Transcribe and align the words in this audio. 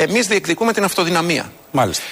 Εμείς 0.00 0.26
διεκδικούμε 0.26 0.72
την 0.72 0.84
αυτοδυναμία. 0.84 1.52
Μάλιστα. 1.70 2.04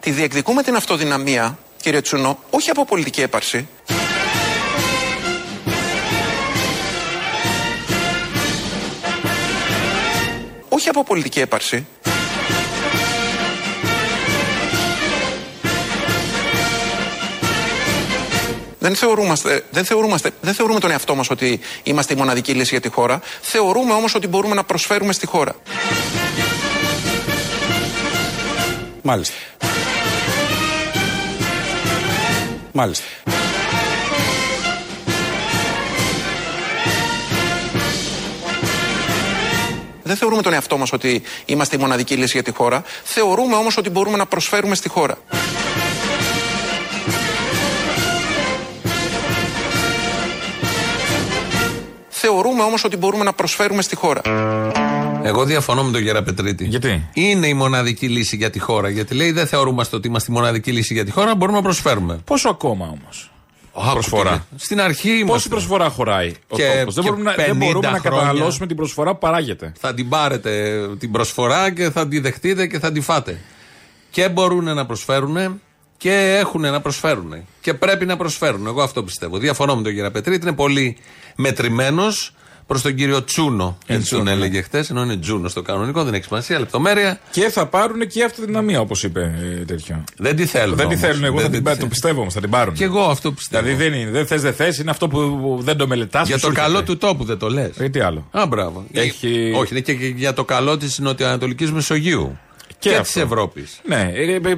Τη 0.00 0.10
διεκδικούμε 0.10 0.62
την 0.62 0.76
αυτοδυναμία, 0.76 1.58
κύριε 1.82 2.00
Τσουνό, 2.00 2.38
όχι 2.50 2.70
από 2.70 2.84
πολιτική 2.84 3.20
έπαρση. 3.20 3.68
Όχι 10.68 10.88
από 10.88 11.04
πολιτική 11.04 11.40
έπαρση. 11.40 11.86
Δεν 18.88 18.96
θεωρούμαστε, 18.96 19.64
δεν, 19.70 19.84
θεωρούμαστε, 19.84 20.30
δεν 20.40 20.54
θεωρούμε 20.54 20.80
τον 20.80 20.90
εαυτό 20.90 21.14
μας 21.14 21.30
ότι 21.30 21.60
είμαστε 21.82 22.14
η 22.14 22.16
μοναδική 22.16 22.52
λύση 22.52 22.68
για 22.70 22.80
τη 22.80 22.88
χώρα. 22.88 23.20
Θεωρούμε 23.40 23.92
όμως 23.92 24.14
ότι 24.14 24.28
μπορούμε 24.28 24.54
να 24.54 24.64
προσφέρουμε 24.64 25.12
στη 25.12 25.26
χώρα. 25.26 25.54
Μάλιστα. 29.02 29.34
Μάλιστα. 32.72 33.04
Δεν 40.02 40.16
θεωρούμε 40.16 40.42
τον 40.42 40.52
εαυτό 40.52 40.78
μας 40.78 40.92
ότι 40.92 41.22
είμαστε 41.46 41.76
η 41.76 41.78
μοναδική 41.78 42.14
λύση 42.14 42.32
για 42.32 42.42
τη 42.42 42.50
χώρα. 42.50 42.82
Θεωρούμε 43.04 43.54
όμως 43.54 43.76
ότι 43.76 43.90
μπορούμε 43.90 44.16
να 44.16 44.26
προσφέρουμε 44.26 44.74
στη 44.74 44.88
χώρα. 44.88 45.18
Θεωρούμε 52.58 52.76
όμως 52.76 52.84
ότι 52.84 52.96
μπορούμε 52.96 53.24
να 53.24 53.32
προσφέρουμε 53.32 53.82
στη 53.82 53.96
χώρα. 53.96 54.20
Εγώ 55.22 55.44
διαφωνώ 55.44 55.82
με 55.84 55.92
τον 55.92 56.00
Γεραπετρίτη. 56.02 56.64
Γιατί; 56.64 57.08
Είναι 57.12 57.46
η 57.46 57.54
μοναδική 57.54 58.08
λύση 58.08 58.36
για 58.36 58.50
τη 58.50 58.58
χώρα. 58.58 58.88
Γιατί 58.88 59.14
λέει 59.14 59.32
δεν 59.32 59.46
θεωρούμαστε 59.46 59.96
ότι 59.96 60.08
είμαστε 60.08 60.32
η 60.32 60.34
μοναδική 60.34 60.72
λύση 60.72 60.94
για 60.94 61.04
τη 61.04 61.10
χώρα, 61.10 61.34
μπορούμε 61.34 61.56
να 61.58 61.62
προσφέρουμε. 61.64 62.18
Πόσο 62.24 62.48
ακόμα 62.48 62.86
όμως; 63.00 63.30
Α, 63.72 63.92
Προσφορά. 63.92 64.30
ακούτε. 64.30 64.44
Στην 64.56 64.80
αρχή 64.80 65.08
είμαστε. 65.08 65.32
Πόση 65.32 65.48
προσφορά 65.48 65.88
χωράει 65.88 66.32
ο 66.48 66.56
Και- 66.56 66.74
τόπος; 66.78 66.94
Δεν 66.94 67.04
και 67.04 67.10
μπορούμε, 67.10 67.30
να, 67.30 67.36
δεν 67.44 67.46
50 67.46 67.56
μπορούμε 67.66 67.90
να 67.90 67.98
χρόνια. 67.98 68.18
καταναλώσουμε 68.20 68.66
την 68.66 68.76
προσφορά 68.76 69.12
που 69.12 69.18
παράγεται. 69.18 69.72
Θα 69.80 69.94
την 69.94 70.08
πάρετε 70.08 70.80
την 70.98 71.10
προσφορά 71.10 71.72
και 71.72 71.90
θα 71.90 72.08
τη 72.08 72.18
δεχτείτε 72.20 72.66
και 72.66 72.78
θα 72.78 72.92
τη 72.92 73.00
φάτε. 73.00 73.38
Και 74.10 74.28
μπορούν 74.28 74.64
να 74.64 74.86
προσφέρουν 74.86 75.60
και 75.96 76.36
έχουν 76.40 76.60
να 76.60 76.80
προσφέρουν. 76.80 77.34
Και 77.60 77.74
πρέπει 77.74 78.06
να 78.06 78.16
προσφέρουν. 78.16 78.66
Εγώ 78.66 78.82
αυτό 78.82 79.02
πιστεύω. 79.02 79.38
Διαφωνώ 79.38 79.76
με 79.76 79.82
τον 79.82 79.92
κύριο 79.92 80.10
Πετρίτη. 80.10 80.46
Είναι 80.46 80.56
πολύ 80.56 80.96
μετρημένος 81.36 82.32
προς 82.68 82.82
τον 82.82 82.94
κύριο 82.94 83.24
Τσούνο. 83.24 83.78
Ε, 83.86 83.92
Έτσι 83.94 84.04
Τσούνο, 84.06 84.24
τον 84.24 84.32
ναι. 84.38 84.44
έλεγε 84.44 84.62
χθες, 84.62 84.90
ενώ 84.90 85.02
είναι 85.02 85.16
Τζούνος 85.16 85.50
στο 85.50 85.62
κανονικό, 85.62 86.04
δεν 86.04 86.14
έχει 86.14 86.24
σημασία, 86.24 86.58
λεπτομέρεια. 86.58 87.20
Και 87.30 87.48
θα 87.50 87.66
πάρουν 87.66 88.06
και 88.06 88.24
αυτοδυναμία, 88.24 88.80
όπως 88.80 89.02
είπε 89.02 89.34
ε, 89.60 89.64
τέτοιο. 89.64 90.04
Δεν 90.16 90.36
τη 90.36 90.46
θέλουν. 90.46 90.76
Δεν 90.76 90.88
τη 90.88 90.94
όμως. 90.94 91.06
θέλουν, 91.06 91.24
εγώ 91.24 91.36
θα 91.36 91.42
Δεν 91.42 91.50
την, 91.50 91.58
τη 91.58 91.64
πάρω, 91.64 91.74
το 91.74 91.80
θέλουν. 91.80 91.88
πιστεύω 91.90 92.20
όμως, 92.20 92.34
θα 92.34 92.40
την 92.40 92.50
πάρουν. 92.50 92.74
Και 92.74 92.84
εγώ 92.84 93.00
αυτό 93.02 93.32
πιστεύω. 93.32 93.64
Δηλαδή 93.64 93.84
δεν 93.88 94.00
είναι, 94.00 94.10
δεν 94.10 94.26
θες, 94.26 94.42
δεν 94.42 94.54
θες, 94.54 94.78
είναι 94.78 94.90
αυτό 94.90 95.08
που 95.08 95.38
που 95.40 95.58
δεν 95.62 95.76
το 95.76 95.86
μελετάς. 95.86 96.28
για 96.28 96.38
το 96.38 96.52
καλό 96.52 96.82
του 96.82 96.96
τόπου 96.96 97.24
δεν 97.24 97.38
το 97.38 97.48
λες. 97.50 97.70
Ε, 97.78 97.88
τι 97.88 98.00
άλλο. 98.00 98.28
Α, 98.30 98.46
μπράβο. 98.46 98.84
Έχει- 98.92 99.52
Όχι, 99.56 99.72
είναι 99.72 99.80
και 99.80 99.92
για 99.92 100.32
το 100.32 100.44
καλό 100.44 100.76
της 100.76 100.98
Νοτιοανατολικής 100.98 101.72
Μεσογείου. 101.72 102.38
Και, 102.78 102.90
αυτό. 102.90 103.02
της 103.02 103.16
Ευρώπης. 103.16 103.80
Ναι, 103.88 104.12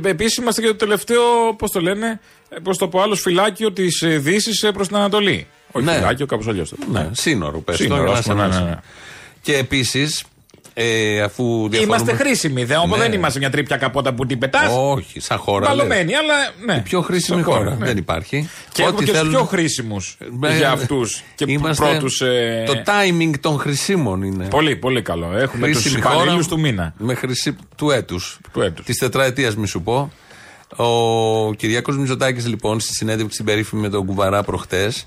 επίσης 0.04 0.36
είμαστε 0.36 0.60
και 0.60 0.66
το 0.66 0.76
τελευταίο, 0.76 1.20
πώς 1.58 1.70
το 1.70 1.80
λένε, 1.80 2.20
πώς 2.62 2.78
το 2.78 2.88
πω 2.88 3.00
άλλο, 3.02 3.14
φυλάκιο 3.14 3.72
της 3.72 4.04
Δύσης 4.06 4.66
προς 4.74 4.86
την 4.86 4.96
Ανατολή. 4.96 5.46
Όχι 5.72 5.84
Ναι. 5.84 5.92
φυλάκιο, 5.92 6.26
κάπως 6.26 6.48
αλλιώς. 6.48 6.72
Ναι, 6.92 7.08
σύνορο, 7.12 7.58
πες 7.60 7.76
το, 7.76 7.82
Σύνορο, 7.82 8.02
για 8.02 8.12
να 8.12 8.18
ας 8.18 8.24
πούμε, 8.24 8.34
σε 8.34 8.40
ναι, 8.40 8.44
ενώσει. 8.54 8.62
ναι, 8.64 8.68
ναι. 8.70 8.76
Και 9.42 9.56
επίσης, 9.56 10.24
ε, 10.74 11.20
αφού 11.20 11.44
διαφωνούμε. 11.68 11.78
Είμαστε 11.96 12.12
χρήσιμοι, 12.24 12.64
δε, 12.64 12.76
όμως 12.76 12.98
Ναι. 12.98 13.04
δεν 13.04 13.12
είμαστε 13.12 13.38
μια 13.38 13.50
τρίπια 13.50 13.76
καπότα 13.76 14.14
που 14.14 14.26
την 14.26 14.38
πετάς. 14.38 14.72
Όχι, 14.78 15.20
σαν 15.20 15.38
χώρα. 15.38 15.68
λες. 15.68 15.68
Μπαλωμένη, 15.76 16.14
αλλά 16.14 16.34
ναι. 16.66 16.74
Η 16.74 16.80
πιο 16.80 17.00
χρήσιμη 17.00 17.42
Σαν 17.42 17.52
χώρα. 17.52 17.76
ναι. 17.76 17.86
Δεν 17.86 17.96
υπάρχει. 17.96 18.48
Και 18.72 18.82
έχουμε 18.82 19.02
και 19.04 19.12
τους 19.12 19.28
πιο 19.28 19.44
χρήσιμους 19.44 20.16
Ε, 20.42 20.56
για 20.56 20.70
αυτούς. 20.70 21.22
Και 21.34 21.44
είμαστε- 21.48 21.88
πρώτους. 21.88 22.16
Το 22.66 22.72
timing 22.86 23.32
των 23.40 23.58
χρησίμων 23.58 24.22
είναι. 24.22 24.44
Πολύ, 24.48 24.76
πολύ 24.76 25.02
καλό. 25.02 25.26
Έχουμε 25.36 25.66
τους 25.68 25.80
Χρήσιμη 25.80 26.02
χώρα 26.02 26.14
υπαλλήλου 26.14 26.46
του 26.48 26.60
μήνα. 26.60 26.94
Με 26.98 27.14
χρυσή 27.14 27.56
του 27.76 27.90
έτους. 27.90 28.38
Του 28.52 28.60
έτους. 28.62 28.84
Της 28.86 28.98
τετραετίας, 28.98 29.56
μη 29.56 29.66
σου 29.66 29.82
πω. 29.82 30.10
Ο 30.76 31.54
Κυριάκος 31.54 31.98
Μητσοτάκης, 31.98 32.46
λοιπόν, 32.46 32.80
στη 32.80 32.94
συνέντευξη 32.94 33.36
την 33.36 33.46
περίφημη 33.46 33.80
με 33.82 33.88
τον 33.88 34.06
Κουβαρά 34.06 34.42
προχτές, 34.42 35.06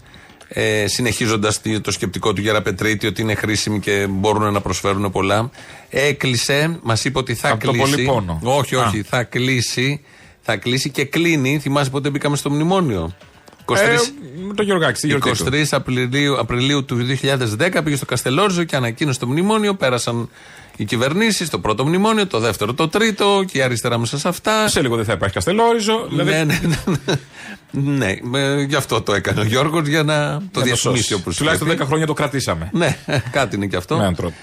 ε, 0.55 0.87
συνεχίζοντας 0.87 1.61
το 1.81 1.91
σκεπτικό 1.91 2.33
του 2.33 2.41
Γεραπετρίτη 2.41 3.07
ότι 3.07 3.21
είναι 3.21 3.35
χρήσιμοι 3.35 3.79
και 3.79 4.07
μπορούν 4.09 4.53
να 4.53 4.61
προσφέρουν 4.61 5.11
πολλά, 5.11 5.49
έκλεισε, 5.89 6.79
μας 6.83 7.05
είπε 7.05 7.17
ότι 7.19 7.33
θα 7.35 7.49
Απ' 7.49 7.63
το 7.63 7.71
κλείσει. 7.71 7.89
πολύ 7.91 8.05
πόνο. 8.05 8.39
Όχι, 8.43 8.75
όχι, 8.75 8.99
Α. 8.99 9.03
θα 9.09 9.23
κλείσει. 9.23 10.01
Θα 10.41 10.57
κλείσει 10.57 10.89
και 10.89 11.05
κλείνει. 11.05 11.59
Θυμάσαι 11.59 11.89
πότε 11.89 12.09
μπήκαμε 12.09 12.35
στο 12.35 12.49
μνημόνιο; 12.49 13.15
23, 13.65 13.75
Ε, 13.77 13.95
με 14.47 14.53
το 14.53 14.63
Γιωργάκη, 14.63 14.97
στη 14.97 15.07
γιορτή 15.07 15.31
του. 15.31 15.45
23 15.51 15.63
Απριλίου, 15.71 16.39
Απριλίου 16.39 16.85
του 16.85 16.95
2010 16.95 17.81
πήγε 17.83 17.95
στο 17.95 18.05
Καστελόριζο 18.05 18.63
και 18.63 18.75
ανακοίνωσε 18.75 19.19
το 19.19 19.27
μνημόνιο. 19.27 19.73
Πέρασαν 19.75 20.29
οι 20.77 20.85
κυβερνήσεις, 20.85 21.49
το 21.49 21.59
πρώτο 21.59 21.85
μνημόνιο, 21.85 22.27
το 22.27 22.39
δεύτερο, 22.39 22.73
το 22.73 22.87
τρίτο 22.87 23.43
και 23.51 23.57
η 23.57 23.61
αριστερά 23.61 23.97
μέσα 23.97 24.17
σε 24.17 24.27
αυτά. 24.27 24.67
Σε 24.67 24.81
λίγο 24.81 24.95
δεν 24.95 25.05
θα 25.05 25.13
υπάρχει 25.13 25.33
Καστελόριζο. 25.33 26.07
Δηλαδή, 26.09 26.31
Ναι, 26.31 26.43
ναι, 26.43 26.59
ναι. 26.65 27.15
ναι, 27.71 28.15
ναι, 28.39 28.61
γι' 28.61 28.75
αυτό 28.75 29.01
το 29.01 29.13
έκανε 29.13 29.39
ο 29.39 29.43
Γιώργος 29.43 29.87
για 29.87 30.03
να 30.03 30.15
το 30.15 30.39
για 30.39 30.59
να 30.59 30.63
διαφημίσει 30.63 31.01
σώσει. 31.03 31.13
όπως 31.13 31.35
Τουλάχιστον 31.35 31.71
10 31.71 31.79
χρόνια 31.85 32.05
το 32.05 32.13
κρατήσαμε. 32.13 32.69
Ναι, 32.73 32.97
κάτι 33.31 33.55
είναι 33.55 33.65
και 33.67 33.75
αυτό. 33.75 33.95
Με 33.95 34.01
έναν 34.01 34.15
τρόπο. 34.15 34.35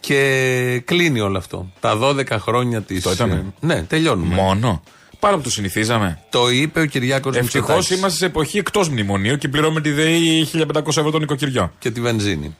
Και 0.00 0.82
κλείνει 0.84 1.20
όλο 1.20 1.38
αυτό. 1.38 1.70
Τα 1.80 1.98
12 2.02 2.30
χρόνια 2.30 2.80
τη. 2.82 3.00
Το 3.00 3.10
ήτανε. 3.10 3.44
Ναι, 3.60 3.82
τελειώνουμε. 3.82 4.34
Μόνο. 4.34 4.82
Πάρα 5.18 5.36
που 5.36 5.42
το 5.42 5.50
συνηθίζαμε. 5.50 6.18
Το 6.30 6.50
είπε 6.50 6.80
ο 6.80 6.84
Κυριάκος 6.84 7.36
Ευτυχώς 7.36 7.64
Μητσοτάκης. 7.64 7.98
είμαστε 7.98 8.18
σε 8.18 8.26
εποχή 8.26 8.58
εκτός 8.58 8.88
μνημονίου 8.88 9.36
και 9.36 9.48
πληρώνουμε 9.48 9.80
τη 9.80 9.90
ΔΕΗ 9.90 10.48
1500 10.52 10.86
ευρώ 10.86 11.10
το 11.10 11.18
νοικοκυριό. 11.18 11.72
Και 11.78 11.90
τη 11.90 12.00
βενζίνη. 12.00 12.56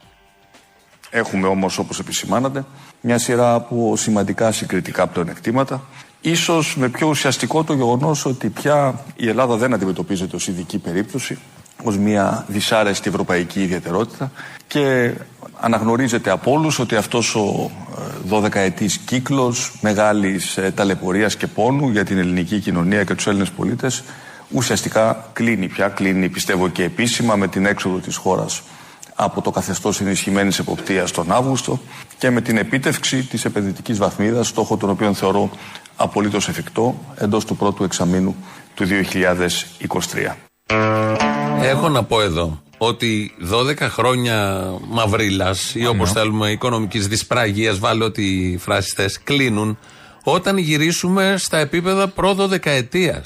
Έχουμε 1.10 1.46
όμως, 1.46 1.78
όπως 1.78 1.98
επισημάνατε, 1.98 2.64
μια 3.00 3.18
σειρά 3.18 3.54
από 3.54 3.96
σημαντικά 3.96 4.52
συγκριτικά 4.52 5.06
πλεονεκτήματα. 5.06 5.82
Ίσως 6.20 6.76
με 6.76 6.88
πιο 6.88 7.08
ουσιαστικό 7.08 7.64
το 7.64 7.72
γεγονός 7.74 8.24
ότι 8.24 8.48
πια 8.48 9.04
η 9.16 9.28
Ελλάδα 9.28 9.56
δεν 9.56 9.74
αντιμετωπίζεται 9.74 10.36
ως 10.36 10.48
ειδική 10.48 10.78
περίπτωση, 10.78 11.38
ως 11.82 11.98
μια 11.98 12.44
δυσάρεστη 12.48 13.08
ευρωπαϊκή 13.08 13.62
ιδιαιτερότητα 13.62 14.30
και 14.66 15.14
αναγνωρίζεται 15.60 16.30
από 16.30 16.52
όλους 16.52 16.78
ότι 16.78 16.96
αυτός 16.96 17.34
ο 17.34 17.70
ε, 18.30 18.36
12ετής 18.36 18.92
κύκλος 19.04 19.78
μεγάλης 19.80 20.56
ε, 20.56 20.72
ταλαιπωρίας 20.74 21.36
και 21.36 21.46
πόνου 21.46 21.88
για 21.88 22.04
την 22.04 22.18
ελληνική 22.18 22.58
κοινωνία 22.58 23.04
και 23.04 23.14
τους 23.14 23.26
Έλληνες 23.26 23.50
πολίτες 23.50 24.02
ουσιαστικά 24.50 25.30
κλείνει 25.32 25.68
πια, 25.68 25.88
κλείνει 25.88 26.28
πιστεύω 26.28 26.68
και 26.68 26.82
επίσημα 26.82 27.36
με 27.36 27.48
την 27.48 27.66
έξοδο 27.66 27.96
της 27.96 28.16
χώρας 28.16 28.62
από 29.20 29.42
το 29.42 29.50
καθεστώς 29.50 30.00
ενισχυμένης 30.00 30.58
εποπτείας 30.58 31.10
τον 31.10 31.32
Αύγουστο 31.32 31.80
και 32.18 32.30
με 32.30 32.40
την 32.40 32.56
επίτευξη 32.56 33.22
της 33.22 33.44
επενδυτικής 33.44 33.98
βαθμίδας, 33.98 34.48
στόχο 34.48 34.76
τον 34.76 34.90
οποίο 34.90 35.14
θεωρώ 35.14 35.50
απολύτως 35.96 36.48
εφικτό 36.48 36.98
εντός 37.14 37.44
του 37.44 37.56
πρώτου 37.56 37.84
εξαμήνου 37.84 38.36
του 38.74 38.84
2023. 38.84 40.36
Έχω 41.62 41.88
να 41.88 42.04
πω 42.04 42.20
εδώ 42.20 42.62
ότι 42.78 43.34
12 43.52 43.76
χρόνια 43.80 44.64
μαυρίλας 44.88 45.74
ή 45.74 45.86
όπως 45.86 46.12
θέλουμε 46.12 46.50
οικονομικής 46.50 47.08
δυσπραγίας, 47.08 47.78
βάλω 47.78 48.04
ό,τι 48.04 48.56
φράσεις 48.58 48.92
θες, 48.92 49.22
κλείνουν 49.22 49.78
όταν 50.32 50.56
γυρίσουμε 50.56 51.34
στα 51.38 51.58
επίπεδα 51.58 52.08
προ-δεκαετία. 52.08 53.24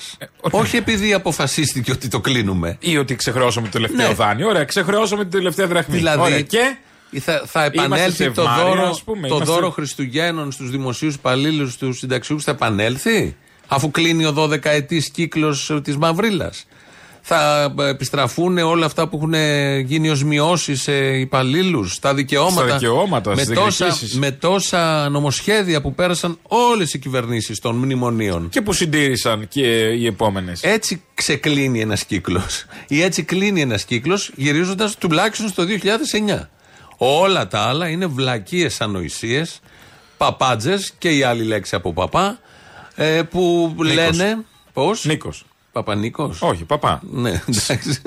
Όχι 0.51 0.77
επειδή 0.77 1.13
αποφασίστηκε 1.13 1.93
ότι 1.93 2.09
το 2.09 2.21
κλείνουμε. 2.21 2.77
Ή 2.81 2.97
ότι 2.99 3.15
ξεχρεώσαμε 3.17 3.67
το 3.67 3.73
τελευταίο 3.73 4.09
Ναι. 4.09 4.15
δάνειο. 4.15 4.49
Ωραία, 4.49 4.65
ξεχρεώσαμε 4.65 5.23
την 5.23 5.31
τελευταία 5.33 5.67
δραχμή. 5.67 5.97
Δηλαδή, 5.97 6.21
Ωραία, 6.21 6.41
και; 6.41 6.77
θα, 7.21 7.43
θα 7.47 7.65
Είμαστε 7.65 7.85
επανέλθει 7.85 8.17
σε 8.23 8.31
το, 8.31 8.43
ευμάρεια, 8.43 8.65
δώρο, 8.65 8.89
ας 8.89 9.03
πούμε, 9.03 9.29
το 9.29 9.35
είμαστε- 9.35 9.55
δώρο 9.55 9.71
Χριστουγέννων 9.71 10.53
στους 10.53 10.71
δημοσίους 10.71 11.15
υπαλλήλους, 11.15 11.73
στους 11.73 11.99
συνταξιούχους, 11.99 12.45
θα 12.45 12.51
επανέλθει, 12.51 13.37
αφού 13.67 13.91
κλείνει 13.91 14.25
ο 14.25 14.33
12ετή 14.33 15.01
κύκλος 15.13 15.81
της 15.83 15.97
μαυρίλας. 15.97 16.67
Θα 17.25 17.75
ε, 17.79 17.89
επιστραφούν 17.89 18.59
όλα 18.59 18.87
αυτά 18.87 19.09
που 19.09 19.17
έχουν 19.17 19.35
γίνει 19.85 20.11
ως 20.11 20.25
μειώσεις 20.25 20.83
σε 20.83 20.93
υπαλλήλους, 21.19 21.95
στα 21.95 22.15
δικαιώματα. 22.15 22.67
Στα 22.67 22.79
δικαιώματα, 22.79 23.35
με, 23.35 23.43
στις 23.43 23.57
τόσα, 23.57 23.85
διεκδικήσεις. 23.87 24.19
με 24.19 24.31
τόσα 24.31 25.09
νομοσχέδια 25.09 25.81
που 25.81 25.95
πέρασαν 25.95 26.39
όλες 26.43 26.95
οι 26.95 26.99
κυβερνήσεις 26.99 27.59
των 27.59 27.77
μνημονίων. 27.77 28.49
και 28.49 28.63
που 28.63 28.73
συντήρησαν 28.73 29.49
και 29.49 29.67
οι 29.89 30.07
επόμενες. 30.07 30.63
Έτσι 30.63 31.03
ξεκλίνει 31.15 31.81
ένας 31.81 32.05
κύκλος. 32.05 32.65
Ή 32.89 33.03
έτσι 33.03 33.23
κλείνει 33.23 33.61
ένας 33.61 33.85
κύκλος 33.85 34.31
γυρίζοντας 34.37 34.97
τουλάχιστον 34.97 35.49
στο 35.49 35.65
2009. 35.65 36.51
Όλα 36.97 37.49
τα 37.49 37.61
άλλα 37.61 37.89
είναι 37.89 38.07
βλακίες 38.07 38.81
ανοησίες, 38.81 39.61
παπάντζες 40.17 40.93
και 40.99 41.09
η 41.09 41.23
άλλη 41.23 41.43
λέξη 41.43 41.75
από 41.75 41.93
παπά, 41.93 42.39
ε, 42.95 43.23
που 43.23 43.75
λένε. 43.79 44.45
Πώς; 44.73 45.05
Νίκος. 45.05 45.45
Παπανίκος; 45.73 46.43
Όχι, 46.43 46.65
παπά. 46.65 47.01
Ναι, 47.11 47.31
εντάξει. 47.49 47.99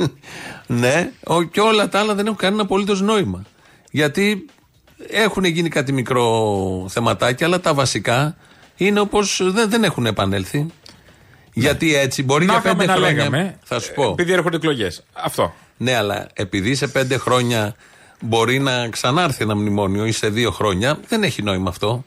ναι, 0.67 1.11
ο- 1.23 1.43
και 1.43 1.59
όλα 1.59 1.89
τα 1.89 1.99
άλλα 1.99 2.15
δεν 2.15 2.25
έχουν 2.25 2.37
κανένα 2.37 2.61
απολύτως 2.61 3.01
νόημα. 3.01 3.43
Γιατί 3.91 4.45
Έχουν 5.09 5.43
γίνει 5.43 5.69
κάτι 5.69 5.91
μικρό 5.91 6.85
θεματάκι, 6.89 7.43
αλλά 7.43 7.59
τα 7.59 7.73
βασικά 7.73 8.35
είναι 8.75 8.99
όπως 8.99 9.41
δεν, 9.43 9.69
δεν 9.69 9.83
έχουν 9.83 10.05
επανέλθει. 10.05 10.65
Γιατί 11.53 11.95
έτσι 11.95 12.23
μπορεί 12.23 12.45
Να 12.45 12.51
για 12.51 12.61
είχαμε 12.61 12.77
πέντε 12.77 12.91
να 12.91 12.97
χρόνια. 12.97 13.15
λέγαμε. 13.17 13.59
Θα 13.63 13.79
σου 13.79 13.93
πω. 13.93 14.03
Επειδή 14.09 14.31
έρχονται 14.33 14.55
εκλογές. 14.55 15.03
Αυτό. 15.13 15.53
Ναι, 15.77 15.95
αλλά 15.95 16.27
επειδή 16.33 16.75
σε 16.75 16.87
πέντε 16.87 17.17
χρόνια 17.17 17.75
μπορεί 18.21 18.59
να 18.59 18.89
ξανάρθει 18.89 19.43
ένα 19.43 19.55
μνημόνιο 19.55 20.05
ή 20.05 20.11
σε 20.11 20.29
δύο 20.29 20.51
χρόνια, 20.51 20.99
δεν 21.07 21.23
έχει 21.23 21.41
νόημα 21.41 21.69
αυτό. 21.69 22.03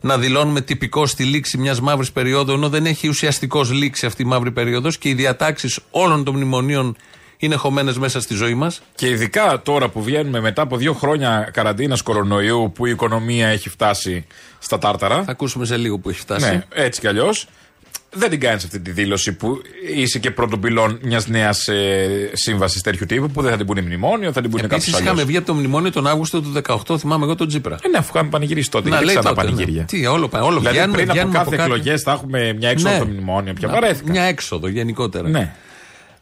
Να 0.00 0.18
δηλώνουμε 0.18 0.60
τυπικό 0.60 1.06
στη 1.06 1.24
λήξη 1.24 1.58
μιας 1.58 1.80
μαύρης 1.80 2.12
περίοδου, 2.12 2.52
ενώ 2.52 2.68
δεν 2.68 2.86
έχει 2.86 3.08
ουσιαστικώς 3.08 3.70
λήξει 3.70 4.06
αυτή 4.06 4.22
η 4.22 4.24
μαύρη 4.24 4.50
περίοδος 4.50 4.98
και 4.98 5.08
οι 5.08 5.14
διατάξεις 5.14 5.78
όλων 5.90 6.24
των 6.24 6.34
μνημονίων 6.34 6.96
είναι 7.36 7.54
χωμένες 7.54 7.98
μέσα 7.98 8.20
στη 8.20 8.34
ζωή 8.34 8.54
μας. 8.54 8.82
Και 8.94 9.08
ειδικά 9.08 9.62
τώρα 9.62 9.88
που 9.88 10.02
βγαίνουμε 10.02 10.40
μετά 10.40 10.62
από 10.62 10.76
δύο 10.76 10.92
χρόνια 10.92 11.50
καραντίνας 11.52 12.02
κορονοϊού 12.02 12.72
που 12.74 12.86
η 12.86 12.90
οικονομία 12.90 13.48
έχει 13.48 13.68
φτάσει 13.68 14.26
στα 14.58 14.78
τάρταρα. 14.78 15.22
Θα 15.22 15.30
ακούσουμε 15.30 15.64
σε 15.64 15.76
λίγο 15.76 15.98
που 15.98 16.08
έχει 16.08 16.20
φτάσει. 16.20 16.50
Ναι, 16.50 16.62
έτσι 16.74 17.00
κι 17.00 17.06
αλλιώς. 17.06 17.46
Δεν 18.12 18.30
την 18.30 18.40
κάνεις 18.40 18.64
αυτή 18.64 18.80
τη 18.80 18.90
δήλωση 18.90 19.32
που 19.32 19.60
είσαι 19.94 20.18
και 20.18 20.30
πρώτον 20.30 20.60
πυλών 20.60 20.98
μιας 21.02 21.26
νέας 21.28 21.68
ε, 21.68 22.30
σύμβασης 22.32 22.82
τέτοιου 22.82 23.06
τύπου 23.06 23.30
που 23.30 23.42
δεν 23.42 23.50
θα 23.50 23.56
την 23.56 23.66
πούνε 23.66 23.80
μνημόνιο, 23.82 24.32
θα 24.32 24.40
την 24.40 24.50
πούνε 24.50 24.62
Επίσης, 24.64 24.84
κάποιος 24.84 25.00
είχαμε 25.00 25.10
άλλος. 25.10 25.24
βγει 25.24 25.36
από 25.36 25.46
το 25.46 25.54
μνημόνιο 25.54 25.92
τον 25.92 26.06
Αύγουστο 26.06 26.40
του 26.40 26.52
18, 26.88 26.98
θυμάμαι 26.98 27.24
εγώ 27.24 27.34
τον 27.34 27.48
Τζίπρα. 27.48 27.76
Ε, 27.82 27.88
ναι, 27.88 27.98
αφού 27.98 28.10
είχαμε 28.14 28.30
πανηγυρίσει 28.30 28.70
τότε. 28.70 28.88
Να 28.88 28.98
και 28.98 29.04
λέει 29.04 29.14
ξανά 29.16 29.34
τότε, 29.34 29.46
πανηγύρια. 29.46 29.80
ναι. 29.80 29.84
Τι, 29.86 30.06
όλο, 30.06 30.28
πα- 30.28 30.42
όλο 30.42 30.58
Δηλαδή 30.58 30.76
βγαίνουμε, 30.76 30.96
πριν 30.96 31.10
από 31.10 31.18
βγαίνουμε 31.18 31.38
κάθε 31.38 31.48
από 31.54 31.56
κάτι. 31.62 31.70
εκλογές 31.72 32.02
θα 32.02 32.12
έχουμε 32.12 32.52
μια 32.52 32.68
έξοδο 32.68 32.90
Ναι. 32.94 32.96
στο 33.00 33.06
μνημόνιο. 33.06 33.52
Πια 33.52 33.68
Να- 33.68 33.74
βαρέθηκα. 33.74 34.10
Μια 34.10 34.22
έξοδο 34.22 34.68
γενικότερα. 34.68 35.28
Ναι. 35.28 35.54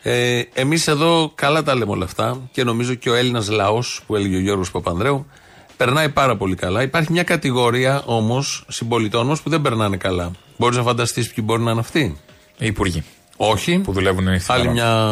Ε, 0.02 0.42
Εμείς 0.54 0.86
εδώ 0.88 1.32
καλά 1.34 1.62
τα 1.62 1.74
λέμε 1.74 1.90
όλα 1.90 2.04
αυτά 2.04 2.48
και 2.52 2.64
νομίζω 2.64 2.94
και 2.94 3.10
ο 3.10 3.14
Έλληνας 3.14 3.48
λαός 3.50 4.00
που 4.06 4.16
έλεγε 4.16 4.36
ο 4.36 4.40
Γιώργος 4.40 4.70
Παπανδρέου 4.70 5.26
περνάει 5.76 6.08
πάρα 6.08 6.36
πολύ 6.36 6.54
καλά. 6.54 6.82
Υπάρχει 6.82 7.12
μια 7.12 7.22
κατηγορία 7.22 8.02
όμως 8.04 8.64
συμπολιτών 8.68 9.26
μας 9.26 9.40
που 9.40 9.50
δεν 9.50 9.60
περνάνε 9.62 9.96
καλά. 9.96 10.30
Μπορείς 10.56 10.76
να 10.76 10.82
φανταστείς 10.82 11.32
ποιοι 11.32 11.44
μπορεί 11.46 11.62
να 11.62 11.70
είναι 11.70 11.80
αυτοί; 11.80 12.16
Οι 12.58 12.66
υπουργοί 12.66 13.04
Όχι. 13.36 13.78
που 13.78 13.92
δουλεύουν 13.92 14.26
οι 14.26 14.40
Άλλη 14.46 14.68
μια 14.68 15.08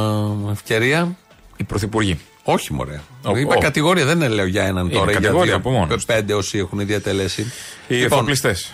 ευκαιρία. 0.50 1.16
Οι 1.56 1.64
πρωθυπουργοί. 1.64 2.18
Όχι, 2.42 2.72
μωρέ. 2.72 3.00
Ο- 3.22 3.36
Είπα 3.36 3.54
ο. 3.54 3.58
κατηγορία, 3.58 4.04
δεν 4.04 4.30
λέω 4.32 4.46
για 4.46 4.62
έναν 4.64 4.84
Είναι 4.86 4.94
τώρα. 4.94 5.10
ή 5.10 5.14
κατηγορία 5.14 5.44
για 5.44 5.54
από 5.54 5.70
μόνος. 5.70 6.04
πέντε 6.04 6.34
όσοι 6.34 6.58
έχουν 6.58 6.86
διατελέσει. 6.86 7.52
Οι 7.88 7.94
Λοιπόν, 7.94 8.12
εφοπλιστές. 8.18 8.70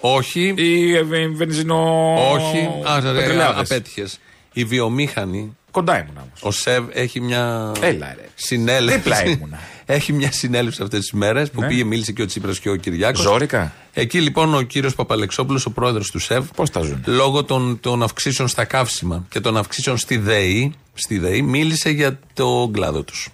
Όχι. 0.00 0.54
Οι 0.56 0.96
ε, 0.96 1.02
βε- 1.02 1.34
βενζινο. 1.36 2.14
Όχι. 2.32 2.68
Α, 2.90 3.00
ρε, 3.00 3.12
πετρελαιάδες. 3.18 3.70
απέτυχες. 3.70 4.18
Οι 4.52 4.64
βιομήχανοι 4.64 5.56
Κοντά 5.70 5.98
ήμουν 5.98 6.16
όμως. 6.16 6.40
Ο 6.42 6.50
ΣΕΒ 6.50 6.84
έχει 6.92 7.20
μια 7.20 7.72
Έλα, 7.80 8.14
ρε. 8.16 8.28
συνέλευση. 8.34 8.96
Δίπλα 8.98 9.24
ήμουνα. 9.26 9.58
Έχει 9.86 10.12
μια 10.12 10.32
συνέλευση 10.32 10.82
αυτές 10.82 11.00
τις 11.00 11.12
μέρες 11.12 11.50
που 11.50 11.60
Ναι. 11.60 11.66
πήγε, 11.66 11.84
μίλησε 11.84 12.12
και 12.12 12.22
ο 12.22 12.26
Τσίπρας 12.26 12.58
και 12.58 12.70
ο 12.70 12.76
Κυριάκος. 12.76 13.20
Ζόρικα. 13.20 13.72
Εκεί 13.92 14.20
λοιπόν 14.20 14.54
ο 14.54 14.62
κύριος 14.62 14.94
Παπαλεξόπουλος, 14.94 15.66
ο 15.66 15.70
πρόεδρος 15.70 16.10
του 16.10 16.18
ΣΕΒ, 16.18 16.46
Πώς 16.56 16.70
τα 16.70 16.80
ζουν. 16.80 17.02
λόγω 17.06 17.44
των, 17.44 17.78
των 17.80 18.02
αυξήσεων 18.02 18.48
στα 18.48 18.64
καύσιμα 18.64 19.26
και 19.28 19.40
των 19.40 19.56
αυξήσεων 19.56 19.96
στη 19.98 20.16
ΔΕΗ, 20.16 20.74
στη 20.94 21.18
ΔΕΗ 21.18 21.42
μίλησε 21.42 21.90
για 21.90 22.18
το 22.32 22.70
κλάδο 22.72 23.02
τους. 23.02 23.28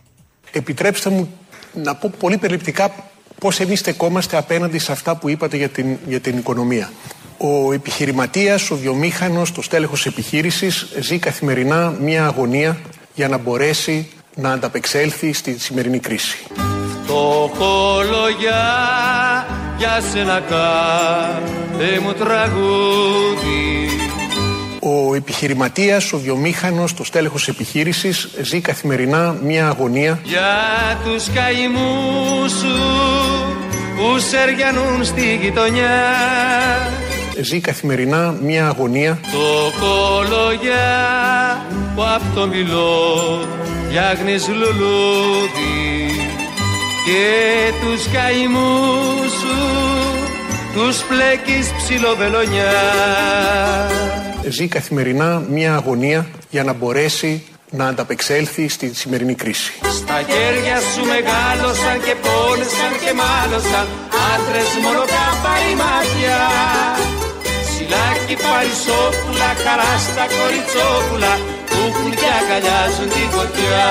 Επιτρέψτε 0.53 1.11
μου 1.11 1.33
να 1.75 1.95
πω 1.95 2.13
πολύ 2.19 2.37
περιληπτικά 2.37 2.95
πώς 3.41 3.61
εμείς 3.61 3.79
στεκόμαστε 3.79 4.37
απέναντι 4.37 4.79
σε 4.79 4.93
αυτά 4.93 5.17
που 5.17 5.29
είπατε 5.29 5.57
για 5.57 5.69
την, 5.69 5.97
για 6.09 6.21
την 6.21 6.39
οικονομία. 6.39 6.93
Ο 7.39 7.73
επιχειρηματίας, 7.73 8.71
ο 8.71 8.77
βιομήχανος, 8.77 9.53
το 9.53 9.63
στέλεχος 9.63 10.07
επιχείρησης 10.07 10.87
ζει 11.01 11.19
καθημερινά 11.19 11.91
μία 12.01 12.25
αγωνία 12.27 12.81
για 13.15 13.29
να 13.29 13.37
μπορέσει 13.39 14.09
να 14.41 14.53
ανταπεξέλθει 14.53 15.33
στη 15.33 15.59
σημερινή 15.59 15.99
κρίση. 15.99 16.39
Το 17.07 17.51
χολογιά 17.59 18.67
για 19.79 20.01
σένα 20.13 20.41
κάθε 20.49 22.01
μου 22.03 22.13
τραγούδι. 22.13 23.71
Ο 24.81 25.15
επιχειρηματίας, 25.15 26.13
ο 26.13 26.19
βιομήχανος, 26.19 26.95
το 26.95 27.05
στέλεχος 27.05 27.49
επιχείρησης 27.49 28.29
ζει 28.43 28.61
καθημερινά 28.61 29.37
μία 29.43 29.69
αγωνία. 29.69 30.21
Για 30.25 30.99
τους 31.05 31.31
καημούς 31.35 32.51
σου 32.51 32.79
που 33.97 34.19
σεριανούν 34.19 35.05
στη 35.05 35.39
γειτονιά. 35.43 36.01
Ζει 37.41 37.61
καθημερινά 37.61 38.35
μία 38.43 38.67
αγωνία. 38.67 39.19
Το 39.33 39.73
κολογιά 39.81 40.87
που 41.95 42.03
απ' 42.03 42.35
το 42.35 42.47
μιλώ 42.47 43.41
φτιάχνεις 43.91 44.49
λουλούδι 44.49 46.07
και 47.05 47.27
τους 47.81 48.09
καημούς 48.13 49.31
σου 49.41 49.57
τους 50.75 50.97
πλέκεις 51.03 51.73
ψιλοβελονιά 51.77 52.73
ζει 54.49 54.69
καθημερινά 54.69 55.43
μία 55.51 55.75
αγωνία 55.75 56.27
για 56.51 56.65
να 56.65 56.73
μπορέσει 56.73 57.43
να 57.71 57.87
ανταπεξέλθει 57.87 58.69
στη 58.69 58.95
σημερινή 58.95 59.35
κρίση. 59.35 59.73
Στα 59.83 60.19
χέρια 60.31 60.77
σου 60.81 61.03
μεγάλωσαν 61.13 61.97
και 62.07 62.15
πόνεσαν 62.25 62.93
και 63.05 63.13
μάλωσαν 63.21 63.87
άντρες 64.33 64.71
μόνο 64.85 65.03
κάπαρη 65.15 65.73
μάτια 65.83 66.39
Σιλάκι 67.71 68.37
παρισόπουλα, 68.45 69.51
χαράς 69.65 70.03
στα 70.03 70.25
κοριτσόπουλα 70.37 71.60
που 71.91 71.97
έχουν 71.97 72.11
και 72.11 72.29
αγκαλιάζουν 72.41 73.09
τη 73.09 73.23
φωτιά 73.37 73.89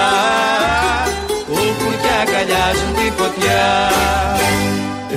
που 1.45 1.53
έχουν 1.53 1.93
και 2.01 2.11
αγκαλιάζουν 2.21 2.93
τη 2.95 3.11
φωτιά 3.21 3.89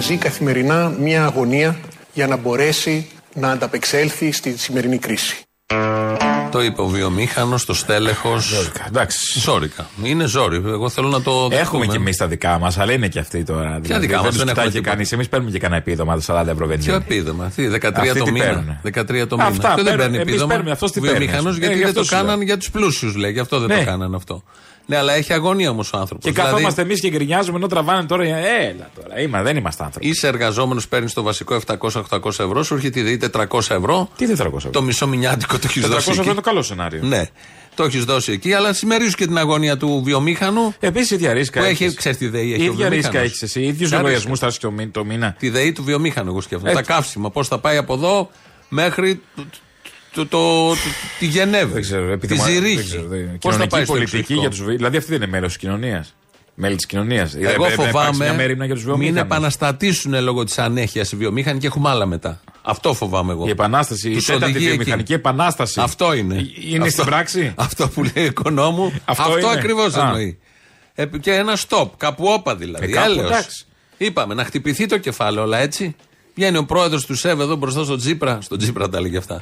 ζει 0.02 0.16
καθημερινά 0.16 0.94
μία 0.98 1.24
αγωνία 1.24 1.76
για 2.12 2.26
να 2.26 2.36
μπορέσει 2.36 3.08
να 3.34 3.50
ανταπεξέλθει 3.50 4.32
στη 4.32 4.58
σημερινή 4.58 4.98
κρίση. 4.98 5.42
Το 6.52 6.62
είπε 6.62 6.80
ο 6.80 6.86
βιομήχανος, 6.86 7.64
το 7.64 7.74
στέλεχος. 7.74 8.70
Εντάξει. 8.86 9.40
Ζόρικα. 9.40 9.86
Είναι 10.02 10.24
ζόρι. 10.26 10.56
Εγώ 10.66 10.88
θέλω 10.88 11.08
να 11.08 11.22
το 11.22 11.32
δεχτούμε. 11.32 11.60
Έχουμε 11.60 11.86
κι 11.86 11.96
εμείς 11.96 12.16
τα 12.16 12.26
δικά 12.26 12.58
μας, 12.58 12.78
αλλά 12.78 12.92
είναι 12.92 13.08
και 13.08 13.18
αυτοί 13.18 13.42
τώρα. 13.44 13.78
Δηλαδή, 13.82 14.06
δικά 14.06 14.22
μας, 14.22 14.22
δεν 14.22 14.32
δεν 14.32 14.32
του 14.32 14.40
έχουμε 14.40 14.50
κοιτάει 14.50 14.64
και 14.66 14.70
τίποτα. 14.72 14.90
κανείς. 14.90 15.12
Εμείς 15.12 15.28
παίρνουμε 15.28 15.50
και 15.50 15.58
κανένα 15.58 15.80
επίδομα 15.80 16.14
του 16.16 16.22
40 16.26 16.40
ευρώ 16.40 16.54
Ποιο 16.56 16.66
βενζίνη. 16.66 16.96
επίδομα, 16.96 17.52
τι, 17.56 17.66
13 17.68 17.90
Αυτοί 17.94 18.18
το 18.18 18.24
τι 18.24 18.30
μήνα; 18.32 18.44
παίρνουνε; 18.44 18.80
13 18.82 19.26
το 19.28 19.36
μήνα. 19.36 19.48
Αυτά 19.48 19.68
Αυτό 19.68 19.82
δεν 19.82 19.84
παίρνουν, 19.84 19.98
παίρνει 19.98 20.16
εμείς 20.16 20.28
επίδομα. 20.28 20.48
παίρνουμε, 20.52 20.70
αυτός 20.70 20.90
τι 20.92 21.00
παίρνει, 21.00 21.16
Βιομηχανό 21.18 21.48
ας 21.48 21.54
πούμε. 21.54 21.66
γιατί 21.66 21.74
Ε, 21.74 21.78
δεν 21.78 21.86
γι' 21.88 21.94
το 21.94 22.00
αυτός 22.00 22.06
σου 22.06 22.12
κάναν 22.22 22.36
λέω. 22.36 22.44
για 22.46 22.56
τους 22.56 22.70
πλούσιους, 22.70 23.14
λέει. 23.16 23.32
Γι' 23.32 23.38
αυτό 23.40 23.58
δεν 23.58 23.68
Ναι. 23.68 23.84
το 23.84 23.90
κάναν 23.90 24.14
αυτό. 24.14 24.42
Ναι, 24.92 24.98
αλλά 24.98 25.12
έχει 25.12 25.32
αγωνία 25.32 25.70
όμως 25.70 25.92
ο 25.92 25.98
άνθρωπος. 25.98 26.24
Και 26.24 26.32
καθόμαστε 26.32 26.82
εμείς 26.82 27.00
και 27.00 27.08
γκρινιάζουμε 27.10 27.56
ενώ 27.56 27.66
τραβάνε 27.66 28.06
τώρα. 28.06 28.24
Έλα 28.24 28.90
τώρα. 28.94 29.20
Είμα, 29.20 29.42
δεν 29.42 29.56
είμαστε 29.56 29.84
άνθρωποι. 29.84 30.08
Είσαι 30.08 30.26
εργαζόμενος, 30.26 30.88
παίρνεις 30.88 31.12
το 31.12 31.22
βασικό 31.22 31.60
700-800 31.66 32.26
ευρώ, 32.26 32.62
σου 32.62 32.74
έρχεται 32.74 33.00
η 33.00 33.02
ΔΕΗ 33.02 33.16
400 33.32 33.74
ευρώ. 33.74 34.08
Τι 34.16 34.26
400 34.26 34.32
ευρώ; 34.56 34.70
Το 34.70 34.82
μισό 34.82 35.06
μηνιάτικο 35.08 35.54
το 35.58 35.62
έχεις 35.64 35.82
400 35.84 35.88
δώσει. 35.88 36.10
ευρώ 36.10 36.12
εκεί. 36.20 36.24
είναι 36.30 36.34
το 36.34 36.40
καλό 36.40 36.62
σενάριο. 36.62 37.00
Ναι, 37.02 37.24
το 37.74 37.84
έχεις 37.84 38.04
δώσει 38.04 38.32
εκεί, 38.32 38.52
αλλά 38.52 38.72
συμμερίζουν 38.72 39.12
και 39.14 39.26
την 39.26 39.38
αγωνία 39.38 39.76
του 39.76 40.02
βιομήχανου. 40.04 40.74
Επίσης 40.80 41.10
η 41.10 41.14
ίδια 41.14 41.32
ρίσκα. 41.32 41.60
Που 41.60 41.66
έχει, 41.66 41.84
έχεις. 41.84 41.96
ξέρεις 41.96 42.18
τι 42.18 42.28
ΔΕΗ 42.28 42.52
έχει 42.52 42.62
Η 42.64 42.68
ο 42.68 42.72
ίδια 42.72 42.88
ρίσκα 42.88 42.88
βιομήχανος. 43.10 43.26
έχεις 43.28 43.42
εσύ. 43.42 43.60
Οι 43.60 43.66
ίδιους 43.66 43.88
Ποια 43.88 43.98
λογαριασμούς 43.98 44.30
ρίσκα; 44.40 44.46
θα 44.46 44.46
έχεις 44.46 44.58
το, 44.58 44.70
μη- 44.70 44.92
το 44.92 45.04
μήνα. 45.04 45.36
Τη 45.38 45.48
ΔΕΗ 45.50 45.72
του 45.72 45.84
βιομήχανου, 45.84 46.28
εγώ 46.30 46.40
σκέφτομαι. 46.40 46.70
Έτσι. 46.70 46.82
Τα 46.84 46.92
καύσιμα, 46.94 47.30
πώς 47.30 47.48
θα 47.48 47.58
πάει 47.58 47.76
από 47.76 47.94
εδώ 47.94 48.30
μέχρι 48.68 49.20
το, 50.14 50.26
το, 50.26 50.68
το- 50.68 50.74
το- 50.74 50.78
τη 51.18 51.26
Γενέβη. 51.26 51.72
Δεν 51.72 51.82
ξέρω. 51.82 52.06
τη 52.06 52.12
επειδή 52.12 52.34
μου- 52.34 52.42
δεν 52.42 52.52
Ζηρίχη. 52.52 52.82
ξέρω, 52.82 53.06
δεν- 53.08 53.20
Πώς 53.24 53.30
θα 53.30 53.38
Κοινωνική 53.38 53.68
πάει 53.68 53.84
στο 53.84 53.92
πολιτική 53.92 54.16
εξωτερικό. 54.16 54.40
για 54.40 54.50
τους 54.50 54.76
Δηλαδή 54.76 54.96
αυτή 54.96 55.10
δεν 55.10 55.22
είναι 55.22 55.30
μέρος 55.30 55.48
της 55.52 55.56
κοινωνίας. 55.60 56.14
Μέλη 56.54 56.76
της 56.76 56.86
κοινωνίας. 56.86 57.34
Εγώ 57.34 57.64
φοβάμαι 57.68 58.24
Μια 58.24 58.32
μέρημνα 58.34 58.64
για 58.64 58.74
τους 58.74 58.84
μην 58.84 58.94
βιομήχανους. 58.94 59.22
επαναστατήσουν 59.22 60.22
λόγω 60.22 60.44
της 60.44 60.58
ανέχειας 60.58 61.12
οι 61.12 61.16
βιομήχανοι 61.16 61.58
και 61.58 61.66
έχουμε 61.66 61.88
άλλα 61.90 62.06
μετά. 62.06 62.40
Αυτό 62.62 62.94
φοβάμαι 62.94 63.32
εγώ. 63.32 63.46
Η 63.46 63.50
επανάσταση, 63.50 64.10
η 64.10 64.14
Τους 64.14 64.24
τέταρτη 64.24 64.44
οδηγεί 64.50 64.66
βιομηχανική 64.66 65.00
εκεί. 65.02 65.12
επανάσταση. 65.12 65.80
Αυτό 65.80 66.12
είναι. 66.14 66.34
Είναι 66.70 66.78
αυτό, 66.78 66.90
στην 66.90 67.04
πράξη; 67.04 67.52
Αυτό 67.66 67.88
που 67.88 68.02
λέει 68.02 68.24
ο 68.24 68.26
οικονόμου. 68.26 68.92
Αυτό 69.04 69.22
Αυτό, 69.22 69.38
είναι. 69.38 69.50
ακριβώς 69.50 69.94
Α. 69.94 70.00
εννοεί. 70.06 70.38
Ε, 70.94 71.06
και 71.20 71.32
ένα 71.32 71.56
stop, 71.68 71.88
κάπου 71.96 72.24
όπα 72.26 72.56
δηλαδή. 72.56 72.84
Ε, 72.84 72.88
κάπου, 72.94 73.10
Έλεος. 73.10 73.30
εντάξει. 73.30 73.64
Είπαμε 73.96 74.34
να 74.34 74.44
χτυπηθεί 74.44 74.86
το 74.86 74.98
κεφάλαιο, 74.98 75.44
όλα 75.44 75.58
έτσι. 75.58 75.96
Βγαίνει 76.34 76.56
ο 76.56 76.64
πρόεδρος 76.64 77.06
του 77.06 77.14
ΣΕΒ 77.14 77.40
εδώ 77.40 77.56
μπροστά 77.56 77.84
στον 77.84 77.98
Τζίπρα. 77.98 78.38
Στον 78.40 78.58
Τζίπρα 78.58 78.88
τα 78.88 78.98
έλεγε 78.98 79.16
αυτά. 79.16 79.40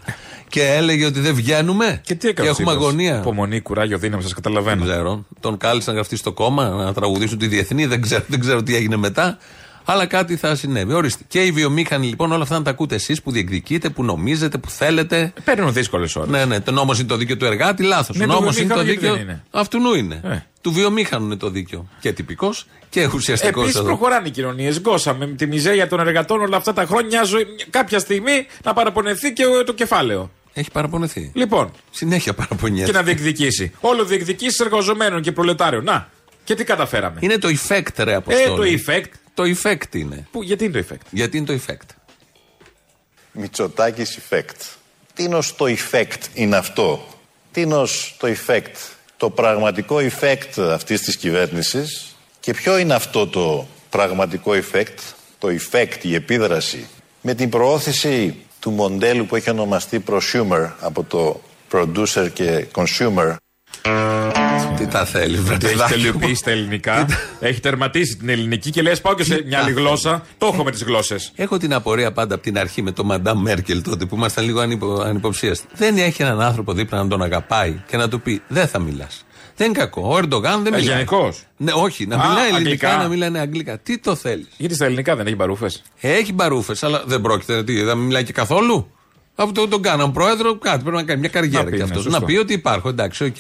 και 0.49 0.63
έλεγε 0.63 1.07
ότι 1.07 1.21
δεν 1.21 1.35
βγαίνουμε. 1.35 2.01
Και 2.05 2.15
τι 2.15 2.29
έκανε. 2.29 2.49
ο 2.49 2.51
έχουμε 2.51 2.67
Τσίπρας; 2.71 2.89
αγωνία. 2.89 3.19
Υπομονή, 3.19 3.61
κουράγιο, 3.61 3.99
δύναμη, 3.99 4.23
σας 4.23 4.33
Δεν 4.33 4.43
καταλαβαίνω. 4.43 4.85
ξέρω. 4.85 5.25
Τον 5.41 5.57
κάλεσαν 5.57 5.93
να 5.95 5.95
γραφτεί 5.95 6.17
στο 6.17 6.33
κόμμα, 6.33 6.69
να 6.69 6.93
τραγουδήσουν 6.93 7.39
τη 7.39 7.47
διεθνή. 7.47 7.87
Δεν 7.87 8.01
ξέρω, 8.01 8.25
δεν 8.27 8.41
ξέρω 8.41 8.63
τι 8.63 8.75
έγινε 8.77 8.97
μετά. 8.97 9.39
Αλλά 9.85 10.07
κάτι 10.07 10.37
θα 10.37 10.55
συνέβη. 10.55 10.93
Ορίστε. 10.93 11.25
Και 11.29 11.45
οι 11.45 11.51
βιομήχανοι 11.51 12.07
λοιπόν 12.07 12.33
όλα 12.33 12.43
αυτά 12.43 12.59
να 12.59 12.63
τα 12.65 12.71
ακούτε 12.71 12.95
εσείς 12.95 13.23
που 13.23 13.31
διεκδικείτε, 13.31 13.89
που 13.89 14.05
νομίζετε, 14.05 14.59
που 14.59 14.71
θέλετε. 14.71 15.33
Παίρνουν 15.45 15.73
δύσκολες 15.73 16.17
ώρες. 16.17 16.31
Ναι, 16.31 16.45
ναι. 16.45 16.61
Το 16.61 16.71
νόμος 16.73 16.99
είναι 16.99 17.09
το 17.09 17.17
δίκαιο 17.17 17.37
του 17.37 17.45
εργάτη, 17.45 17.83
λάθος. 17.83 18.17
Ναι, 18.17 18.25
ο 18.25 18.27
του 18.27 18.33
νόμος 18.33 18.57
είναι 18.59 18.75
το 18.75 18.75
βιομήχανου 18.75 18.85
γιατί 18.93 19.01
δίκαιο. 19.01 19.15
δεν 19.15 19.23
είναι; 19.23 19.45
Αυτού 19.51 19.79
νου 19.81 19.95
είναι. 19.95 20.21
Ε. 20.25 20.39
Του 20.61 20.73
βιομήχανου 20.73 21.25
είναι 21.25 21.37
το 21.37 21.51
δίκαιο. 21.51 21.89
Και 22.01 22.13
τυπικός 22.13 22.67
και 22.91 23.09
ουσιαστικός 23.15 23.63
Επίσης 23.63 23.79
εδώ. 23.79 23.87
προχωράνε 23.89 24.29
οι 24.29 24.31
κοινωνίες. 24.31 24.81
Γκώσαμε 24.81 25.27
με 25.27 25.35
τη 25.35 25.47
μιζέρια 25.47 25.89
των 25.89 26.01
εργατών 26.01 26.41
όλα 26.41 26.57
αυτά 26.57 26.73
τα 26.73 26.85
χρόνια. 26.85 27.07
Μια 27.07 27.23
ζωή- 27.23 27.47
κάποια 27.71 27.99
στιγμή 27.99 28.47
να 28.65 28.73
παραπονεθεί 28.73 29.33
και 29.33 29.45
το 29.67 29.73
κεφάλαιο. 29.75 30.31
Έχει 30.53 30.71
παραπονεθεί. 30.71 31.31
Λοιπόν, 31.35 31.71
Συνέχεια 31.91 32.35
παραπονιέται. 32.35 32.91
και 32.91 32.97
να 32.97 33.03
διεκδικήσει. 33.03 33.73
Όλο 33.81 34.05
διεκδικήσεις 34.05 34.59
εργαζομένων 34.59 35.23
και 35.23 35.33
προλετάριων. 35.33 35.85
Να, 35.85 36.09
και 36.45 36.55
τι 36.55 36.65
καταφέραμε. 36.65 37.17
Είναι 37.21 37.39
το 37.39 37.49
effect, 37.49 37.83
ρε 37.97 38.11
Ε, 38.11 38.15
Αποστόλη. 38.15 38.81
το 38.81 38.83
effect. 38.93 39.11
Το 39.35 39.43
effect 39.43 39.95
είναι. 39.95 40.27
Που, 40.31 40.43
γιατί 40.43 40.65
είναι 40.65 40.83
το 40.83 40.87
effect; 40.89 41.07
Γιατί 41.11 41.37
είναι 41.37 41.47
το 41.47 41.59
effect; 41.67 41.89
Μητσοτάκης 43.33 44.19
effect. 44.19 44.77
Τι 45.15 45.23
είναι 45.23 45.39
το 45.57 45.65
effect 45.65 46.23
είναι 46.35 46.57
αυτό. 46.57 47.07
Τι 47.53 47.61
είναι 47.61 47.85
το 48.19 48.29
effect. 48.29 48.75
Το 49.17 49.31
πραγματικό 49.31 49.97
effect 49.97 50.63
αυτής 50.73 51.01
της 51.01 51.17
κυβέρνησης 51.17 52.17
και 52.41 52.53
ποιο 52.55 52.79
είναι 52.79 52.95
αυτό 52.95 53.27
το 53.27 53.67
πραγματικό 53.91 54.53
effect; 54.53 54.99
Το 55.39 55.49
effect, 55.49 55.99
η 56.03 56.15
επίδραση 56.15 56.89
με 57.21 57.35
την 57.35 57.49
προώθηση 57.51 58.37
του 58.61 58.71
μοντέλου 58.71 59.27
που 59.27 59.37
έχει 59.37 59.51
ονομαστεί 59.51 60.05
prosumer 60.07 60.71
από 60.81 61.03
το 61.05 61.41
producer 61.73 62.29
και 62.33 62.67
consumer. 62.75 63.37
Τι 64.81 64.87
τα 64.87 65.05
θέλει, 65.05 65.37
βρε 65.37 65.55
Έχει 65.55 65.61
παιδάκι 65.67 65.83
μου. 65.83 65.89
τελειοποιήσει 66.03 66.43
τα 66.45 66.51
ελληνικά. 66.51 67.07
έχει 67.41 67.61
τερματίσει 67.61 68.17
την 68.17 68.29
ελληνική 68.29 68.71
και 68.71 68.83
λες: 68.83 69.01
Πάω 69.01 69.15
και 69.15 69.25
σε 69.25 69.43
μια 69.47 69.59
άλλη 69.63 69.73
γλώσσα. 69.73 70.23
Το 70.39 70.47
έχω 70.53 70.65
με 70.65 70.71
τις 70.71 70.83
γλώσσες. 70.83 71.33
Έχω 71.37 71.57
την 71.57 71.75
απορία 71.75 72.13
πάντα 72.13 72.35
από 72.35 72.43
την 72.45 72.59
αρχή 72.59 72.83
με 72.83 72.91
τον 72.93 73.07
Μαντάμ 73.07 73.41
Μέρκελ 73.41 73.83
τότε 73.83 74.05
που 74.05 74.17
ήμασταν 74.17 74.45
λίγο 74.45 74.61
ανυπο, 74.61 75.01
ανυποψίαστοι. 75.01 75.67
Δεν 75.75 75.97
έχει 75.97 76.23
έναν 76.23 76.41
άνθρωπο 76.41 76.73
δίπλα 76.73 77.03
να 77.03 77.09
τον 77.09 77.23
αγαπάει 77.23 77.81
και 77.87 77.97
να 77.97 78.09
του 78.09 78.21
πει 78.21 78.43
Δεν 78.49 78.69
θα 78.69 78.79
μιλάς. 78.79 79.25
Δεν 79.57 79.69
είναι 79.69 79.79
κακό. 79.79 80.09
Ο 80.15 80.17
Ερντογάν 80.19 80.63
δεν 80.63 80.73
Ε, 80.75 80.77
μιλάει. 80.77 80.95
γενικός; 80.95 81.43
Ναι, 81.57 81.73
όχι. 81.75 82.07
Να 82.07 82.17
Α, 82.17 82.29
μιλάει 82.29 82.49
ελληνικά, 82.49 82.57
αγγλικά. 82.89 82.97
να 83.03 83.09
μιλάει 83.09 83.31
ναι, 83.31 83.39
αγγλικά. 83.39 83.79
Τι 83.79 83.99
το 83.99 84.15
θέλεις. 84.15 84.49
Γιατί 84.57 84.75
στα 84.75 84.85
ελληνικά 84.85 85.17
δεν 85.17 85.27
έχει 85.27 85.37
παρούφε. 85.37 85.71
Έχει 86.01 86.33
μπαρούφες, 86.33 86.83
αλλά 86.83 87.03
δεν 87.07 87.21
πρόκειται. 87.21 87.65
Τι, 87.65 87.83
δεν 87.83 87.99
μιλάει 87.99 88.25
και 88.25 88.33
καθόλου. 88.33 88.91
Από 89.35 89.53
το 89.53 89.69
τον 89.69 89.83
κάναν 89.83 90.13
πρόεδρο, 90.13 90.59
κάτι 90.59 90.83
πρέπει 90.83 90.97
να 90.97 91.03
κάνει 91.03 91.21
μια 91.21 91.29
καριέρα 91.29 91.59
Να 91.59 91.65
πει, 91.65 91.71
κι 91.71 91.77
ναι, 91.77 91.83
αυτός. 91.85 92.03
σωστό. 92.03 92.19
να 92.19 92.25
πει 92.25 92.37
ότι 92.37 92.53
υπάρχω, 92.53 92.89
εντάξει, 92.89 93.25
οκ. 93.25 93.37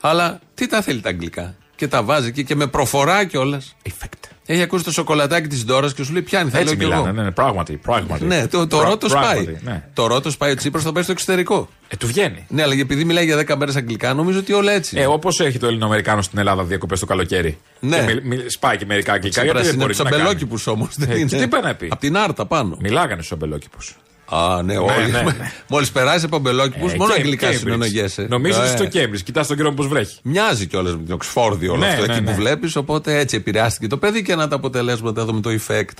Αλλά 0.00 0.40
τι 0.54 0.66
τα 0.66 0.82
θέλει 0.82 1.00
τα 1.00 1.08
αγγλικά; 1.08 1.54
Και 1.76 1.88
τα 1.88 2.02
βάζει 2.02 2.28
εκεί 2.28 2.44
και 2.44 2.54
με 2.54 2.66
προφορά 2.66 3.24
κιόλας. 3.24 3.76
Effect. 3.88 4.30
Έχει 4.50 4.62
ακούσει 4.62 4.84
το 4.84 4.92
σοκολατάκι 4.92 5.46
της 5.48 5.64
Ντόρας 5.64 5.94
και 5.94 6.02
σου 6.04 6.12
λέει 6.12 6.22
πιάνει, 6.22 6.50
θα 6.50 6.58
Έτσι 6.58 6.76
λέω 6.76 6.84
κι 6.86 6.92
εγώ. 6.92 7.00
μιλάνε. 7.00 7.18
Ναι, 7.18 7.24
ναι, 7.26 7.30
πράγματι. 7.30 7.76
πράγματι. 7.76 8.24
Ναι, 8.24 8.46
το, 8.46 8.66
το 8.66 8.76
Πρα- 8.76 8.88
ρότο 8.88 9.08
πράγματι, 9.08 9.44
πάει. 9.44 9.56
Ναι. 9.62 9.84
Το 9.92 10.06
ρότο 10.06 10.30
πάει 10.38 10.50
ο 10.50 10.54
Τσίπρας 10.54 10.82
θα 10.84 10.92
πάει 10.92 11.02
στο 11.02 11.12
εξωτερικό. 11.12 11.68
Ε, 11.88 11.96
του 11.96 12.06
βγαίνει. 12.06 12.44
Ναι, 12.48 12.62
αλλά 12.62 12.74
επειδή 12.74 13.04
μιλάει 13.04 13.24
για 13.24 13.36
10 13.46 13.56
μέρες 13.56 13.76
αγγλικά, 13.76 14.14
νομίζω 14.14 14.38
ότι 14.38 14.52
όλα 14.52 14.72
έτσι. 14.72 14.98
Ε, 14.98 15.06
όπως 15.06 15.40
έχει 15.40 15.58
το 15.58 15.66
Ελληνοαμερικάνο 15.66 16.22
στην 16.22 16.38
Ελλάδα 16.38 16.64
διακοπές 16.64 17.00
το 17.00 17.06
καλοκαίρι. 17.06 17.58
Ναι. 17.80 17.96
Και 17.96 18.02
μι- 18.14 18.24
μι- 18.24 18.50
σπάει 18.50 18.76
και 18.76 18.86
μερικά 18.86 19.12
αγγλικά. 19.12 19.40
Τσίπρας 19.42 19.62
Γιατί 19.62 19.66
δεν 19.66 19.74
είναι 19.74 19.82
μπορεί 19.84 19.94
τους 19.94 20.04
να 20.04 20.10
κάνει. 20.10 20.22
αμπελόκηπους 20.22 20.66
όμως. 20.66 20.88
Ε, 21.08 21.24
και 21.24 21.36
τι 21.36 21.48
πάει 21.48 21.62
να 21.62 21.74
πει; 21.74 21.88
Από 21.90 22.00
την 22.00 22.16
Άρτα 22.16 22.46
πάνω. 22.46 22.76
Μιλάγανε 22.80 23.22
στους 23.22 23.32
αμπελόκηπους. 23.32 23.96
Α, 24.30 24.62
ναι, 24.62 24.76
όλοι. 24.76 25.10
ναι, 25.10 25.20
ναι. 25.22 25.52
Μόλις 25.70 25.90
περάσει 25.90 26.24
από 26.24 26.36
αμπελόκηπου, 26.36 26.90
μόνο 26.96 27.12
αγγλικά 27.12 27.52
συνεννοιέσαι. 27.52 28.26
Νομίζω 28.30 28.62
Ε, 28.62 28.66
στο 28.66 28.86
Κέμπριτζ. 28.86 29.22
Κοιτάς 29.22 29.46
τον 29.46 29.56
καιρό 29.56 29.72
πώς 29.72 29.86
βρέχει. 29.88 30.18
Μοιάζει 30.22 30.66
κιόλας 30.66 30.92
με 30.96 31.02
την 31.02 31.14
Οξφόρδη 31.14 31.68
όλο 31.68 31.78
Ναι, 31.78 31.86
αυτό 31.86 32.06
ναι, 32.06 32.12
εκεί 32.14 32.22
ναι. 32.22 32.30
που 32.30 32.36
βλέπεις. 32.36 32.76
Οπότε 32.76 33.18
έτσι 33.18 33.36
επηρεάστηκε 33.36 33.86
το 33.86 33.96
παιδί 33.96 34.22
και 34.22 34.32
ένα 34.32 34.48
τα 34.48 34.56
αποτελέσματα 34.56 35.20
εδώ 35.20 35.32
με 35.32 35.40
το 35.40 35.50
effect. 35.66 35.96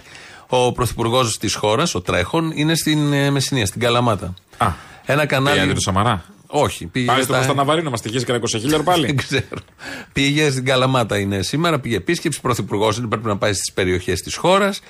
Ο 0.48 0.72
πρωθυπουργός 0.72 1.38
της 1.38 1.54
χώρας, 1.54 1.94
ο 1.94 2.00
Τρέχον, 2.00 2.52
είναι 2.54 2.74
στην 2.74 3.12
ε, 3.12 3.30
Μεσσηνία, 3.30 3.66
στην 3.66 3.80
Καλαμάτα. 3.80 4.34
Α, 4.56 4.66
Ένα 5.04 5.26
κανάλι. 5.26 5.54
Πήγαινε 5.56 5.74
το 5.74 5.80
Σαμαρά. 5.80 6.24
Όχι, 6.46 6.86
πήγε. 6.86 7.06
Πάλι 7.06 7.22
στο 7.22 7.28
στα- 7.32 7.38
Κώστα 7.40 7.54
Ναβαρίνο 7.54 7.84
να 7.84 7.90
μας 7.90 8.00
τυχήσει 8.00 8.24
κανένα 8.24 8.44
20 8.44 8.58
χίλιαρο 8.60 8.82
πάλι. 8.82 9.06
Δεν 9.12 9.16
ξέρω. 9.16 9.42
Πήγε 10.12 10.50
στην 10.50 10.64
Καλαμάτα 10.64 11.18
είναι 11.18 11.42
σήμερα, 11.42 11.78
πήγε 11.80 11.96
επίσκεψη. 11.96 12.40
Πρωθυπουργός 12.40 12.96
είναι, 12.96 13.06
πρέπει 13.06 13.26
να 13.26 13.36
πάει 13.36 13.52
στις 13.52 13.72
περιοχές 13.72 14.20
της 14.20 14.36
χώρας. 14.36 14.80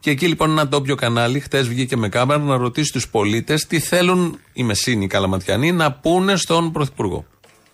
Και 0.00 0.10
εκεί 0.10 0.26
λοιπόν 0.26 0.50
ένα 0.50 0.66
ντόπιο 0.66 0.94
κανάλι, 0.94 1.40
χτες 1.40 1.68
βγήκε 1.68 1.96
με 1.96 2.08
κάμερα 2.08 2.40
να 2.40 2.56
ρωτήσει 2.56 2.92
τους 2.92 3.08
πολίτες 3.08 3.66
τι 3.66 3.80
θέλουν 3.80 4.40
οι 4.52 4.62
Μεσίνοι 4.62 5.04
οι 5.04 5.06
Καλαματιανοί 5.06 5.72
να 5.72 5.92
πούνε 5.92 6.36
στον 6.36 6.72
Πρωθυπουργό. 6.72 7.24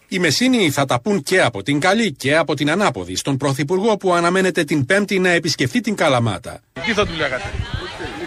Οι 0.09 0.19
Μεσίνοι 0.19 0.71
θα 0.71 0.85
τα 0.85 1.01
πούν 1.01 1.23
και 1.23 1.41
από 1.41 1.63
την 1.63 1.81
καλή 1.81 2.13
και 2.13 2.37
από 2.37 2.55
την 2.55 2.71
ανάποδη 2.71 3.17
στον 3.17 3.37
Πρωθυπουργό 3.37 3.97
που 3.97 4.15
αναμένεται 4.15 4.65
την 4.65 4.87
Πέμπτη 4.87 5.19
να 5.19 5.29
επισκεφτεί 5.29 5.81
την 5.81 5.95
Καλαμάτα. 5.95 6.61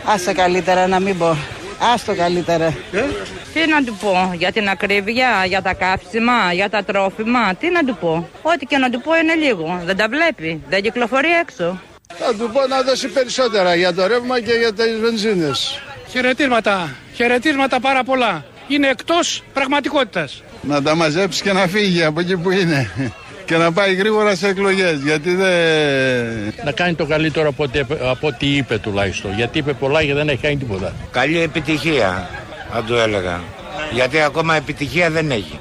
Άσε 0.05 0.33
καλύτερα 0.33 0.87
να 0.87 0.99
μην 0.99 1.17
πω. 1.17 1.37
Άστο 1.93 2.15
καλύτερα. 2.15 2.73
Τι 3.53 3.67
να 3.67 3.83
του 3.83 3.97
πω, 4.01 4.33
για 4.37 4.51
την 4.51 4.69
ακρίβεια, 4.69 5.45
για 5.47 5.61
τα 5.61 5.73
καύσιμα, 5.73 6.53
για 6.53 6.69
τα 6.69 6.83
τρόφιμα, 6.83 7.55
τι 7.55 7.69
να 7.69 7.83
του 7.83 7.97
πω. 7.99 8.29
Ό,τι 8.41 8.65
και 8.65 8.77
να 8.77 8.89
του 8.89 9.01
πω 9.01 9.15
είναι 9.15 9.35
λίγο. 9.35 9.81
Δεν 9.85 9.97
τα 9.97 10.07
βλέπει, 10.09 10.61
δεν 10.69 10.81
κυκλοφορεί 10.81 11.29
έξω. 11.41 11.81
Θα 12.19 12.33
του 12.35 12.49
πω 12.53 12.67
να 12.67 12.81
δώσει 12.81 13.07
περισσότερα 13.07 13.75
για 13.75 13.93
το 13.93 14.07
ρεύμα 14.07 14.39
και 14.39 14.51
για 14.51 14.73
τις 14.73 14.99
βενζίνες. 15.01 15.81
Χαιρετίσματα, 16.09 16.95
χαιρετίσματα 17.13 17.79
πάρα 17.79 18.03
πολλά. 18.03 18.45
Είναι 18.67 18.87
εκτός 18.87 19.43
πραγματικότητας. 19.53 20.43
Να 20.61 20.81
τα 20.81 20.95
μαζέψει 20.95 21.41
και 21.41 21.53
να 21.53 21.67
φύγει 21.67 22.03
από 22.03 22.19
εκεί 22.19 22.37
που 22.37 22.51
είναι. 22.51 22.91
Και 23.45 23.57
να 23.57 23.71
πάει 23.71 23.93
γρήγορα 23.93 24.35
σε 24.35 24.47
εκλογές, 24.47 24.99
γιατί 24.99 25.35
δεν... 25.35 26.53
Να 26.63 26.71
κάνει 26.71 26.93
το 26.93 27.05
καλύτερο 27.05 27.49
από 27.49 27.63
ό,τι, 27.63 27.79
από 28.01 28.27
ό,τι 28.27 28.55
είπε 28.55 28.77
τουλάχιστον. 28.77 29.33
Γιατί 29.35 29.57
είπε 29.57 29.73
πολλά 29.73 30.03
και 30.03 30.13
δεν 30.13 30.29
έχει 30.29 30.41
κάνει 30.41 30.57
τίποτα. 30.57 30.93
Καλή 31.11 31.41
επιτυχία, 31.41 32.29
αν 32.73 32.85
το 32.85 32.95
έλεγα. 32.95 33.41
Γιατί 33.91 34.19
ακόμα 34.21 34.55
επιτυχία 34.55 35.09
δεν 35.09 35.31
έχει. 35.31 35.59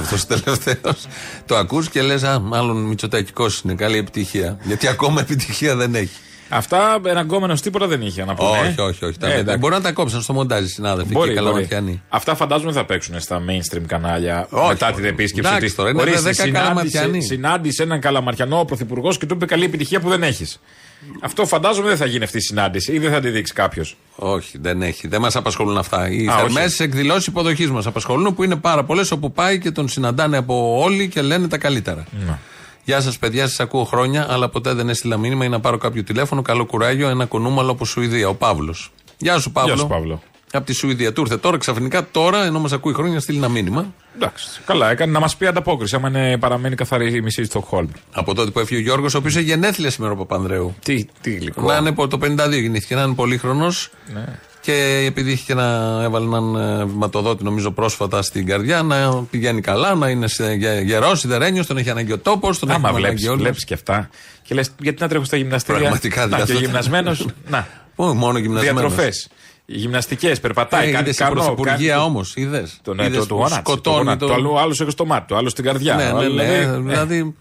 Ωραίο 0.00 0.14
αυτός 0.14 0.40
ο 0.40 0.40
τελευταίος. 0.42 1.06
Το 1.46 1.56
ακούς 1.56 1.88
και 1.88 2.02
λες, 2.02 2.22
Α, 2.22 2.38
μάλλον 2.40 2.76
Μητσοτακικός 2.76 3.60
είναι. 3.64 3.74
Καλή 3.74 3.96
επιτυχία. 3.98 4.58
Γιατί 4.62 4.86
ακόμα 4.88 5.20
επιτυχία 5.20 5.76
δεν 5.76 5.94
έχει. 5.94 6.16
Αυτά 6.54 7.00
εναγκόμενος 7.06 7.60
τίποτα 7.60 7.86
δεν 7.86 8.02
είχε 8.02 8.24
να 8.24 8.34
πούνε. 8.34 8.48
όχι, 8.58 8.80
όχι, 8.80 9.04
όχι. 9.04 9.18
Τα 9.18 9.26
Ε, 9.26 9.30
δεν- 9.30 9.38
εντάξει. 9.38 9.58
Μπορεί 9.58 9.74
να 9.74 9.80
τα 9.80 9.92
κόψουν 9.92 10.22
στο 10.22 10.32
μοντάζ 10.32 10.64
οι 10.64 10.68
συνάδελφοι 10.68 11.12
Μπορεί, 11.12 11.26
και 11.32 11.32
οι 11.32 11.42
μπορεί. 11.42 11.46
καλαματιανοί. 11.52 12.02
Αυτά 12.08 12.34
φαντάζομαι 12.34 12.72
θα 12.72 12.84
παίξουν 12.84 13.20
στα 13.20 13.42
mainstream 13.48 13.82
κανάλια 13.86 14.46
Όχι, 14.50 14.68
μετά 14.68 14.86
όχι. 14.86 14.94
την 14.96 15.04
επίσκεψη. 15.04 15.48
Εντάξει, 15.50 15.66
της. 15.66 15.74
τώρα 15.74 15.90
είναι 15.90 16.00
Ορίστε, 16.00 16.20
10 16.30 16.32
συνάντησε, 16.34 16.50
καλαματιανοί. 16.62 17.22
συνάντησε 17.22 17.82
έναν 17.82 18.00
καλαμαρτιανό 18.00 18.64
πρωθυπουργός 18.64 19.18
και 19.18 19.26
του 19.26 19.34
είπε 19.34 19.46
καλή 19.46 19.64
επιτυχία 19.64 20.00
που 20.00 20.08
δεν 20.08 20.22
έχεις. 20.22 20.60
Αυτό 21.20 21.46
φαντάζομαι 21.46 21.88
δεν 21.88 21.96
θα 21.96 22.06
γίνει 22.06 22.24
αυτή 22.24 22.36
η 22.36 22.40
συνάντηση 22.40 22.92
ή 22.92 22.98
δεν 22.98 23.10
θα 23.10 23.20
τη 23.20 23.30
δείξει 23.30 23.52
κάποιος. 23.52 23.96
Όχι, 24.16 24.58
δεν 24.58 24.82
έχει. 24.82 25.08
Δεν 25.08 25.20
μας 25.20 25.36
απασχολούν 25.36 25.78
αυτά. 25.78 26.10
Οι 26.10 26.26
Α, 26.26 26.36
θερμές 26.36 26.72
όχι. 26.72 26.82
εκδηλώσεις 26.82 27.26
υποδοχής 27.26 27.70
μας 27.70 27.86
απασχολούν 27.86 28.34
που 28.34 28.42
είναι 28.42 28.56
πάρα 28.56 28.84
πολλές 28.84 29.10
όπου 29.10 29.32
πάει 29.32 29.58
και 29.58 29.70
τον 29.70 29.88
συναντάνε 29.88 30.36
από 30.36 30.80
όλοι 30.80 31.08
και 31.08 31.22
λένε 31.22 31.48
τα 31.48 31.58
καλύτερα. 31.58 32.06
Ναι. 32.26 32.38
Γεια 32.84 33.00
σας, 33.00 33.18
παιδιά, 33.18 33.46
σας 33.46 33.60
ακούω 33.60 33.84
χρόνια, 33.84 34.26
αλλά 34.30 34.48
ποτέ 34.48 34.72
δεν 34.72 34.88
έστειλα 34.88 35.16
μήνυμα 35.16 35.44
ή 35.44 35.48
να 35.48 35.60
πάρω 35.60 35.78
κάποιο 35.78 36.04
τηλέφωνο. 36.04 36.42
Καλό 36.42 36.66
κουράγιο, 36.66 37.08
ένα 37.08 37.24
κονούμαλο 37.26 37.70
από 37.70 37.84
Σουηδία. 37.84 38.28
Ο 38.28 38.34
Παύλος. 38.34 38.92
Γεια 39.18 39.38
σου, 39.38 39.52
Παύλο. 39.52 39.72
Γεια 39.72 39.82
σου, 39.82 39.88
Παύλο. 39.88 40.22
Από 40.54 40.66
τη 40.66 40.72
Σουηδία. 40.72 41.12
Του 41.12 41.20
ήρθε 41.20 41.36
τώρα 41.36 41.58
ξαφνικά, 41.58 42.06
τώρα, 42.10 42.44
ενώ 42.44 42.58
μας 42.60 42.72
ακούει 42.72 42.92
χρόνια, 42.94 43.14
να 43.14 43.20
στείλει 43.20 43.38
ένα 43.38 43.48
μήνυμα. 43.48 43.94
Εντάξει. 44.14 44.46
Καλά, 44.66 44.90
έκανε 44.90 45.12
να 45.12 45.20
μας 45.20 45.36
πει 45.36 45.46
ανταπόκριση. 45.46 45.96
Άμα 45.96 46.08
είναι, 46.08 46.38
παραμένει 46.38 46.74
καθαρή 46.74 47.14
η 47.14 47.20
μισή 47.20 47.44
στο 47.44 47.60
Χόλμ. 47.60 47.88
Από 48.12 48.34
τότε 48.34 48.50
που 48.50 48.58
έφυγε 48.60 48.80
ο 48.80 48.82
Γιώργος, 48.82 49.14
ο 49.14 49.18
οποίος 49.18 49.36
έχει 49.36 49.44
γενέθλια 49.44 49.90
σήμερα 49.90 50.12
ο 50.12 50.16
Παπανδρέου. 50.16 50.74
Τι, 50.82 51.06
τι 51.20 51.30
γλυκό. 51.34 51.62
Να 51.62 51.76
είναι 51.76 51.92
πο- 51.92 52.08
το 52.08 52.18
52 52.22 52.60
γεννήθηκε, 52.60 52.94
να 52.94 53.02
είναι 53.02 53.14
πολύχρονος. 53.14 53.90
Ναι. 54.14 54.24
Και 54.60 55.04
επειδή 55.06 55.30
είχε 55.32 55.42
και 55.46 55.52
ένα, 55.52 56.00
έβαλε 56.02 56.24
έναν 56.24 56.54
ε, 56.80 56.84
βηματοδότη, 56.84 57.44
νομίζω 57.44 57.70
πρόσφατα 57.70 58.22
στην 58.22 58.46
καρδιά, 58.46 58.82
να 58.82 59.12
πηγαίνει 59.30 59.60
καλά, 59.60 59.94
να 59.94 60.08
είναι 60.08 60.26
γερός, 60.82 61.20
σιδερένιος, 61.20 61.66
τον 61.66 61.76
έχει 61.76 61.90
ανάγκη 61.90 62.12
ο 62.12 62.18
τόπος, 62.18 62.58
τον 62.58 62.70
Άμα 62.70 62.78
έχουμε 62.88 63.00
βλέπεις 63.00 63.08
ανάγκη 63.20 63.28
όλοι. 63.28 63.42
βλέπεις 63.42 63.64
και 63.64 63.74
αυτά. 63.74 64.08
Και 64.42 64.54
λες, 64.54 64.70
γιατί 64.78 65.02
να 65.02 65.08
τρέχω 65.08 65.24
στα 65.24 65.36
γυμναστήρια; 65.36 65.80
Πραγματικά, 65.80 66.20
Να, 66.20 66.26
δηλαδή, 66.26 66.44
και 66.46 66.52
αυτό- 66.52 66.64
γυμνασμένος; 66.64 67.26
να. 67.48 67.66
Πού, 67.94 68.04
μόνο 68.04 68.38
γυμνασμένος. 68.38 68.80
Διατροφέ. 68.80 69.10
Γυμναστικές, 69.66 70.40
περπατάει, 70.40 70.88
Ε, 70.88 70.90
κάνει 70.92 71.02
είδες 71.02 71.14
η 71.14 71.18
κανό, 71.18 71.32
πρωθυπουργία 71.34 71.94
κάνει- 71.94 72.06
όμως, 72.06 72.32
είδες. 72.36 72.78
Το, 72.82 72.94
ναι, 72.94 73.10
το, 73.10 73.26
του 73.26 73.34
γονάτισε, 73.34 73.62
το 73.62 73.70
σκοτώνει 73.70 73.96
γονάτι. 73.96 74.18
το. 74.18 74.26
Το 74.26 74.32
άλλο, 74.34 74.56
άλλος 74.56 74.80
έχεις 74.80 74.92
στο 74.92 75.04
μάτι, 75.06 75.26
το 75.28 75.36
άλλος 75.36 75.52
στην 75.52 75.64
καρδιά. 75.64 75.94
Ναι, 75.94 76.02
ο 76.02 76.06
ναι, 76.06 76.10
άλλος 76.12 76.34
ναι, 76.34 76.42
δηλαδή, 76.44 76.74
ε. 76.74 76.78
δηλαδή. 76.80 77.34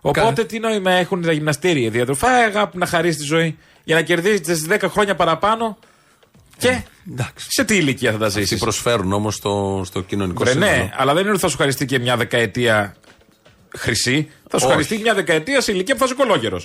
Οπότε 0.00 0.44
τι 0.44 0.58
νόημα 0.58 0.90
έχουν 0.90 1.22
τα 1.22 1.32
γυμναστήρια, 1.32 1.86
η 1.86 1.90
διατροφή, 1.90 2.26
Α, 2.26 2.28
αγάπη 2.46 2.78
να 2.78 2.86
χαρίσει 2.86 3.18
τη 3.18 3.24
ζωή. 3.24 3.58
Για 3.84 3.94
να 3.94 4.02
κερδίσει 4.02 4.40
τις 4.40 4.66
10 4.68 4.88
χρόνια 4.88 5.14
παραπάνω. 5.14 5.78
Και 6.58 6.82
Εντάξει. 7.12 7.46
σε 7.48 7.64
τι 7.64 7.76
ηλικία 7.76 8.12
θα 8.12 8.18
τα 8.18 8.26
Αυτοί 8.26 8.40
ζήσεις; 8.40 8.58
προσφέρουν 8.60 9.12
όμως 9.12 9.34
στο, 9.34 9.82
στο 9.84 10.00
κοινωνικό 10.00 10.42
Βρε, 10.44 10.50
σύμφωνο. 10.52 10.72
ναι, 10.72 10.90
αλλά 10.96 11.12
δεν 11.14 11.22
είναι 11.22 11.30
ότι 11.32 11.40
θα 11.40 11.48
σου 11.48 11.56
χαριστεί 11.56 11.84
και 11.86 11.98
μια 11.98 12.16
δεκαετία 12.16 12.96
χρυσή. 13.76 14.30
Θα 14.48 14.58
σου 14.58 14.64
Όχι. 14.64 14.72
χαριστεί 14.74 14.98
μια 14.98 15.14
δεκαετία 15.14 15.60
σε 15.60 15.72
ηλικία 15.72 15.94
που 15.94 16.00
θα 16.00 16.06
είσαι 16.06 16.14
κολόγερο. 16.14 16.60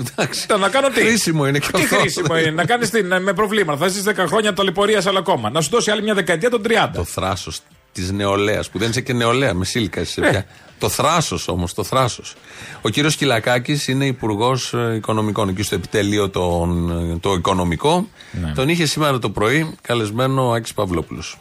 Εντάξει. 0.00 0.46
Να 0.58 0.68
κάνω 0.68 0.88
τι; 0.88 1.00
Χρήσιμο 1.00 1.46
είναι 1.46 1.58
και 1.58 1.68
Τι 1.72 1.82
αυτό. 1.82 1.96
χρήσιμο 1.96 2.38
είναι, 2.38 2.50
να 2.50 2.64
κάνεις 2.64 2.90
τι, 2.90 3.02
να- 3.02 3.20
με 3.20 3.32
προβλήματα. 3.32 3.78
Θα 3.78 3.88
ζήσει 3.88 4.04
10 4.16 4.24
χρόνια 4.26 4.52
ταλαιπωρία 4.54 5.02
αλλά 5.06 5.18
ακόμα. 5.18 5.50
Να 5.50 5.60
σου 5.60 5.68
δώσει 5.70 5.90
άλλη 5.90 6.02
μια 6.02 6.14
δεκαετία 6.14 6.50
των 6.50 6.62
30. 6.62 6.90
Το 6.94 7.04
θράσος 7.04 7.60
της 7.92 8.10
νεολαίας, 8.10 8.70
που 8.70 8.78
δεν 8.78 8.90
είσαι 8.90 9.00
και 9.00 9.12
νεολαία, 9.12 9.54
με 9.54 9.64
σύλικα 9.64 10.00
είσαι 10.00 10.20
πια. 10.20 10.46
Το 10.78 10.88
θράσος 10.88 11.48
όμως, 11.48 11.74
το 11.74 11.84
θράσος. 11.84 12.34
Ο 12.82 12.88
κύριος 12.88 13.16
Κυλακάκης 13.16 13.88
είναι 13.88 14.06
υπουργός 14.06 14.74
οικονομικών, 14.96 15.48
εκεί 15.48 15.62
στο 15.62 15.74
επιτελείο 15.74 16.28
τον, 16.30 16.90
ε, 17.12 17.18
το 17.18 17.32
οικονομικό. 17.32 18.08
Τον 18.54 18.68
είχε 18.68 18.86
σήμερα 18.86 19.18
το 19.18 19.30
πρωί 19.30 19.74
καλεσμένο 19.80 20.48
ο 20.48 20.52
Άκης 20.52 20.74
Παυλόπουλος. 20.74 21.38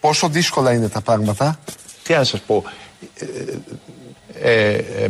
Πόσο 0.00 0.28
δύσκολα 0.28 0.72
είναι 0.72 0.88
τα 0.88 1.00
πράγματα; 1.00 1.60
Τι 2.02 2.12
να 2.14 2.24
σας 2.24 2.40
πω. 2.40 2.64
Ε, 4.42 4.72
ε, 4.72 5.08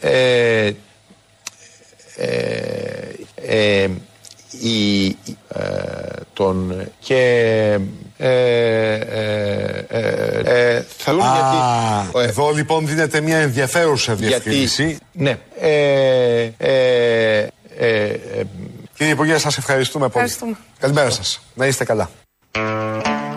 ε, 0.00 0.72
ε, 2.18 2.26
ε, 3.34 3.82
ε, 3.82 3.88
η, 4.60 5.06
ε, 5.48 5.62
τον 6.32 6.88
και 7.00 7.78
ε, 8.16 8.28
ε, 8.28 8.94
ε, 9.88 10.40
ε, 10.44 10.84
θέλω 10.96 11.22
Α, 11.22 11.32
γιατί 11.32 11.56
ε, 12.18 12.28
εδώ 12.28 12.50
λοιπόν 12.50 12.86
δίνεται 12.86 13.20
μια 13.20 13.36
ενδιαφέρουσα 13.38 14.14
διευκρίνηση. 14.14 14.84
γιατί, 14.84 14.98
ναι 15.12 15.38
ε, 15.60 16.50
ε, 16.58 17.48
ε, 17.76 18.08
ε, 18.08 18.44
Κύριε 18.96 19.12
Υπουργέ, 19.12 19.38
σας 19.38 19.58
ευχαριστούμε 19.58 20.08
πολύ. 20.08 20.24
Ευχαριστούμε. 20.24 20.56
Καλημέρα 20.78 21.10
σας. 21.10 21.40
Να 21.54 21.66
είστε 21.66 21.84
καλά. 21.84 22.10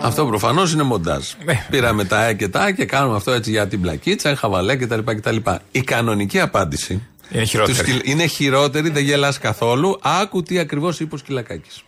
Αυτό 0.02 0.26
προφανώς 0.26 0.72
είναι 0.72 0.82
μοντάζ. 0.82 1.24
Πήραμε 1.70 2.04
τα 2.04 2.26
ε 2.26 2.32
και 2.32 2.48
τα 2.48 2.70
και 2.70 2.84
κάνουμε 2.84 3.16
αυτό 3.16 3.30
έτσι 3.30 3.50
για 3.50 3.66
την 3.68 3.80
πλακίτσα, 3.80 4.36
χαβαλέ 4.36 4.76
κτλ. 4.76 4.98
κτλ. 5.04 5.36
Η 5.70 5.80
κανονική 5.80 6.40
απάντηση 6.40 7.02
Είναι 7.32 7.44
χειρότερη. 7.44 7.78
του 7.78 7.84
Σκυλ- 7.84 8.06
είναι 8.06 8.26
χειρότερη, 8.26 8.90
δεν 8.90 9.02
γελάς 9.04 9.38
καθόλου. 9.38 9.98
Άκου 10.02 10.42
τι 10.42 10.58
ακριβώς 10.58 11.00
είπε 11.00 11.14
ο 11.14 11.18
Σκυλακάκης. 11.18 11.82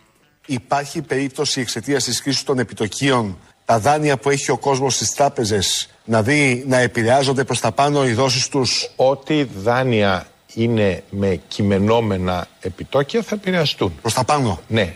Υπάρχει 0.45 1.01
περίπτωση 1.01 1.61
εξαιτίας 1.61 2.03
της 2.03 2.21
κρίση 2.21 2.45
των 2.45 2.59
επιτοκίων 2.59 3.37
τα 3.65 3.79
δάνεια 3.79 4.17
που 4.17 4.29
έχει 4.29 4.51
ο 4.51 4.57
κόσμος 4.57 4.93
στις 4.95 5.09
τράπεζες 5.13 5.89
να 6.05 6.21
δει 6.21 6.63
να 6.67 6.77
επηρεάζονται 6.77 7.43
προς 7.43 7.59
τα 7.59 7.71
πάνω 7.71 8.07
οι 8.07 8.13
δόσεις 8.13 8.47
τους; 8.47 8.89
ό,τι 8.95 9.43
δάνεια 9.43 10.27
είναι 10.53 11.03
με 11.09 11.39
κειμενόμενα 11.47 12.47
επιτόκια 12.59 13.21
θα 13.21 13.35
επηρεαστούν. 13.35 13.93
Προς 14.01 14.13
τα 14.13 14.23
πάνω; 14.23 14.59
Ναι. 14.67 14.95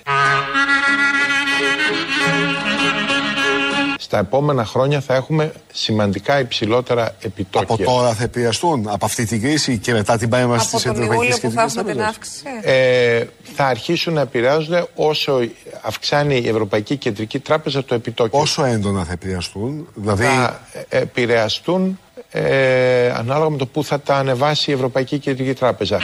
Στα 4.10 4.18
επόμενα 4.20 4.66
χρόνια 4.66 5.02
θα 5.02 5.16
έχουμε 5.16 5.52
σημαντικά 5.74 6.40
υψηλότερα 6.40 7.16
επιτόκια. 7.22 7.76
Από 7.76 7.84
τώρα 7.84 8.14
θα 8.14 8.24
επηρεαστούν 8.24 8.88
από 8.90 9.06
αυτή 9.06 9.26
την 9.26 9.42
κρίση 9.42 9.78
και 9.78 9.94
μετά 9.94 10.18
την 10.18 10.30
παρέμβαση 10.30 10.68
Από 10.68 10.78
τη 10.78 10.84
τον 10.84 10.92
Ευρωπαϊκή 10.92 11.24
Ιούλιο 11.24 11.38
που 11.42 11.52
θα 11.52 11.62
Κεντρική 11.62 11.78
έχουμε 11.78 11.92
την 11.92 12.02
Τράπεζα. 12.02 12.08
αύξηση. 12.08 12.44
Ε, 12.62 13.26
θα 13.56 13.66
αρχίσουν 13.66 14.14
να 14.14 14.22
επηρεάζονται 14.22 14.88
όσο 14.96 15.40
αυξάνει 15.82 16.38
η 16.38 16.48
Ευρωπαϊκή 16.48 16.96
Κεντρική 16.98 17.40
Τράπεζα 17.40 17.84
το 17.84 17.96
επιτόκιο. 17.96 18.40
Όσο 18.40 18.64
έντονα 18.66 19.04
θα 19.04 19.12
επηρεαστούν, 19.12 19.88
δηλαδή 19.94 20.24
θα 20.24 20.60
επηρεαστούν 20.90 22.00
ε, 22.32 23.10
ανάλογα 23.10 23.50
με 23.50 23.58
το 23.58 23.66
που 23.66 23.84
θα 23.84 24.00
τα 24.00 24.16
ανεβάσει 24.16 24.72
η 24.72 24.74
Ευρωπαϊκή 24.74 25.20
Κεντρική 25.20 25.54
Τράπεζα. 25.54 26.00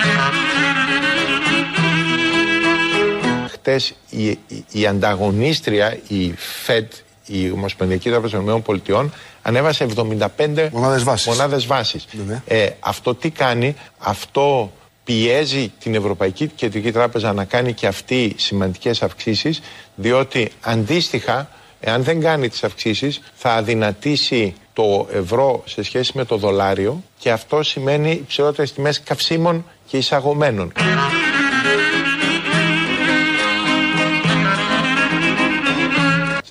Χτες 3.47 3.95
η, 4.09 4.27
η, 4.27 4.39
η 4.71 4.85
ανταγωνίστρια, 4.85 5.97
η 6.07 6.33
Fed, 6.67 6.87
η 7.25 7.51
Ομοσπονδιακή 7.51 8.09
Τράπεζα 8.09 8.43
των 8.43 8.63
ΗΠΑ, 8.75 9.09
ανέβασε 9.41 9.87
75 9.95 10.69
Μονάδες 10.71 11.03
βάσης. 11.03 11.27
μονάδες 11.27 11.65
βάσης. 11.65 12.07
Ναι, 12.11 12.23
ναι. 12.23 12.41
Ε, 12.45 12.69
αυτό 12.79 13.15
τι 13.15 13.29
κάνει, 13.29 13.75
αυτό 13.97 14.71
πιέζει 15.03 15.71
την 15.79 15.95
Ευρωπαϊκή 15.95 16.47
Κεντρική 16.47 16.91
Τράπεζα 16.91 17.33
να 17.33 17.45
κάνει 17.45 17.73
και 17.73 17.87
αυτή 17.87 18.33
σημαντικές 18.37 19.01
αυξήσεις, 19.03 19.61
διότι 19.95 20.51
αντίστοιχα, 20.61 21.49
εάν 21.79 22.03
δεν 22.03 22.21
κάνει 22.21 22.49
τις 22.49 22.63
αυξήσεις, 22.63 23.21
θα 23.35 23.53
αδυνατήσει 23.53 24.55
το 24.73 25.07
ευρώ 25.13 25.63
σε 25.65 25.83
σχέση 25.83 26.11
με 26.15 26.25
το 26.25 26.37
δολάριο 26.37 27.03
και 27.17 27.31
αυτό 27.31 27.63
σημαίνει 27.63 28.11
υψηλότερες 28.11 28.73
τιμές 28.73 29.01
καυσίμων 29.01 29.65
και 29.87 29.97
εισαγωμένων. 29.97 30.71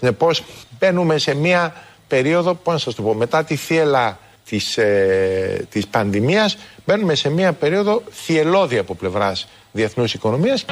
Συνεπώς, 0.05 0.43
μπαίνουμε 0.79 1.19
σε 1.19 1.35
μια 1.35 1.75
περίοδο, 2.09 2.55
πώς 2.55 2.73
να 2.73 2.79
σας 2.79 2.95
το 2.95 3.03
πω, 3.03 3.15
μετά 3.15 3.45
τη 3.45 3.57
θύελα 3.57 4.19
της, 4.49 4.77
ε, 4.79 5.67
της 5.71 5.87
πανδημίας, 5.87 6.57
μπαίνουμε 6.87 7.15
σε 7.15 7.29
μια 7.29 7.53
περίοδο 7.53 8.03
θυελώδη 8.11 8.79
από 8.79 8.95
πλευράς 8.95 9.49
διεθνούς 9.73 10.15
οικονομίας. 10.15 10.65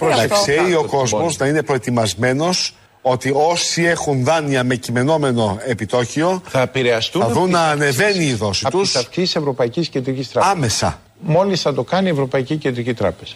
να 0.00 0.14
αυτό. 0.22 0.34
ξέρει 0.42 0.74
ο 0.74 0.80
Αυτό 0.80 0.96
κόσμος 0.96 1.22
μπορεί. 1.22 1.34
να 1.38 1.46
είναι 1.46 1.62
προετοιμασμένος 1.62 2.74
ότι 3.02 3.32
όσοι 3.34 3.84
έχουν 3.84 4.24
δάνεια 4.24 4.64
με 4.64 4.74
κειμενόμενο 4.74 5.58
επιτόκιο 5.66 6.42
Θα 6.48 6.60
επηρεαστούν 6.60 7.20
θα 7.22 7.26
από 7.26 7.36
δουν 7.38 7.44
τις 7.44 7.52
να 7.54 7.60
αυξήσεις- 7.68 8.00
ανεβαίνει 8.00 8.24
η 8.30 8.34
δόση 8.34 8.62
από 8.66 8.78
τους 8.78 8.92
τις 8.92 9.00
αυξήσεις 9.00 9.24
της 9.32 9.36
Ευρωπαϊκής 9.36 9.88
Κεντρικής 9.88 10.30
Τράπεζας. 10.30 10.56
άμεσα. 10.56 11.00
Μόλις 11.20 11.60
θα 11.60 11.74
το 11.74 11.82
κάνει 11.82 12.08
η 12.08 12.10
Ευρωπαϊκή 12.10 12.56
Κεντρική 12.56 12.94
Τράπεζα. 12.94 13.34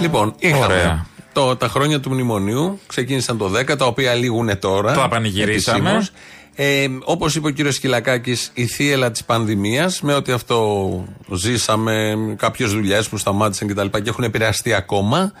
Λοιπόν, 0.00 0.34
είχαμε 0.38 0.64
Ωραία. 0.64 1.06
το, 1.32 1.56
τα 1.56 1.68
χρόνια 1.68 2.00
του 2.00 2.10
μνημονίου, 2.10 2.78
ξεκίνησαν 2.86 3.38
το 3.38 3.50
10, 3.58 3.76
τα 3.78 3.86
οποία 3.86 4.14
λήγουν 4.14 4.58
τώρα. 4.58 4.92
Τα 4.94 5.08
πανηγυρίσαμε. 5.08 5.78
επισήμως. 5.78 6.10
Ε, 6.54 6.86
Όπως 7.04 7.34
είπε 7.36 7.46
ο 7.46 7.50
κύριος 7.50 7.74
Σκυλακάκης, 7.74 8.50
η 8.54 8.66
θύελα 8.66 9.10
της 9.10 9.24
πανδημίας, 9.24 10.00
με 10.00 10.14
ό,τι 10.14 10.32
αυτό 10.32 10.88
ζήσαμε, 11.34 12.16
κάποιες 12.36 12.70
δουλειές 12.70 13.08
που 13.08 13.16
σταμάτησαν 13.16 13.68
κτλ. 13.68 13.86
Και, 13.86 14.00
και 14.00 14.08
έχουν 14.08 14.24
επηρεαστεί 14.24 14.74
ακόμα. 14.74 15.32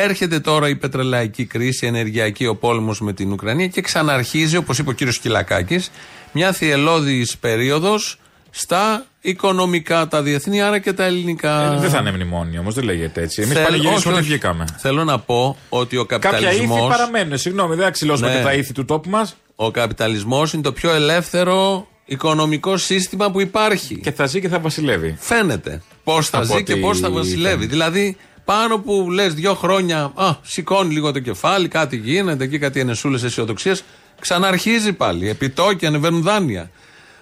Έρχεται 0.00 0.40
τώρα 0.40 0.68
η 0.68 0.76
πετρελαϊκή 0.76 1.44
κρίση, 1.44 1.84
η 1.84 1.88
ενεργειακή, 1.88 2.46
ο 2.46 2.56
πόλεμος 2.56 3.00
με 3.00 3.12
την 3.12 3.32
Ουκρανία 3.32 3.66
και 3.66 3.80
ξαναρχίζει, 3.80 4.56
όπως 4.56 4.78
είπε 4.78 4.90
ο 4.90 4.92
κύριος 4.92 5.14
Σκυλακάκη, 5.16 5.84
μια 6.32 6.52
θυελώδης 6.52 7.38
περίοδος 7.38 8.16
στα 8.50 9.04
οικονομικά, 9.20 10.08
τα 10.08 10.22
διεθνή, 10.22 10.62
άρα 10.62 10.78
και 10.78 10.92
τα 10.92 11.04
ελληνικά. 11.04 11.72
Ε, 11.72 11.78
δεν 11.80 11.90
θα 11.90 11.98
είναι 11.98 12.12
μνημόνιο 12.12 12.60
όμως, 12.60 12.74
δεν 12.74 12.84
λέγεται 12.84 13.22
έτσι. 13.22 13.42
Εμείς 13.42 13.54
Θέλ- 13.54 13.66
πανηγυρίσουμε 13.66 13.98
όχι, 13.98 14.08
ότι 14.08 14.18
όχι. 14.18 14.28
βγήκαμε. 14.28 14.64
Θέλω 14.78 15.04
να 15.04 15.18
πω 15.18 15.56
ότι 15.68 15.96
ο 15.96 16.04
Κάποια 16.06 16.30
ήθη 16.30 16.40
καπιταλισμό. 16.42 16.86
παραμένουν. 16.88 17.38
Συγγνώμη, 17.38 17.74
δεν 17.74 17.86
αξιλώσουμε 17.86 18.28
Ναι. 18.28 18.36
και 18.36 18.42
τα 18.42 18.52
ήθη 18.52 18.72
του 18.72 18.84
τόπου 18.84 19.10
μας. 19.10 19.36
Ο 19.56 19.70
καπιταλισμός 19.70 20.52
είναι 20.52 20.62
το 20.62 20.72
πιο 20.72 20.90
ελεύθερο 20.94 21.86
οικονομικό 22.04 22.76
σύστημα 22.76 23.30
που 23.30 23.40
υπάρχει. 23.40 23.96
Και 24.00 24.12
θα 24.12 24.26
ζει 24.26 24.40
και 24.40 24.48
θα 24.48 24.58
βασιλεύει. 24.58 25.16
Φαίνεται 25.20 25.82
πώς 26.04 26.28
θα 26.28 26.38
Από 26.38 26.46
ζει 26.46 26.62
και 26.62 26.72
ό,τι 26.72 26.80
πώς 26.80 26.98
θα 27.00 27.10
βασιλεύει. 27.10 27.48
φαίνεται. 27.54 27.66
Δηλαδή, 27.66 28.16
πάνω 28.44 28.78
που 28.78 29.10
λες 29.10 29.34
δύο 29.34 29.54
χρόνια, 29.54 30.12
α, 30.14 30.36
σηκώνει 30.42 30.92
λίγο 30.92 31.12
το 31.12 31.20
κεφάλι, 31.20 31.68
κάτι 31.68 31.96
γίνεται 31.96 32.44
εκεί, 32.44 32.58
κάτι 32.58 32.80
ενεσούλες 32.80 33.22
αισιοδοξία, 33.22 33.76
ξαναρχίζει 34.20 34.92
πάλι. 34.92 35.28
Επιτόκια, 35.28 35.88
ανεβαίνουν 35.88 36.22
δάνεια. 36.22 36.70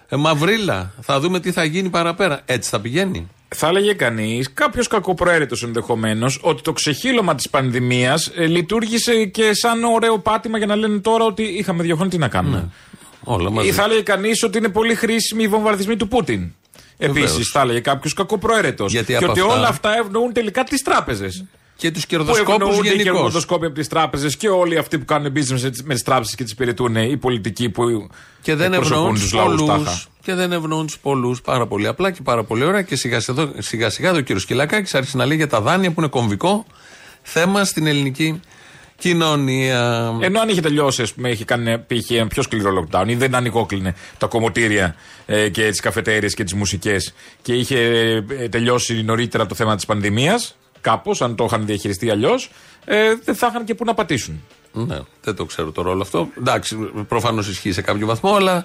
Ε, 0.09 0.16
μαυρίλα, 0.16 0.92
θα 1.00 1.20
δούμε 1.20 1.40
τι 1.40 1.52
θα 1.52 1.64
γίνει 1.64 1.88
παραπέρα. 1.88 2.40
Έτσι 2.44 2.70
θα 2.70 2.80
πηγαίνει. 2.80 3.28
Θα 3.48 3.68
έλεγε 3.68 3.92
κανείς, 3.92 4.52
κάποιος 4.52 4.88
κακοπροαίρετος 4.88 5.62
ενδεχομένως, 5.62 6.38
ότι 6.42 6.62
το 6.62 6.72
ξεχύλωμα 6.72 7.35
της 7.35 7.50
πανδημίας 7.50 8.33
λειτουργήσε 8.37 9.24
και 9.24 9.54
σαν 9.54 9.85
ωραίο 9.85 10.18
πάτημα 10.18 10.59
για 10.59 10.66
να 10.66 10.76
λένε 10.76 10.98
τώρα 10.98 11.24
ότι 11.24 11.42
είχαμε 11.42 11.83
δύο 11.83 11.94
χρόνια 11.94 12.12
τι 12.12 12.18
να 12.18 12.28
κάνουμε. 12.28 12.70
Όλα 13.24 13.50
μαζί. 13.50 13.68
Ή 13.68 13.72
θα 13.72 13.85
έλεγε 13.85 14.02
κανείς 14.02 14.42
ότι 14.42 14.59
είναι 14.59 14.68
πολύ 14.68 14.94
χρήσιμοι 14.94 15.42
οι 15.42 15.48
βομβαρδισμοί 15.48 15.96
του 15.96 16.09
Πούτιν. 16.09 16.52
Επίσης, 17.03 17.29
Βεβαίως. 17.31 17.51
θα 17.51 17.61
έλεγε 17.61 17.81
κάποιος 17.81 18.13
κακοπροαίρετος. 18.15 18.93
Γιατί 18.93 19.07
Και 19.13 19.17
από 19.25 19.31
ότι 19.31 19.41
αυτά- 19.41 19.55
όλα 19.55 19.69
αυτά 19.69 19.97
ευνοούν 19.99 20.33
τελικά 20.33 20.65
τις 20.65 20.83
τράπεζες. 20.83 21.45
Και 21.77 21.91
τους 21.91 22.03
Που 22.03 22.09
κερδοσκόπους 22.09 22.53
ευνοούνται 22.69 22.89
οι 22.89 22.97
γενικώς. 22.97 23.21
κερδοσκόποι 23.23 23.67
από 23.67 23.75
τις 23.75 23.89
τράπεζες 23.89 24.37
και 24.37 24.49
όλοι 24.49 24.77
αυτοί 24.79 24.99
που 24.99 25.05
κάνουν 25.05 25.33
business 25.35 25.71
με 25.85 25.95
τις 25.95 26.03
τράπεζες 26.03 26.35
και 26.35 26.43
τις 26.43 26.53
υπηρετούν, 26.53 26.97
οι 26.97 27.17
πολιτικοί 27.17 27.69
που 27.69 28.09
Και 28.43 28.55
δεν 28.55 28.73
εκπροσωπούν 28.73 28.99
ευνοούν 28.99 29.15
τους 29.15 29.23
τους 29.23 29.33
λαούς 29.33 29.49
πολλούς. 29.65 29.85
τάχα. 29.85 30.03
Και 30.23 30.35
δεν 30.35 30.53
ευνοούν 30.53 30.87
τους 30.87 30.99
πολλούς 30.99 31.41
πάρα 31.41 31.67
πολύ 31.67 31.87
απλά 31.87 32.11
και 32.11 32.21
πάρα 32.23 32.45
πολύ 32.45 32.65
ωραία. 32.65 32.83
Και 32.83 32.97
σιγά 32.97 33.21
σιγά, 33.21 33.51
σιγά, 33.59 33.91
σιγά 33.91 34.13
το 34.13 34.21
κύριος 34.21 34.43
Σκυλακάκη 34.43 34.97
άρχισε 34.97 35.17
να 35.17 35.27
λέει 35.27 35.37
για 35.37 35.47
τα 35.49 35.61
δάνεια 35.61 35.91
που 35.91 36.01
είναι 36.01 36.09
κομβικό 36.09 36.67
θέμα 37.23 37.65
στην 37.65 37.87
ελληνική 37.87 38.41
κοινωνία. 39.01 40.13
Ενώ 40.21 40.41
αν 40.41 40.49
είχε 40.49 40.61
τελειώσει, 40.61 41.03
ας 41.03 41.13
πούμε, 41.13 41.31
είχε 41.31 41.45
κάνει 41.45 41.79
π.χ. 41.79 42.11
ένα 42.11 42.27
πιο 42.27 42.43
σκληρό 42.43 42.71
lockdown 42.81 43.05
ή 43.07 43.15
δεν 43.15 43.35
ανοιγόκλεινε 43.35 43.95
τα 44.19 44.27
κομμωτήρια 44.27 44.95
ε, 45.27 45.49
και 45.49 45.71
τις 45.71 45.81
καφετέρειε 45.81 46.29
και 46.29 46.45
τις 46.45 46.55
μουσικές 46.55 47.15
και 47.43 47.55
είχε 47.55 47.79
ε, 48.29 48.49
τελειώσει 48.49 49.03
νωρίτερα 49.03 49.47
το 49.47 49.55
θέμα 49.55 49.77
της 49.77 49.87
πανδημίας, 49.87 50.57
κάπως, 50.81 51.23
αν 51.23 51.37
το 51.37 51.45
είχαν 51.45 51.67
διαχειριστεί 51.67 52.11
αλλιώς, 52.11 52.51
ε, 52.85 53.15
δεν 53.25 53.35
θα 53.35 53.47
είχαν 53.47 53.65
και 53.65 53.75
πού 53.75 53.85
να 53.85 53.95
πατήσουν. 53.95 54.43
Ναι, 54.73 54.99
δεν 55.23 55.35
το 55.35 55.45
ξέρω 55.45 55.71
το 55.71 55.83
ρόλο 55.83 56.03
αυτό. 56.03 56.29
Εντάξει, 56.39 56.77
προφανώς 57.09 57.49
ισχύει 57.49 57.73
σε 57.73 57.83
κάποιο 57.83 58.07
βαθμό, 58.07 58.35
αλλά 58.35 58.57
ε, 58.57 58.65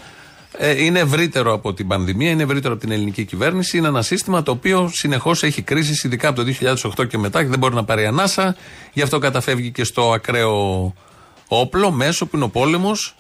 είναι 0.78 1.00
ευρύτερο 1.00 1.54
από 1.54 1.74
την 1.74 1.88
πανδημία, 1.88 2.30
είναι 2.30 2.44
ευρύτερο 2.44 2.74
από 2.74 2.82
την 2.82 2.92
ελληνική 2.92 3.26
κυβέρνηση. 3.26 3.78
Είναι 3.78 3.88
ένα 3.88 4.02
σύστημα 4.02 4.44
το 4.44 4.52
οποίο 4.52 4.90
συνεχώς 4.94 5.44
έχει 5.44 5.62
κρίση, 5.62 6.08
ειδικά 6.08 6.28
από 6.28 6.44
το 6.44 6.52
2008 6.98 7.08
και 7.08 7.18
μετά, 7.18 7.44
και 7.44 7.50
δεν 7.50 7.60
μπορεί 7.60 7.76
να 7.76 7.84
πάρει 7.84 8.06
ανάσα. 8.06 8.56
Γι' 8.94 9.02
αυτό 9.02 9.20
καταφεύγει 9.20 9.72
και 9.72 9.84
στο 9.84 10.12
ακραίο 10.12 10.94
όπλο, 11.48 11.92
μέσο 11.92 12.26
που 12.26 12.36
είναι 12.36 12.46
ο 12.46 12.50
πόλεμος. 12.50 13.16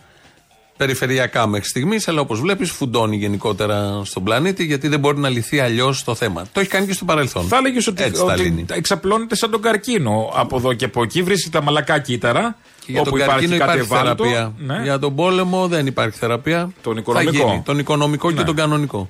Περιφερειακά 0.77 1.47
μέχρι 1.47 1.67
στιγμής, 1.69 2.07
αλλά 2.07 2.21
όπως 2.21 2.39
βλέπεις, 2.39 2.71
φουντώνει 2.71 3.15
γενικότερα 3.15 4.01
στον 4.03 4.23
πλανήτη, 4.23 4.63
γιατί 4.63 4.87
δεν 4.87 4.99
μπορεί 4.99 5.17
να 5.17 5.29
λυθεί 5.29 5.59
αλλιώς 5.59 6.03
το 6.03 6.15
θέμα. 6.15 6.45
Το 6.51 6.59
έχει 6.59 6.69
κάνει 6.69 6.85
και 6.87 6.93
στο 6.93 7.05
παρελθόν. 7.05 7.47
Θα 7.47 7.57
έλεγες 7.57 7.87
ότι, 7.87 8.03
Έτσι 8.03 8.25
τα 8.25 8.33
ότι 8.33 8.41
λύνει. 8.41 8.65
εξαπλώνεται 8.71 9.35
σαν 9.35 9.51
τον 9.51 9.61
καρκίνο 9.61 10.31
από 10.35 10.57
εδώ 10.57 10.73
και 10.73 10.85
από 10.85 11.03
εκεί. 11.03 11.23
Βρίσκει 11.23 11.49
τα 11.49 11.61
μαλακά 11.61 11.99
κύτταρα. 11.99 12.57
Και 12.85 12.91
για 12.91 13.01
όπου 13.01 13.09
τον 13.09 13.19
υπάρχει 13.19 13.39
καρκίνο 13.39 13.57
κάτι 13.65 13.77
υπάρχει 13.79 13.93
ευάλωτο. 13.93 14.23
θεραπεία. 14.23 14.53
Ναι. 14.57 14.83
Για 14.83 14.99
τον 14.99 15.15
πόλεμο 15.15 15.67
δεν 15.67 15.85
υπάρχει 15.87 16.17
θεραπεία. 16.17 16.69
Τον 16.81 16.97
οικονομικό. 16.97 17.31
Θα 17.31 17.37
γίνει. 17.45 17.61
Τον 17.65 17.79
οικονομικό 17.79 18.31
και 18.31 18.39
Ναι. 18.39 18.43
τον 18.43 18.55
κανονικό. 18.55 19.09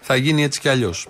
Θα 0.00 0.16
γίνει 0.16 0.42
έτσι 0.42 0.60
κι 0.60 0.68
αλλιώς. 0.68 1.08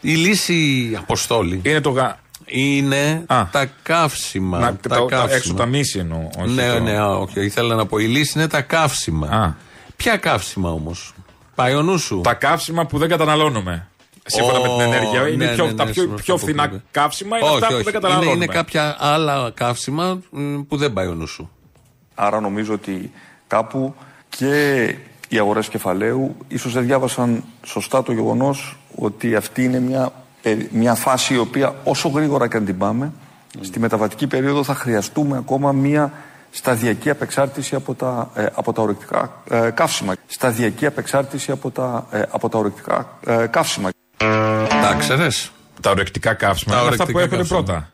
Η 0.00 0.14
λύση 0.14 0.90
αποστόλη 0.98 1.60
Είναι 1.64 1.80
το 1.80 1.90
γα... 1.90 2.18
είναι 2.46 3.24
Α. 3.26 3.44
τα 3.52 3.66
καύσιμα. 3.82 4.58
Να, 4.58 4.76
τα 4.76 4.88
τα, 4.88 4.96
τα, 4.96 5.04
καύσιμα. 5.08 5.34
έξω 5.34 5.54
τα 5.54 5.66
μίση 5.66 5.98
εννοώ. 5.98 6.28
όχι 6.38 6.52
Ναι, 6.54 6.72
το- 6.72 6.80
ναι, 6.80 6.96
α, 6.98 7.06
όχι, 7.16 7.44
ήθελα 7.44 7.74
να 7.74 7.86
πω. 7.86 7.98
Η 7.98 8.04
λύση 8.06 8.38
είναι 8.38 8.48
τα 8.48 8.60
καύσιμα. 8.60 9.26
Α. 9.28 9.52
Ποια 9.96 10.16
καύσιμα 10.16 10.70
όμως; 10.70 11.14
Πάει 11.54 11.74
ο 11.74 11.82
νου 11.82 11.98
σου. 11.98 12.20
Τα 12.20 12.34
καύσιμα 12.34 12.86
που 12.86 12.98
δεν 12.98 13.08
καταναλώνουμε. 13.08 13.86
Σύμφωνα 14.26 14.58
με 14.60 14.68
την 14.68 14.76
Ω, 14.76 14.80
ενέργεια. 14.82 15.28
Είναι 15.28 15.44
ναι, 15.46 15.54
πιο, 15.54 15.64
ναι, 15.64 15.70
ναι, 15.70 15.76
τα 15.76 15.84
πιο, 15.84 15.94
σωστό 16.02 16.14
πιο 16.22 16.34
αυτό 16.34 16.46
φθηνά 16.46 16.68
που 16.68 16.74
είπε. 16.74 16.84
καύσιμα 16.90 17.36
είναι 17.38 17.46
όχι, 17.46 17.54
αυτά 17.54 17.66
όχι. 17.66 17.76
που 17.76 17.82
δεν 17.84 17.92
Είναι, 17.94 18.00
καταναλώνουμε. 18.02 18.44
είναι 18.44 18.54
κάποια 18.54 18.96
άλλα 18.98 19.50
καύσιμα 19.54 20.20
μ, 20.30 20.60
που 20.60 20.76
δεν 20.76 20.92
πάει 20.92 21.06
ο 21.06 21.14
νου 21.14 21.26
σου. 21.26 21.50
Άρα 22.14 22.40
νομίζω 22.40 22.72
ότι 22.74 23.12
κάπου 23.46 23.94
και 24.28 24.84
οι 25.28 25.38
αγορές 25.38 25.68
κεφαλαίου 25.68 26.36
ίσως 26.48 26.72
δεν 26.72 26.84
διάβασαν 26.84 27.44
σωστά 27.66 28.02
το 28.02 28.12
γεγονός 28.12 28.76
ότι 28.94 29.34
αυτή 29.36 29.64
είναι 29.64 29.80
μια, 29.80 29.98
περι- 30.00 30.23
μια 30.70 30.94
φάση 30.94 31.34
η 31.34 31.38
οποία 31.38 31.74
όσο 31.84 32.08
γρήγορα 32.08 32.48
και 32.48 32.56
αν 32.56 32.64
την 32.64 32.78
πάμε 32.78 33.12
στη 33.60 33.78
μεταβατική 33.80 34.26
περίοδο 34.26 34.64
θα 34.64 34.74
χρειαστούμε 34.74 35.36
ακόμα 35.36 35.72
μια 35.72 36.12
σταδιακή 36.50 37.10
απεξάρτηση 37.10 37.74
από 37.74 37.94
τα, 37.94 38.30
ε, 38.34 38.46
από 38.54 38.72
τα 38.72 38.82
ορεκτικά 38.82 39.42
ε, 39.50 39.70
καύσιμα. 39.74 40.14
Σταδιακή 40.26 40.86
απεξάρτηση 40.86 41.50
από 41.50 41.70
τα, 41.70 42.06
ε, 42.10 42.22
από 42.30 42.48
τα 42.48 42.58
ορεκτικά 42.58 43.18
ε, 43.26 43.46
καύσιμα. 43.50 43.88
Τα 44.68 44.96
ξέρεις; 44.98 45.50
Τα 45.80 45.90
ορεκτικά 45.90 46.34
καύσιμα. 46.34 46.74
Τα 46.74 46.80
είναι 46.80 46.88
αυτά 46.88 47.04
που 47.04 47.10
ορεκτικά 47.14 47.36
έπαιρνε 47.36 47.36
καύσιμα. 47.36 47.62
πρώτα. 47.62 47.88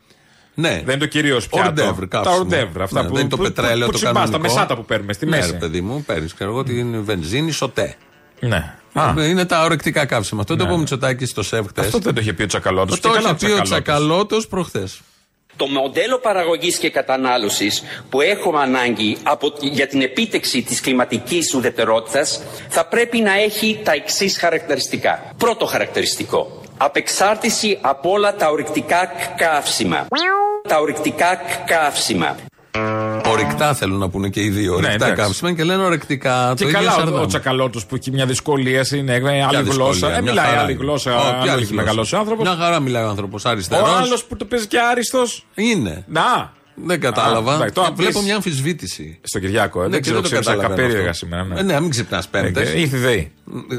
Ναι. 0.53 0.69
Δεν 0.69 0.79
είναι 0.95 0.97
το 0.97 1.05
κυρίω 1.05 1.37
πιάτο. 1.51 1.67
Ορντεύρ, 1.67 2.07
τα 2.07 2.17
καύσιμο. 2.17 2.35
ορντεύρ. 2.35 2.81
Αυτά 2.81 3.01
Ναι, 3.01 3.07
που, 3.07 3.13
δεν 3.13 3.21
είναι 3.21 3.29
το 3.29 3.37
που- 3.37 3.43
πετρέλαιο 3.43 3.85
που 3.85 3.91
το 3.91 3.97
τσιμπάς, 3.97 4.13
τα 4.13 4.19
κανονικό. 4.31 4.53
μεσάτα 4.53 4.75
που 4.75 4.85
παίρνουμε 4.85 5.13
στη 5.13 5.25
Ναι, 5.25 5.35
μέση. 5.37 5.51
ρε 5.51 5.57
παιδί 5.57 5.81
μου, 5.81 6.03
παίρνεις. 6.03 6.33
Ξέρω 6.33 6.49
εγώ 6.51 6.63
την 6.63 7.03
βενζίνη 7.03 7.51
σοτέ. 7.51 7.95
Ναι. 8.39 8.73
Α, 8.93 9.13
Είναι 9.17 9.45
τα 9.45 9.63
ορεκτικά 9.63 10.05
καύσιμα. 10.05 10.41
Αυτό 10.41 10.55
το 10.55 10.63
είπε 10.63 10.73
ο 10.73 10.77
Μητσοτάκης 10.77 11.29
στο 11.29 11.43
ΣΕΒ 11.43 11.67
χτες. 11.67 11.85
αυτό 11.85 11.99
δεν 11.99 12.13
το 12.13 12.21
είχε 12.21 12.33
πει 12.33 12.43
ο 12.43 12.45
Τσακαλώτος. 12.45 12.99
Το 12.99 13.13
είχε 13.19 13.33
πει 13.33 13.51
ο 13.51 13.61
Τσακαλώτος 13.61 14.47
προχθές. 14.47 15.01
Το 15.55 15.67
μοντέλο 15.67 16.19
παραγωγής 16.19 16.77
και 16.77 16.89
κατανάλωσης 16.89 17.83
που 18.09 18.21
έχουμε 18.21 18.59
ανάγκη 18.59 19.17
από, 19.23 19.53
για 19.59 19.87
την 19.87 20.01
επίτευξη 20.01 20.61
της 20.61 20.81
κλιματικής 20.81 21.53
ουδετερότητας 21.53 22.41
θα 22.69 22.85
πρέπει 22.85 23.19
να 23.19 23.33
έχει 23.33 23.79
τα 23.83 23.91
εξής 23.91 24.37
χαρακτηριστικά. 24.37 25.33
Πρώτο 25.37 25.65
χαρακτηριστικό. 25.65 26.61
Απεξάρτηση 26.77 27.77
από 27.81 28.09
όλα 28.11 28.35
τα 28.35 28.49
ορυκτικά 28.49 29.11
καύσιμα. 29.37 30.07
Τα 30.67 30.79
ορυκτικά 30.79 31.41
καύσιμα. 31.65 32.35
Ορυκτά 33.45 33.73
θέλουν 33.73 33.99
να 33.99 34.09
πούνε 34.09 34.29
και 34.29 34.41
οι 34.41 34.49
δύο. 34.49 34.73
Ορυκτά 34.73 34.89
Ναι, 34.89 34.95
εντάξει. 34.95 35.21
καύσιμα 35.21 35.53
και 35.53 35.63
λένε 35.63 35.83
ορεκτικά. 35.83 36.53
Και 36.55 36.63
το 36.63 36.69
ίδιο 36.69 36.79
καλά, 36.79 36.95
ο, 36.95 36.99
Σαρδάμ. 36.99 37.21
ο 37.21 37.25
Τσακαλώτος 37.25 37.85
που 37.85 37.95
έχει 37.95 38.11
μια 38.11 38.25
δυσκολία 38.25 38.85
είναι 38.95 39.13
άλλη 39.13 39.21
Ποια 39.49 39.61
γλώσσα. 39.61 39.91
δυσκολία, 39.91 40.15
Ε, 40.17 40.21
μια 40.21 40.31
μιλάει 40.31 40.45
χαρά 40.45 40.61
άλλη 40.61 40.71
είναι. 40.71 40.81
γλώσσα. 40.83 41.15
Ω, 41.15 41.19
ποια 41.19 41.27
αν 41.29 41.35
άλλη 41.39 41.49
έχει 41.49 41.55
γλώσσα. 41.57 41.73
μεγαλώσει 41.75 42.15
άνθρωπος. 42.15 42.47
Μια 42.47 42.55
χαρά 42.55 42.79
μιλάει 42.79 43.03
ο 43.03 43.07
άνθρωπος. 43.09 43.45
Αριστερός. 43.45 43.89
Ο 43.89 43.95
άλλος 43.95 44.23
που 44.23 44.35
το 44.35 44.45
παίζει 44.45 44.67
και 44.67 44.79
άριστος. 44.79 45.45
Είναι. 45.55 46.05
Να. 46.07 46.51
Δεν 46.85 46.99
κατάλαβα. 46.99 47.51
Α, 47.51 47.55
εντάξει, 47.55 47.73
τώρα 47.73 47.87
Ε, 47.87 47.91
Βλέπω 47.95 48.13
πεις- 48.13 48.23
μια 48.25 48.35
αμφισβήτηση. 48.35 49.19
Στον 49.23 49.41
Κυριάκο, 49.41 49.79
ε, 49.79 49.83
Ναι, 49.83 49.89
δεν 49.89 50.01
και 50.01 50.05
ξέρω, 50.05 50.15
το 50.21 50.23
ξύπνησα 50.23 50.51
καταλαβαίνω 50.51 50.81
περίεργα 50.87 51.09
αυτό. 51.09 51.25
σήμερα. 51.25 51.43
Ναι. 51.45 51.59
Ε, 51.59 51.63
ναι, 51.63 51.79
μην 51.81 51.89
ξυπνάς 51.89 52.27
πέμπτες. 52.27 52.69
Ε, 52.69 52.79
Ήρθε 52.79 52.97
ΔΕΗ. 52.97 53.31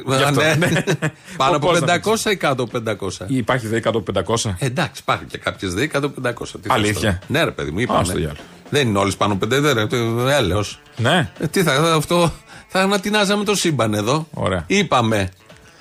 Γι' 0.06 0.22
αυτό, 0.22 0.40
ναι. 0.40 0.54
ναι. 0.54 0.82
Πάνω 1.36 1.56
από 1.56 1.66
Πώς 1.66 1.80
να 1.80 1.86
500 1.86 2.30
ή 2.30 2.36
κάτω 2.36 2.62
από 2.62 2.78
500. 2.78 3.24
Υπάρχει 3.28 3.66
ΔΕΗ 3.66 3.80
κάτω 3.80 3.98
από 3.98 4.12
500. 4.12 4.56
Ε, 4.58 4.66
εντάξει, 4.66 5.00
υπάρχουν 5.04 5.26
και 5.26 5.38
κάποιες 5.38 5.74
ΔΕΗ 5.74 5.86
κάτω 5.86 6.06
από 6.06 6.20
500. 6.20 6.32
Τι 6.62 6.68
θες 6.68 6.76
Αλήθεια. 6.76 7.00
τώρα. 7.00 7.18
Ναι, 7.26 7.44
ρε 7.44 7.50
παιδί 7.50 7.70
μου, 7.70 7.92
Α, 7.94 8.04
στο 8.04 8.18
είπαμε. 8.18 8.32
Διάλογο. 8.72 8.78
Δεν 8.80 8.88
είναι 8.88 8.98
όλες 8.98 9.16
πάνω 9.16 9.32
από 9.32 9.46
5, 9.46 9.72
ρε. 9.72 9.86
το- 9.86 10.28
Έλεος. 10.28 10.80
Ναι. 10.96 11.30
Ε, 11.38 11.46
τι 11.46 11.62
θα, 11.62 11.74
θα- 11.74 11.94
αυτό. 11.94 12.32
Θα 12.68 12.80
ανατινάζαμε 12.80 13.44
το 13.44 13.54
σύμπαν 13.54 13.94
εδώ. 13.94 14.26
Ωραία. 14.34 14.64
Είπαμε. 14.66 15.30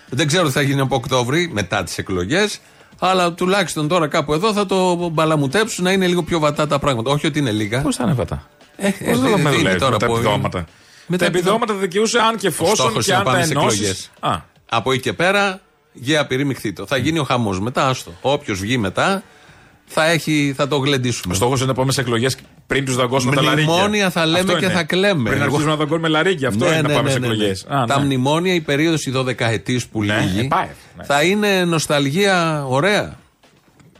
Δεν 0.10 0.27
ξέρω 0.27 0.45
τι 0.47 0.51
θα 0.51 0.62
γίνει 0.62 0.80
από 0.82 0.95
Οκτώβρη 0.95 1.49
μετά 1.54 1.84
τις 1.84 1.97
εκλογές. 1.97 2.60
Αλλά 2.99 3.34
τουλάχιστον 3.34 3.88
τώρα 3.88 4.08
κάπου 4.08 4.34
εδώ 4.34 4.54
θα 4.54 4.65
το 4.65 5.10
μπαλαμουτέψουν 5.10 5.84
να 5.84 5.91
είναι 5.91 6.08
λίγο 6.08 6.23
πιο 6.23 6.39
βατά 6.39 6.67
τα 6.67 6.80
πράγματα. 6.80 7.12
Όχι 7.12 7.27
ότι 7.27 7.39
είναι 7.39 7.51
λίγα. 7.51 7.82
Πώς 7.82 7.95
θα 7.95 8.04
είναι 8.04 8.13
βατά; 8.13 8.47
Ε, 8.75 8.88
ε, 8.88 8.91
Πώ 9.12 9.17
δεν 9.17 9.30
δίνει 9.30 9.41
με 9.41 9.49
δουλεύει 9.49 9.80
τώρα 9.80 9.91
με 9.91 9.97
τα 9.97 10.06
που- 10.06 10.13
επιδόματα; 10.15 10.65
Με 11.08 11.17
τα 11.17 11.25
επιδόματα 11.25 11.73
δικαιούσε 11.73 12.19
αν 12.19 12.38
και 12.38 12.47
Ο 12.47 12.49
εφόσον 12.49 12.75
στόχος 12.75 13.06
και 13.06 13.12
είναι 13.12 13.19
αν 13.19 13.25
να 13.25 13.32
τα 13.32 13.38
πάνε 13.38 13.45
σε 13.45 13.51
ενώσεις. 13.54 13.80
εκλογές. 13.80 14.10
Α, 14.19 14.38
Από 14.69 14.91
εκεί 14.91 15.01
και 15.01 15.13
πέρα, 15.13 15.60
γεια 15.93 16.27
πυρήμιχθήτο. 16.27 16.86
Θα 16.86 16.97
γίνει 16.97 17.19
ο 17.19 17.23
χαμός 17.23 17.60
μετά, 17.60 17.88
άστο. 17.88 18.12
Όποιος 18.21 18.60
βγει 18.60 18.77
μετά 18.77 19.23
θα, 19.86 20.06
έχει, 20.06 20.54
θα 20.58 20.67
το 20.67 20.77
γλεντήσουμε. 20.77 21.34
ο 21.34 21.36
στόχος 21.36 21.60
είναι 21.60 21.67
να 21.67 21.73
πάμε 21.73 21.91
σε 21.91 22.01
εκλογές 22.01 22.38
πριν 22.74 22.86
τους 22.86 22.96
δαγκώσουμε 22.96 23.36
τα 23.36 23.42
λαρίκια. 23.42 23.72
Μνημόνια 23.74 24.10
θα 24.10 24.26
λέμε 24.26 24.40
Αυτό 24.40 24.56
και 24.58 24.66
είναι. 24.66 24.74
θα 24.74 24.84
κλαίμε. 24.84 25.30
Πριν 25.30 25.42
αρχίσουμε 25.42 25.70
να 25.70 25.76
δαγκώνουμε 25.76 26.08
λαρίκια. 26.08 26.48
Αυτό 26.48 26.66
Ναι, 26.66 26.72
είναι 26.72 26.82
ναι, 26.82 26.88
να 26.88 26.94
πάμε 26.94 27.08
ναι, 27.08 27.12
σε 27.14 27.20
ναι, 27.20 27.26
εκλογές. 27.28 27.66
ναι. 27.70 27.86
Τα 27.86 28.00
μνημόνια, 28.00 28.54
η 28.54 28.62
περίοδος 28.62 29.06
η 29.06 29.12
12 29.16 29.84
που 29.92 30.04
Ναι, 30.04 30.20
λύγει, 30.20 30.40
ε, 30.40 30.44
πάει, 30.44 30.68
ναι. 30.98 31.04
θα 31.04 31.24
είναι 31.24 31.66
νοσταλγία 31.66 32.66
ωραία. 32.68 33.20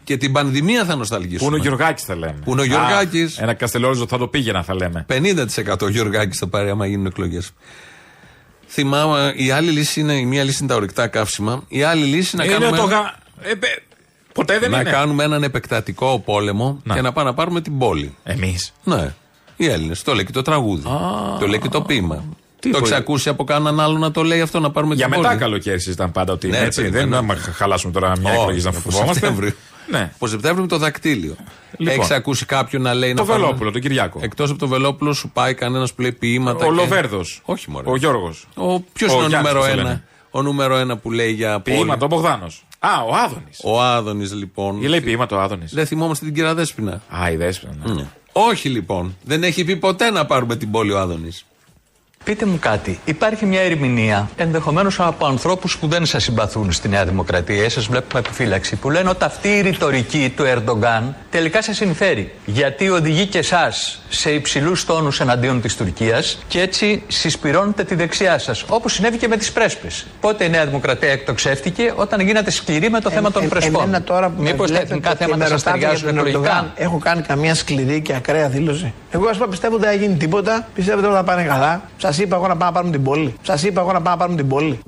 Και 0.04 0.18
την 0.18 0.32
πανδημία 0.32 0.86
θα 0.86 0.92
Πού 0.94 0.98
νοσταλγήσουμε. 0.98 1.48
είναι 1.48 1.56
ο 1.56 1.62
Γιωργάκης 1.62 2.04
θα 2.04 2.16
λέμε. 2.16 2.36
Πού 2.44 2.52
είναι 2.52 2.62
ο 2.62 2.64
Γιωργάκης. 2.64 3.40
Α, 3.40 3.44
Ένα 3.44 3.54
καστελόριζο 3.54 4.08
θα 4.08 4.18
το 4.18 4.28
πήγαινα 4.28 4.64
θα 4.64 4.76
λέμε. 4.76 5.06
50% 5.10 5.82
ο 5.82 5.90
Γιωργάκης 5.90 6.38
θα 6.38 6.48
πάρει 6.48 6.70
άμα 6.70 6.86
γίνουν 6.88 7.06
εκλογές. 7.06 7.52
Θυμάμαι, 8.68 9.34
η 9.36 9.52
άλλη 9.52 9.72
λύση 9.72 10.00
είναι, 10.00 10.14
η 10.14 10.26
μία 10.26 10.44
λύση 10.44 10.58
είναι 10.62 10.72
τα 10.72 10.76
ορυκτά 10.78 11.08
καύσιμα. 11.08 11.64
Η 11.68 11.84
άλλη 11.84 12.04
λύση 12.06 12.36
είναι 12.36 12.44
να 12.46 12.50
Είναι 12.54 12.60
κάνουμε, 12.60 12.78
το 12.78 12.84
ένα, 12.84 12.96
γα... 12.96 13.16
ε, 13.50 13.54
πε- 13.54 13.82
Ποτέ 14.34 14.60
δεν 14.60 14.72
να 14.72 14.80
είναι. 14.80 14.90
κάνουμε 14.90 15.24
έναν 15.24 15.44
επεκτατικό 15.44 16.20
πόλεμο 16.26 16.80
Να. 16.84 16.94
και 16.96 17.02
να 17.02 17.12
πάμε 17.12 17.30
να 17.30 17.36
πάρουμε 17.36 17.62
την 17.62 17.78
πόλη. 17.78 18.16
Εμείς. 18.24 18.74
Ναι. 18.84 19.14
Οι 19.56 19.68
Έλληνες. 19.68 20.04
Το 20.04 20.14
λέει 20.14 20.26
και 20.26 20.32
το 20.32 20.42
τραγούδι. 20.42 20.84
το 21.40 21.48
λέει 21.48 21.60
και 21.60 21.70
το 21.70 21.82
ποίημα. 21.82 22.24
Τι 22.60 22.70
το 22.72 22.78
πω- 22.78 22.86
έχει 22.88 22.96
ακούσει 22.96 23.30
από 23.30 23.44
κανέναν 23.44 23.80
άλλο 23.80 23.98
να 23.98 24.12
το 24.12 24.24
λέει 24.24 24.42
αυτό 24.42 24.60
να 24.60 24.72
πάρουμε 24.72 24.96
Για 24.96 25.06
την 25.08 25.16
μετά 25.16 25.28
πόλη. 25.28 25.40
καλοκαίρι 25.42 25.80
συζητάμε 25.80 26.12
πάντα 26.12 26.34
ότι 26.34 26.48
είναι 26.48 26.60
Ναι, 26.60 26.66
έτσι. 26.66 26.82
παιδί, 26.82 26.98
Δεν 26.98 27.10
ναι. 27.10 27.16
να 27.16 27.22
μα 27.22 27.36
χαλάσουμε 27.36 27.92
τώρα 27.94 28.14
μια 28.20 28.32
Όχι, 28.32 28.40
εκλογή 28.42 28.64
να 28.64 28.70
από 28.70 28.80
φοβόμαστε. 28.80 29.14
Σεπτέμβριο. 29.14 29.54
Ναι. 29.92 30.12
Από 30.16 30.28
Σεπτέμβριο 30.28 30.62
με 30.62 30.68
το 30.68 30.78
δακτύλιο. 30.78 31.36
Λοιπόν. 31.78 32.00
Έχει 32.02 32.14
ακούσει 32.14 32.46
κάποιον 32.46 32.82
να 32.82 32.94
λέει 32.94 33.14
Το 33.14 33.22
να 33.22 33.28
πάμε- 33.28 33.44
Βελόπουλο, 33.44 33.72
τον 33.72 33.82
Κυριάκο. 33.82 34.20
Εκτός 34.24 34.50
από 34.50 34.60
το 34.60 34.68
Βελόπουλο, 34.68 35.14
σου 35.14 35.30
πάει 35.30 35.54
κανένας 35.54 35.94
που 35.94 36.02
λέει 36.02 36.12
ποίηματα. 36.12 36.66
Ο 36.66 36.70
και- 36.70 36.76
Λοβέρδος. 36.76 37.42
Όχι, 37.46 37.70
μωρέ. 37.72 37.90
Ο 37.90 37.96
Γιώργος. 37.96 38.48
Ο, 38.56 38.80
ποιος 38.80 39.12
Ο 39.12 39.16
είναι 39.16 39.24
ο 39.24 39.28
Γιάννης, 39.28 39.52
νούμερο 39.52 39.60
πώς 39.60 39.66
το 39.68 39.72
ένα; 39.80 39.84
λένε. 39.84 40.04
Ο 40.32 40.42
νούμερο 40.42 40.76
ένα 40.78 40.98
που 40.98 41.12
λέει 41.12 41.32
για 41.32 41.60
πόλη. 41.60 41.76
Ποίηματα, 41.78 42.06
ο 42.06 42.08
Μπογδάνος. 42.08 42.66
Α, 42.84 43.02
ο 43.04 43.14
Άδωνης. 43.16 43.60
Ο 43.64 43.82
Άδωνης 43.82 44.34
λοιπόν. 44.34 44.82
Ή 44.84 44.88
λέει 44.88 45.02
ποίηματα 45.02 45.36
ο 45.36 45.40
Άδωνης. 45.40 45.74
Δεν 45.74 45.86
θυμόμαστε 45.86 46.26
την 46.26 46.34
κυρία 46.34 46.54
Δέσποινα. 46.54 47.02
Α, 47.22 47.32
η 47.32 47.36
Δέσποινα. 47.36 47.94
ναι. 47.94 48.06
Όχι 48.32 48.70
λοιπόν. 48.70 49.16
Δεν 49.24 49.44
έχει 49.44 49.64
πει 49.64 49.76
ποτέ 49.76 50.10
να 50.10 50.26
πάρουμε 50.26 50.56
την 50.56 50.72
πόλη 50.72 50.92
ο 50.92 51.00
Άδωνης. 51.00 51.46
Πείτε 52.24 52.46
μου 52.46 52.58
κάτι. 52.60 53.00
Υπάρχει 53.06 53.46
μια 53.46 53.62
ερμηνεία, 53.62 54.30
ενδεχομένως 54.36 55.00
από 55.00 55.26
ανθρώπους 55.26 55.78
που 55.78 55.88
δεν 55.88 56.06
σας 56.06 56.24
συμπαθούν 56.24 56.72
στη 56.72 56.88
Νέα 56.90 57.06
Δημοκρατία, 57.06 57.70
σας 57.70 57.86
βλέπω 57.86 58.06
με 58.14 58.20
επιφύλαξη, 58.20 58.76
που 58.76 58.90
λένε 58.90 59.10
ότι 59.10 59.24
αυτή 59.24 59.48
η 59.48 59.62
ρητορική 59.62 60.34
του 60.36 60.44
Ερντογκάν 60.44 61.16
τελικά 61.30 61.62
σας 61.62 61.76
συμφέρει. 61.76 62.32
Γιατί 62.46 62.90
οδηγεί 62.90 63.26
και 63.26 63.38
εσάς 63.38 64.02
σε 64.10 64.32
υψηλούς 64.32 64.86
τόνους 64.86 65.20
εναντίον 65.20 65.62
της 65.62 65.76
Τουρκίας 65.78 66.40
και 66.48 66.62
έτσι 66.62 67.04
συσπηρώνετε 67.08 67.84
τη 67.84 67.96
δεξιά 67.96 68.38
σας. 68.40 68.64
Όπως 68.68 68.94
συνέβη 68.94 69.18
και 69.18 69.28
με 69.28 69.38
τις 69.38 69.52
πρέσπες. 69.52 70.06
Πότε 70.20 70.44
η 70.44 70.50
Νέα 70.50 70.66
Δημοκρατία 70.66 71.12
εκτοξεύτηκε 71.12 71.94
όταν 71.96 72.20
γίνατε 72.20 72.52
σκληροί 72.52 72.90
με 72.90 73.00
το 73.00 73.10
θέμα 73.10 73.32
των 73.32 73.48
πρεσπών. 73.50 73.82
Ε, 73.82 73.84
Εμένα 73.84 74.02
τώρα 74.04 74.30
που 74.30 74.42
με 74.42 74.50
Μήπως 74.52 74.68
τα 74.72 74.74
βλέπετε 74.74 74.94
εθνικά 74.94 75.10
και 75.10 75.18
θέματα 75.18 75.38
με 75.38 75.46
σας 75.46 75.64
ρωτάτε 75.64 75.78
για 75.78 75.88
ταιριάζουν 75.88 76.16
τον 76.16 76.26
Ερντογάν, 76.26 76.56
εκλογικά. 76.58 76.74
έχω 76.76 76.98
κάνει 76.98 77.22
καμία 77.22 77.56
σκληρή 77.56 78.02
και 78.02 78.14
ακραία 78.16 78.50
δήλωση. 78.50 78.94
Εγώ 79.12 79.28
ας 79.30 79.38
πούμε 79.38 79.50
πιστεύω 79.50 79.76
ότι 79.76 79.84
δεν 79.86 79.94
θα 79.94 80.00
γίνει 80.06 80.16
τίποτα. 80.16 80.68
Πιστεύετε 80.74 81.08
ότι 81.08 81.16
θα 81.16 81.24
πάνε 81.24 81.44
καλά. 81.44 81.82
Σας 82.12 82.20
είπα 82.20 82.36
εγώ 82.36 82.48
να 82.48 82.56
πάμε 82.56 82.66
να 82.66 82.72
πάρουμε 82.72 82.92
την 82.92 83.04
πόλη. 83.04 83.36
Σας 83.42 83.64
είπα 83.64 83.82
εγώ 83.82 83.92
να 83.92 84.02
πάμε 84.02 84.10
να 84.10 84.18
πάρουμε 84.18 84.38
την 84.38 84.48
πόλη. 84.48 84.80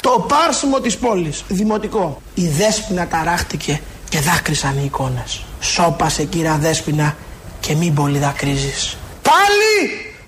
Το 0.00 0.26
πάρσιμο 0.28 0.80
της 0.80 0.96
πόλης. 0.96 1.44
Δημοτικό. 1.48 2.20
Η 2.34 2.48
δέσποινα 2.48 3.06
ταράχτηκε 3.06 3.80
και 4.08 4.20
δάκρυσαν 4.20 4.76
οι 4.76 4.82
εικόνες. 4.84 5.44
Σώπασε 5.60 6.24
κύρα 6.24 6.56
δέσποινα 6.56 7.16
και 7.60 7.74
μην 7.74 7.94
πολύ 7.94 8.18
δακρύζεις. 8.18 8.96
Πάλι 9.22 9.74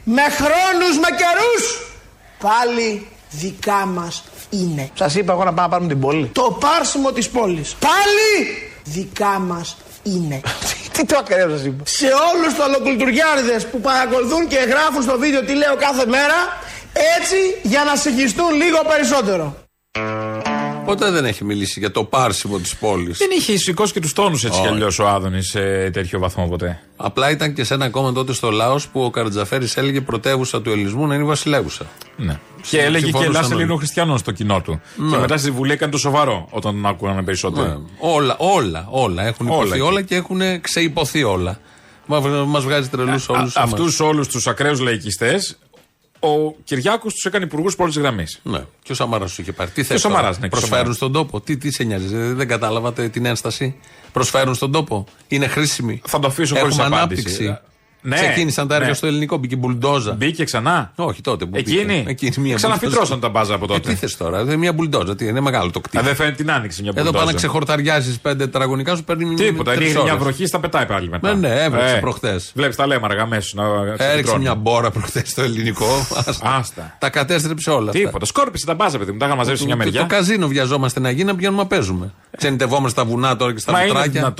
με 0.04 0.22
χρόνους, 0.22 0.96
με 0.98 1.08
καιρούς. 1.16 1.92
Πάλι 2.38 3.06
δικά 3.30 3.86
μας 3.86 4.24
είναι. 4.50 4.90
Σας 4.94 5.14
είπα 5.14 5.32
εγώ 5.32 5.44
να 5.44 5.52
πάμε 5.52 5.62
να 5.62 5.68
πάρουμε 5.68 5.88
την 5.88 6.00
πόλη. 6.00 6.26
Το 6.26 6.58
πάρσιμο 6.60 7.12
της 7.12 7.28
πόλης. 7.28 7.74
Πάλι 7.78 8.58
δικά 8.84 9.38
μας 9.38 9.76
είναι. 10.02 10.40
Τι 10.98 11.04
το 11.04 11.16
ακραίο 11.18 11.48
σας 11.48 11.64
είπα. 11.64 11.82
Σε 11.86 12.06
όλους 12.06 12.54
τους 12.54 12.64
ολοκληρωτουριάριδες 12.64 13.66
που 13.66 13.80
παρακολουθούν 13.80 14.46
και 14.48 14.56
γράφουν 14.56 15.02
στο 15.02 15.18
βίντεο 15.18 15.40
τι 15.44 15.54
λέω 15.54 15.76
κάθε 15.76 16.06
μέρα, 16.06 16.38
έτσι 17.18 17.36
για 17.62 17.84
να 17.84 17.96
συγχυστούν 17.96 18.50
λίγο 18.54 18.80
περισσότερο. 18.88 19.56
Ποτέ 20.88 21.10
δεν 21.10 21.24
έχει 21.24 21.44
μιλήσει 21.44 21.78
για 21.80 21.90
το 21.90 22.04
πάρσιμο 22.04 22.58
της 22.58 22.76
πόλης. 22.76 23.18
Δεν 23.18 23.28
είχε 23.38 23.56
σηκώσει 23.56 23.92
και 23.92 24.00
τους 24.00 24.12
τόνους 24.12 24.44
έτσι 24.44 24.60
κι 24.60 24.66
Όχι. 24.66 24.74
αλλιώς 24.74 24.98
ο 24.98 25.08
Άδωνης 25.08 25.48
σε 25.48 25.90
τέτοιο 25.90 26.18
βαθμό 26.18 26.46
ποτέ. 26.48 26.80
Απλά 26.96 27.30
ήταν 27.30 27.54
και 27.54 27.64
σε 27.64 27.74
ένα 27.74 27.88
κόμμα 27.88 28.12
τότε 28.12 28.32
στο 28.32 28.50
Λάος 28.50 28.88
που 28.88 29.02
ο 29.02 29.10
Καρατζαφέρης 29.10 29.76
έλεγε 29.76 30.00
πρωτεύουσα 30.00 30.62
του 30.62 30.70
ελληνισμού 30.70 31.06
να 31.06 31.14
είναι 31.14 31.22
η 31.24 31.26
βασιλεύουσα. 31.26 31.86
Ναι. 32.16 32.38
Και 32.70 32.78
έλεγε 32.80 32.96
και 32.98 33.04
συμφωνούσαν 33.04 33.34
Ελλάς 33.34 33.46
όλοι. 33.50 33.60
Ελληνών 33.60 33.78
Χριστιανών 33.78 34.18
στο 34.18 34.30
κοινό 34.32 34.60
του. 34.60 34.80
Ναι. 34.96 35.10
Και 35.10 35.16
μετά 35.16 35.36
στη 35.36 35.50
Βουλή 35.50 35.72
έκανε 35.72 35.92
το 35.92 35.98
σοβαρό 35.98 36.48
όταν 36.50 36.72
τον 36.72 36.86
άκουγαν 36.86 37.24
περισσότερο. 37.24 37.66
Ναι. 37.66 37.76
Όλα, 37.98 38.36
όλα, 38.38 38.86
όλα. 38.90 39.26
Έχουν 39.26 39.46
Όλα 39.48 39.56
υποθεί 39.56 39.72
εκεί. 39.72 39.80
όλα 39.80 40.02
και 40.02 40.14
έχουν 40.14 40.40
ξεϊπωθεί 40.60 41.22
όλα. 41.22 41.58
Μα 42.46 42.60
βγάζει 42.60 42.88
τρελούς 42.88 43.28
όλους. 43.28 43.56
Αυτούς 43.56 44.00
όλους 44.00 44.28
τους 44.28 44.46
ακραίους 44.46 44.80
λαϊκιστές, 44.80 45.58
ο 46.20 46.52
Κυριάκος 46.64 47.12
τους 47.14 47.24
έκανε 47.24 47.44
υπουργούς 47.44 47.76
πρώτη 47.76 47.98
γραμμής. 48.00 48.40
Ναι. 48.42 48.64
Και 48.82 48.92
ο 48.92 48.94
Σαμαράς 48.94 49.28
τους 49.28 49.38
είχε 49.38 49.52
πάρει. 49.52 49.70
Τι 49.70 49.80
Και 49.80 49.86
θες 49.86 49.96
ο 49.96 50.00
Σαμαράς, 50.00 50.24
τώρα; 50.26 50.38
ναι, 50.40 50.48
και 50.48 50.56
ο 50.56 50.58
Προσφέρουν 50.58 50.76
Σαμαράς. 50.94 50.96
στον 50.96 51.12
τόπο; 51.12 51.40
Τι, 51.40 51.56
τι 51.56 51.70
σε 51.72 51.84
νοιάζει, 51.84 52.06
δεν, 52.06 52.36
δεν 52.36 52.48
κατάλαβατε 52.48 53.08
την 53.08 53.24
ένσταση; 53.26 53.74
Προσφέρουν 54.12 54.54
στον 54.54 54.72
τόπο; 54.72 55.04
Είναι 55.28 55.46
χρήσιμοι. 55.46 56.00
Θα 56.06 56.18
το 56.18 56.26
αφήσω 56.26 56.56
χωρίς 56.58 56.78
Έχουμε 56.78 56.96
απάντηση. 56.96 57.44
ανάπτυξη. 57.46 57.68
Ναι. 58.02 58.16
Ξεκίνησαν 58.16 58.68
τα 58.68 58.74
έργα 58.74 58.86
Ναι. 58.88 58.94
στο 58.94 59.06
ελληνικό, 59.06 59.36
μπήκε 59.36 59.56
μπουλντόζα. 59.56 60.12
Μπήκε 60.12 60.44
ξανά; 60.44 60.92
Όχι 60.94 61.20
τότε 61.20 61.44
που 61.46 61.56
Εκείνη. 61.56 61.84
μπήκε. 61.84 62.04
Εκείνη; 62.10 62.34
Μία 62.38 62.54
Ξαναφυτρώσαν 62.54 63.00
μπουλντόζα. 63.00 63.18
τα 63.20 63.28
μπάζα 63.28 63.54
από 63.54 63.66
τότε. 63.66 63.90
Ε, 63.90 63.92
τι 63.92 63.98
θες 63.98 64.16
τώρα, 64.16 64.36
δεν 64.38 64.46
είναι 64.46 64.56
μια 64.56 64.72
μπουλντόζα, 64.72 65.14
τι 65.16 65.26
είναι 65.26 65.40
μεγάλο 65.40 65.70
το 65.70 65.78
Α, 65.78 65.82
κτίριο. 65.82 66.06
δεν 66.06 66.14
φαίνεται 66.16 66.36
την 66.36 66.50
άνοιξη 66.50 66.82
μια 66.82 66.90
Εδώ 66.94 67.02
μπουλντόζα. 67.02 67.18
πάνε 67.24 67.30
να 67.32 67.36
ξεχορταριάζεις 67.36 68.20
πέντε 68.20 68.44
τετραγωνικά 68.44 68.96
σου 68.96 69.04
παίρνει 69.04 69.34
Τίποτα. 69.34 69.72
τρεις 69.72 69.86
Ρίχνει 69.86 70.02
μια 70.02 70.12
ώρες. 70.12 70.24
βροχή, 70.24 70.46
στα 70.46 70.60
πετάει 70.60 70.86
πάλι 70.86 71.08
μετά. 71.08 71.34
Ναι, 71.34 71.48
ναι, 71.48 71.62
έβρεξε 71.62 71.98
προχθές. 72.00 72.52
Βλέπεις 72.54 72.76
τα 72.76 72.86
λέμαργα 72.86 73.22
αμέσως 73.22 73.54
να 73.54 73.64
Έριξε 73.64 74.04
ξεφυτρώνουν. 74.06 74.40
μια 74.40 74.54
μπόρα 74.54 74.90
προχθές 74.90 75.28
στο 75.30 75.42
ελληνικό. 75.42 75.86
Άστα. 76.58 76.96
Τα 76.98 77.10
κατέστρεψε 77.10 77.70
όλα. 77.70 77.90
αυτά. 77.90 78.02
Τίποτα. 78.04 78.26
Σκόρπισε 78.26 78.66
τα 78.66 78.74
μπάζα, 78.74 78.98
παιδί 78.98 79.12
μου. 79.12 79.18
Τα 79.18 79.26
είχα 79.26 79.34
μαζέψει 79.36 79.60
Το- 79.62 79.66
μια 79.68 79.76
το- 79.76 79.84
μεριά. 79.84 80.00
Το 80.00 80.06
καζίνο 80.06 80.46
βιαζόμαστε 80.48 81.00
να 81.00 81.10
γίνει 81.10 81.24
να 81.24 81.34
πηγαίνουμε 81.34 81.62
να 81.62 81.68
παίζουμε. 81.68 82.12
Ξενιτευόμαστε 82.36 83.00
στα 83.00 83.04
βουνά 83.10 83.36
τώρα 83.36 83.52
και 83.52 83.58
στα 83.60 83.72
Μα 83.72 83.78
είναι 83.84 83.92
βουτράκια. 83.92 84.34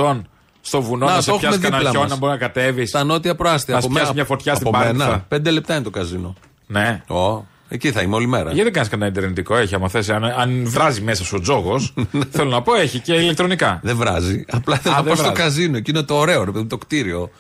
Δυνατόν 0.69 0.81
στο 0.81 0.83
βουνό 0.83 1.07
να, 1.07 1.15
Να, 1.15 1.21
σε 1.21 1.31
το 1.31 1.37
πιάσει 1.37 1.47
έχουμε 1.57 1.69
κανένα 1.69 1.77
δίπλα 1.79 1.91
χιόνι 1.91 2.05
μας. 2.09 2.11
να 2.13 2.17
μπορεί 2.27 2.33
να 2.33 2.39
κατέβεις. 2.39 2.89
Στα 2.89 3.05
νότια 3.05 3.35
προάστια. 3.35 3.73
Να 3.75 3.79
από 3.79 3.89
σου 3.89 3.93
πιάσει 3.95 4.05
μένα- 4.13 4.15
μια 4.15 4.25
φωτιά 4.37 4.55
στην 4.55 4.67
από 4.69 4.79
Πάρνηθα. 4.79 5.07
μένα. 5.07 5.25
Πέντε 5.29 5.51
λεπτά 5.51 5.75
είναι 5.75 5.83
το 5.85 5.91
καζίνο. 5.91 6.35
Ναι. 6.67 7.03
Ω, 7.09 7.45
εκεί 7.69 7.93
θα 7.93 8.03
είμαι 8.03 8.15
όλη 8.15 8.27
μέρα. 8.27 8.45
Γιατί 8.45 8.63
δεν 8.63 8.73
κάνεις 8.73 8.89
κανένα 8.89 9.11
ιντερνετικό, 9.11 9.57
έχει 9.57 9.75
άμα 9.75 9.89
θες, 9.89 10.09
αν, 10.09 10.25
αν 10.25 10.63
βράζει 10.67 11.01
μέσα 11.01 11.25
σου 11.25 11.35
ο 11.39 11.41
τζόγος, 11.41 11.95
θέλω 12.31 12.51
να 12.51 12.63
πω, 12.63 12.75
έχει 12.75 12.99
και 12.99 13.15
ηλεκτρονικά. 13.15 13.81
Δεν 13.83 13.97
βράζει. 13.97 14.45
Απλά 14.51 14.77
θέλω 14.77 14.95
Α, 14.95 14.97
να 14.97 15.03
δεν 15.05 15.13
πάω 15.15 15.25
στο 15.25 15.33
βράζει. 15.35 15.43
καζίνο. 15.49 15.77
Εκεί 15.77 15.91
είναι 15.91 16.03
το 16.03 16.15
ωραίο, 16.15 16.45
ρε 16.45 16.51
παιδί 16.51 16.63
μου, 16.63 16.67
το 16.69 16.79
κτίριο. 16.79 17.31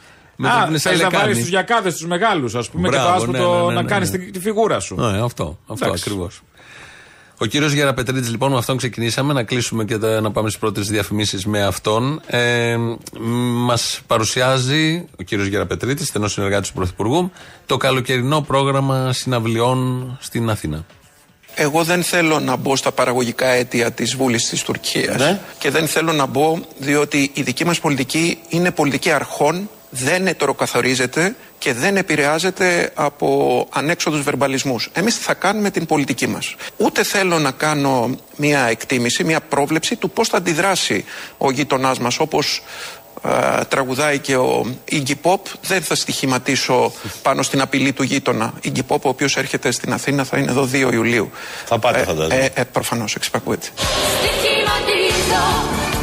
Με 0.40 0.48
Α, 0.48 0.66
το- 0.70 0.78
σε 0.78 0.88
θες 0.88 0.98
να 0.98 1.04
λεκάνη. 1.04 1.22
βάλεις 1.22 1.38
τους 1.38 1.48
γιακάδες 1.48 1.94
τους 1.94 2.06
μεγάλους, 2.06 2.54
ας 2.54 2.70
πούμε, 2.70 2.88
και 2.88 2.94
το 2.96 3.00
Μπράβο, 3.02 3.16
άσπρο 3.16 3.32
ναι, 3.32 3.38
το- 3.38 3.52
ναι, 3.60 3.66
ναι, 3.66 3.72
να 3.74 3.82
ναι, 3.82 3.88
κάνεις 3.88 4.10
ναι. 4.10 4.18
τη, 4.18 4.30
τη 4.30 4.40
φιγούρα 4.40 4.80
σου. 4.80 4.94
Ναι, 4.94 5.22
αυτό. 5.22 5.58
Αυτό 5.66 5.84
Εντάξει. 5.84 6.04
ακριβώς. 6.06 6.40
Ο 7.40 7.46
κύριος 7.46 7.72
Γεραπετρίτης, 7.72 8.30
λοιπόν, 8.30 8.50
με 8.52 8.58
αυτόν 8.58 8.76
ξεκινήσαμε 8.76 9.32
να 9.32 9.42
κλείσουμε 9.42 9.84
και 9.84 9.98
τα- 9.98 10.20
να 10.20 10.30
πάμε 10.30 10.48
στις 10.48 10.60
πρώτες 10.60 10.88
διαφημίσεις 10.88 11.46
με 11.46 11.62
αυτόν. 11.62 12.20
Ε, 12.26 12.76
Μας 13.64 14.00
παρουσιάζει 14.06 15.04
ο 15.20 15.22
κύριος 15.22 15.46
Γεραπετρίτης, 15.46 16.06
στενός 16.08 16.32
συνεργάτης 16.32 16.68
του 16.68 16.74
Πρωθυπουργού, 16.74 17.30
το 17.66 17.76
καλοκαιρινό 17.76 18.40
πρόγραμμα 18.40 19.12
συναυλιών 19.12 20.16
στην 20.20 20.50
Αθήνα. 20.50 20.84
Εγώ 21.54 21.84
δεν 21.84 22.02
θέλω 22.02 22.38
να 22.40 22.56
μπω 22.56 22.76
στα 22.76 22.92
παραγωγικά 22.92 23.46
αίτια 23.46 23.90
της 23.92 24.16
βούλης 24.16 24.48
της 24.48 24.62
Τουρκίας 24.62 25.36
και 25.58 25.70
δεν 25.70 25.86
θέλω 25.88 26.12
να 26.12 26.26
μπω 26.26 26.58
διότι 26.78 27.30
η 27.34 27.42
δική 27.42 27.64
μας 27.64 27.80
πολιτική 27.80 28.38
είναι 28.48 28.70
πολιτική 28.70 29.10
αρχών, 29.10 29.70
δεν 29.90 30.26
ετεροκαθορίζεται 30.26 31.36
και 31.58 31.72
δεν 31.72 31.96
επηρεάζεται 31.96 32.90
από 32.94 33.66
ανέξοδους 33.72 34.22
βερμπαλισμούς. 34.22 34.90
Εμείς 34.92 35.16
θα 35.16 35.34
κάνουμε 35.34 35.70
την 35.70 35.86
πολιτική 35.86 36.26
μας. 36.26 36.54
Ούτε 36.76 37.02
θέλω 37.02 37.38
να 37.38 37.50
κάνω 37.50 38.10
μια 38.36 38.60
εκτίμηση, 38.60 39.24
μια 39.24 39.40
πρόβλεψη 39.40 39.96
του 39.96 40.10
πώς 40.10 40.28
θα 40.28 40.36
αντιδράσει 40.36 41.04
ο 41.38 41.50
γείτονά 41.50 41.94
μας 42.00 42.18
όπως 42.18 42.62
ε, 43.24 43.64
τραγουδάει 43.64 44.18
και 44.18 44.36
ο 44.36 44.66
Iggy 44.92 45.14
Pop. 45.22 45.38
Δεν 45.62 45.82
θα 45.82 45.94
στοιχηματίσω 45.94 46.92
πάνω 47.22 47.42
στην 47.42 47.60
απειλή 47.60 47.92
του 47.92 48.02
γείτονα. 48.02 48.52
Iggy 48.64 48.80
Pop, 48.88 49.00
ο 49.00 49.08
οποίος 49.08 49.36
έρχεται 49.36 49.70
στην 49.70 49.92
Αθήνα, 49.92 50.24
θα 50.24 50.38
είναι 50.38 50.50
εδώ 50.50 50.68
2 50.72 50.92
Ιουλίου. 50.92 51.30
Θα 51.64 51.78
πάτε, 51.78 52.00
Ε, 52.00 52.02
φαντάζομαι. 52.04 52.34
Ε, 52.34 52.60
ε, 52.60 52.64
προφανώς, 52.64 53.14
εξυπακούεται. 53.14 53.66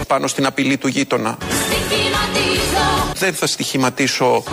Πάνω 0.08 0.28
στην 0.28 0.46
απειλή 0.46 0.78
του 0.78 0.88
γείτονα. 0.88 1.38
Δεν 3.18 3.34
θα 3.34 3.48
στοιχηματίσω 3.48 4.44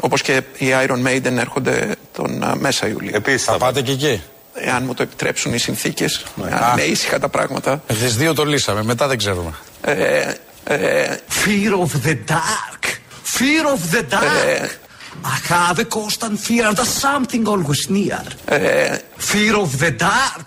όπως 0.00 0.22
και 0.22 0.42
οι 0.58 0.66
Iron 0.86 1.06
Maiden 1.06 1.36
έρχονται 1.36 1.96
τον 2.12 2.42
α, 2.44 2.56
μέσα 2.56 2.88
Ιουλίου. 2.88 3.10
Επίσης 3.14 3.44
θα 3.44 3.56
πάτε 3.56 3.82
και 3.82 3.92
εκεί. 3.92 4.22
Εάν 4.54 4.82
μου 4.84 4.94
το 4.94 5.02
επιτρέψουν 5.02 5.54
οι 5.54 5.58
συνθήκες, 5.58 6.24
Ναι. 6.34 6.50
αν 6.52 6.72
είναι 6.78 6.82
ίησυχα 6.86 7.18
τα 7.18 7.28
πράγματα. 7.28 7.82
Τις 7.86 8.16
δύο 8.16 8.34
το 8.34 8.44
λύσαμε, 8.44 8.82
μετά 8.82 9.06
δεν 9.06 9.18
ξέρουμε. 9.18 9.54
Ε, 9.80 10.32
ε, 10.64 11.16
Fear 11.44 11.72
of 11.72 12.06
the 12.08 12.14
dark. 12.28 12.84
Fear 13.38 13.64
of 13.74 13.94
the 13.94 14.02
dark. 14.10 14.70
I 15.24 15.38
have 15.52 15.78
a 15.78 15.84
constant 15.98 16.38
fear 16.46 16.72
that 16.78 16.86
something 17.06 17.44
always 17.52 17.82
near. 17.88 18.22
Fear 19.32 19.54
of 19.64 19.70
the 19.82 19.90
dark. 20.08 20.46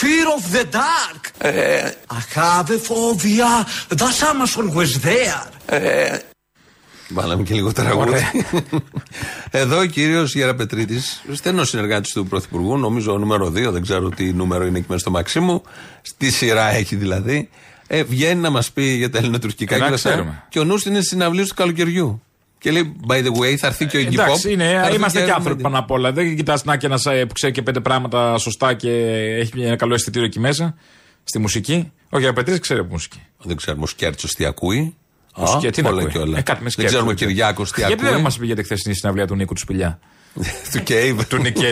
Fear 0.00 0.26
of 0.36 0.42
the 0.56 0.64
dark. 0.80 1.22
I 2.18 2.20
have 2.40 2.70
a 2.70 2.78
phobia 2.88 3.50
that 3.98 4.12
someone's 4.22 4.56
always 4.56 4.92
there. 5.08 6.20
Βάλαμε 7.08 7.42
και 7.42 7.54
λίγο 7.54 7.72
τραγούδι. 7.72 8.20
Εδώ 9.50 9.78
ο 9.78 9.84
κύριος 9.84 10.34
Γεραπετρίτης, 10.34 11.22
στενός 11.32 11.68
συνεργάτης 11.68 12.12
του 12.12 12.26
Πρωθυπουργού, 12.26 12.78
νομίζω 12.78 13.18
νούμερο 13.18 13.46
2, 13.46 13.52
δεν 13.72 13.82
ξέρω 13.82 14.08
τι 14.08 14.32
νούμερο 14.32 14.66
είναι 14.66 14.78
εκεί 14.78 14.86
μέσα 14.88 15.00
στο 15.00 15.10
Μαξίμου. 15.10 15.62
Στη 16.02 16.30
σειρά 16.30 16.68
έχει 16.74 16.96
δηλαδή. 16.96 17.48
Ε, 17.86 18.02
βγαίνει 18.02 18.40
να 18.40 18.50
μας 18.50 18.70
πει 18.70 18.82
για 18.84 19.10
τα 19.10 19.18
ελληνοτουρκικά 19.18 19.74
Ε, 19.74 19.78
να 19.78 19.88
και 19.88 19.94
αυτά. 19.94 20.10
ξέρουμε. 20.10 20.42
Και 20.48 20.58
ο 20.58 20.64
νους 20.64 20.84
είναι 20.84 20.96
στις 20.96 21.08
συναυλίες 21.08 21.48
του 21.48 21.54
καλοκαιριού. 21.54 22.22
Και 22.62 22.70
λέει, 22.70 22.96
by 23.08 23.12
the 23.12 23.30
way, 23.40 23.54
θα 23.54 23.66
έρθει 23.66 23.86
και 23.86 23.96
ο 23.96 24.00
Iggy 24.00 24.06
Pop. 24.06 24.12
Εντάξει, 24.12 24.52
είναι, 24.52 24.64
θα 24.64 24.70
έρθει 24.86 24.96
είμαστε 24.96 25.18
και 25.18 25.24
και 25.24 25.30
ο 25.30 25.34
άνθρωποι 25.36 25.58
Iron 25.60 25.62
πάνω 25.62 25.78
απ' 25.78 25.90
όλα. 25.90 26.12
Δεν 26.12 26.36
κοιτάς 26.36 26.64
να 26.64 26.76
και 26.76 26.86
ένα 26.86 27.00
ε, 27.04 27.24
που 27.24 27.32
ξέρει 27.32 27.52
και 27.52 27.62
πέντε 27.62 27.80
πράγματα 27.80 28.38
σωστά 28.38 28.74
και 28.74 28.90
έχει 29.38 29.60
ένα 29.62 29.76
καλό 29.76 29.94
αισθητήριο 29.94 30.26
εκεί 30.26 30.40
μέσα. 30.40 30.74
Στη 31.24 31.38
μουσική. 31.38 31.92
Όχι, 32.10 32.26
ο 32.26 32.32
Πετρής 32.32 32.58
ξέρει 32.58 32.80
από 32.80 32.88
μουσική. 32.92 33.18
Maiden. 33.22 33.44
Δεν 33.44 33.56
ξέρουμε 33.56 33.82
ο 33.82 33.86
Σκέρτσος 33.86 34.34
τι 34.34 34.44
ακούει. 34.44 34.96
Ο 35.34 35.46
Σκέ- 35.46 35.72
τι 35.72 35.82
να 35.82 35.88
όλα 35.88 36.00
ακούει; 36.00 36.12
και 36.12 36.18
όλα. 36.18 36.38
Ε, 36.38 36.42
κάτι 36.42 36.58
με 36.58 36.62
δεν 36.62 36.70
σκέφτεται. 36.70 36.86
ξέρουμε 36.86 37.10
ο 37.10 37.14
Κυριάκος 37.14 37.72
τι 37.72 37.80
Γιατί 37.80 38.02
δεν 38.02 38.10
ακούει. 38.10 38.22
μας 38.22 38.38
πήγε 38.38 38.54
τη 38.54 38.62
χθεσινή 38.62 38.94
συναυλία 38.94 39.26
του 39.26 39.34
Νίκου 39.34 39.54
του 39.54 39.60
Σπηλιά. 39.60 39.98
του 40.72 40.82
Cave. 40.86 41.18
του 41.28 41.36
Νικ 41.36 41.56
Cave. 41.58 41.62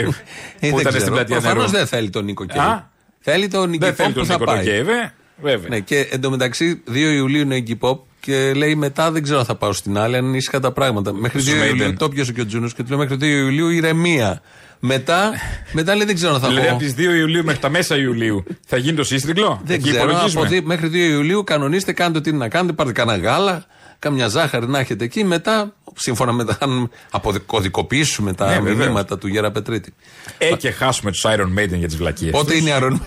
Ε, 0.61 0.69
που 0.71 0.77
δεν 0.77 0.79
ήταν 0.79 0.85
στην 0.85 0.91
ξέρω. 0.93 1.13
πλατεία 1.15 1.37
Προφανώς 1.41 1.65
νερού. 1.65 1.77
δεν 1.77 1.87
θέλει 1.87 2.11
τον 2.11 2.25
Νίκο 2.25 2.45
Cave. 2.49 2.59
Α; 2.59 2.83
Θέλει 3.21 3.49
τον 3.49 3.71
Νίκο 3.71 3.85
Δεν 3.87 3.95
θέλει 3.95 4.09
Pop 4.11 4.15
τον 4.15 4.23
που 4.23 4.29
θα 4.29 4.39
Νίκο 4.39 4.45
τον 4.45 4.55
πάει. 4.55 4.65
Cave, 4.67 4.89
ε, 5.05 5.13
βέβαια. 5.43 5.69
Ναι, 5.69 5.81
και 5.81 6.09
εντωμεταξύ 6.11 6.83
2 6.89 6.95
Ιουλίου 6.95 7.41
είναι 7.41 7.63
Iggy 7.67 7.75
Pop 7.81 7.99
και 8.21 8.53
λέει 8.55 8.75
μετά 8.75 9.11
δεν 9.11 9.23
ξέρω 9.23 9.39
αν 9.39 9.45
θα 9.45 9.55
πάω 9.55 9.73
στην 9.73 9.99
άλλη, 9.99 10.17
αν 10.17 10.25
είναι 10.25 10.37
ήσυχα 10.37 10.61
τα 10.61 10.73
πράγματα. 10.73 11.13
Μέχρι 11.13 11.39
2 11.41 11.43
Στους 11.43 11.55
Ιουλίου 11.69 11.89
Maiden. 11.89 11.95
το 11.99 12.09
πιασε 12.09 12.33
και 12.33 12.41
ο 12.41 12.47
Τζούνος 12.47 12.75
και 12.75 12.83
του 12.83 12.89
λέει 12.89 12.99
μέχρι 12.99 13.17
2 13.21 13.23
Ιουλίου 13.23 13.69
ηρεμία. 13.69 14.41
Μετά, 14.83 15.31
μετά 15.73 15.95
λέει 15.95 16.07
δεν 16.07 16.15
ξέρω 16.15 16.35
αν 16.35 16.41
θα 16.41 16.49
Δηλαδή 16.49 16.67
πάω. 16.67 16.77
από 16.77 16.85
τις 16.85 16.95
2 16.95 16.99
Ιουλίου 17.19 17.45
μέχρι 17.45 17.61
τα 17.61 17.69
μέσα 17.69 17.97
Ιουλίου 17.97 18.45
θα 18.67 18.77
γίνει 18.77 18.97
το 18.97 19.05
σύστριγκλο. 19.05 19.61
Δεν 19.65 19.77
Εκεί 19.77 19.89
ξέρω. 19.91 20.05
υπολογίζουμε. 20.05 20.41
Από 20.43 20.51
δι- 20.51 20.65
μέχρι 20.65 20.89
2 20.89 20.95
Ιουλίου 20.95 21.45
κανονίστε, 21.45 21.93
κάντε 21.93 22.19
ό,τι 22.19 22.29
είναι 22.31 22.39
να 22.39 22.49
κάνετε, 22.49 22.73
πάρτε 22.73 22.93
κανένα 22.93 23.19
γάλα, 23.29 23.65
κάμια 23.99 24.29
ζάχαρη 24.29 24.67
να 24.69 24.79
έχετε 24.79 25.05
εκεί. 25.05 25.25
Μετά, 25.25 25.75
σύμφωνα 25.95 26.33
με 26.33 26.45
τα. 26.45 26.57
αν 26.61 26.91
αποδικοποιήσουμε 27.11 28.33
τα 28.33 28.47
Ναι, 28.49 28.55
βεβαίως. 28.61 28.77
μηνύματα 28.79 29.19
του 29.19 29.27
Γέρα 29.29 29.51
Πετρίτη. 29.51 29.95
Ε, 30.39 30.55
και 30.57 30.71
χάσουμε 30.71 31.11
τους 31.11 31.25
Iron 31.27 31.59
Maiden 31.59 31.75
για 31.79 31.87
τις 31.87 31.97
βλακίες. 31.97 32.31
Πότε 32.31 32.55
είναι 32.55 32.71
η 32.71 32.73
Iron 32.81 32.93
Maiden? 32.93 32.99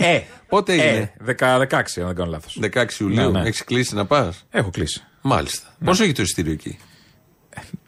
Ε, 0.00 0.06
ε, 0.14 0.22
Πότε 0.48 0.72
ε, 0.72 0.76
είναι; 0.94 1.12
16, 1.26 1.72
αν 1.72 1.86
δεν 2.06 2.14
κάνω 2.14 2.30
λάθος. 2.30 2.58
16 2.74 2.84
Ιουλίου. 3.00 3.30
Ναι, 3.30 3.40
ναι. 3.40 3.48
Έχεις 3.48 3.64
κλείσει 3.64 3.94
να 3.94 4.06
πας; 4.06 4.44
Έχω 4.50 4.70
κλείσει. 4.70 5.02
Μάλιστα. 5.20 5.66
Πόσο 5.84 6.02
έχει 6.04 6.12
το 6.12 6.22
εισιτήριο 6.22 6.52
εκεί; 6.52 6.78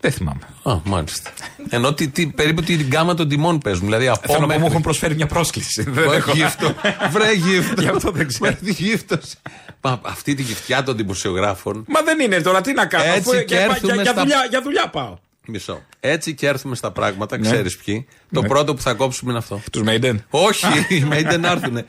Δεν 0.00 0.12
θυμάμαι. 0.12 0.40
Α, 0.62 0.76
μάλιστα. 0.84 1.30
Ενώ 1.68 1.94
τι, 1.94 2.08
τι, 2.08 2.26
περίπου 2.26 2.62
την 2.62 2.80
γκάμα 2.86 3.14
των 3.14 3.28
τιμών 3.28 3.58
παίζουν. 3.58 3.84
Δηλαδή 3.84 4.08
από 4.08 4.20
Θέλω 4.20 4.32
να 4.32 4.40
πω, 4.40 4.46
μέχρι- 4.46 4.62
μου 4.62 4.68
έχουν 4.70 4.82
προσφέρει 4.82 5.14
μια 5.14 5.26
πρόσκληση. 5.26 5.82
Δεν 5.82 5.92
Βρε 5.92 6.16
έχω- 6.16 6.32
γύφτο. 6.32 6.74
Βρε 7.10 7.32
γύφτο. 7.32 7.80
Γι' 7.82 7.88
αυτό 7.88 8.10
δεν 8.10 8.26
ξέρω. 8.26 8.56
Βρε 8.60 8.70
γύφτος. 8.72 9.34
Μα 9.80 10.00
αυτή 10.02 10.34
τη 10.34 10.42
γυφτιά 10.42 10.82
των 10.82 10.96
δημοσιογράφων. 10.96 11.84
Μα 11.88 12.02
δεν 12.02 12.20
είναι 12.20 12.40
τώρα, 12.40 12.60
τι 12.60 12.72
να 12.72 12.86
κάνω. 12.86 13.04
Έτσι 13.04 13.18
αφού 13.36 13.44
και 13.44 13.54
για, 13.54 13.60
έρθουμε 13.64 13.92
για, 13.92 14.02
για, 14.02 14.10
στα- 14.12 14.20
δουλειά, 14.22 14.46
για 14.50 14.62
δουλειά 14.62 14.88
πάω. 14.88 15.18
Μισό. 15.46 15.82
Έτσι 16.00 16.34
και 16.34 16.46
έρθουμε 16.46 16.74
στα 16.76 16.90
πράγματα, 16.90 17.38
Ναι. 17.38 17.50
ξέρεις 17.50 17.76
ποιοι. 17.76 18.06
Το 18.32 18.40
Ναι. 18.40 18.48
πρώτο 18.48 18.74
που 18.74 18.80
θα 18.82 18.92
κόψουμε 18.94 19.30
είναι 19.30 19.38
αυτό. 19.38 19.60
Τους 19.72 19.82
Maiden. 19.86 20.14
Όχι, 20.30 20.66
οι 20.88 21.06
Maiden 21.12 21.38
να 21.40 21.50
έρθουν. 21.50 21.84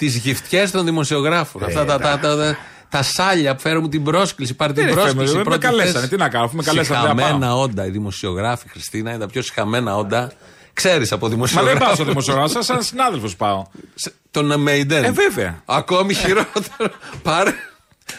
Τις 0.00 0.16
γυφτιές 0.16 0.70
των 0.70 0.84
δημοσιογράφων. 0.84 1.64
Αυτά 1.64 1.84
τα, 1.84 1.98
τα, 1.98 2.18
τα, 2.18 2.36
τα, 2.36 2.56
τα 2.88 3.02
σάλια 3.02 3.54
που 3.54 3.60
φέρουν 3.60 3.90
την 3.90 4.02
πρόσκληση. 4.04 4.54
Πάρε 4.54 4.72
την 4.72 4.82
Δεν 4.84 4.92
είναι 4.92 5.00
πρόσκληση. 5.00 5.26
θέμα, 5.26 5.38
με 5.38 5.44
πρώτη 5.44 5.58
καλέσανε, 5.66 5.92
θέση. 5.98 6.08
τι 6.08 6.16
να 6.16 6.28
κάνω, 6.28 6.44
αφού 6.44 6.56
με 6.56 6.62
καλέσανε, 6.62 6.98
δεν 6.98 7.08
θα 7.08 7.14
Συχαμένα 7.22 7.56
όντα. 7.56 7.86
Οι 7.86 7.90
δημοσιογράφοι, 7.90 8.68
Χριστίνα, 8.68 9.10
είναι 9.10 9.18
τα 9.18 9.26
πιο 9.26 9.42
συχαμένα 9.42 9.96
όντα. 9.96 10.32
Ξέρεις 10.72 11.12
από 11.12 11.26
Μα 11.26 11.32
δημοσιογράφους. 11.32 11.78
δεν 11.78 11.86
πάω 11.86 11.94
στο 11.94 12.04
δημοσιογράφο, 12.04 12.48
σαν- 12.48 12.62
σαν 12.62 12.82
συνάδελφος 12.82 13.36
πάω. 13.36 13.66
Τον 14.30 14.52
Maiden. 14.68 14.90
Ε, 14.90 15.10
βέβαια. 15.10 15.62
Ακόμη 15.64 16.14
χειρότερο. 16.14 16.90
πάρε. 17.22 17.52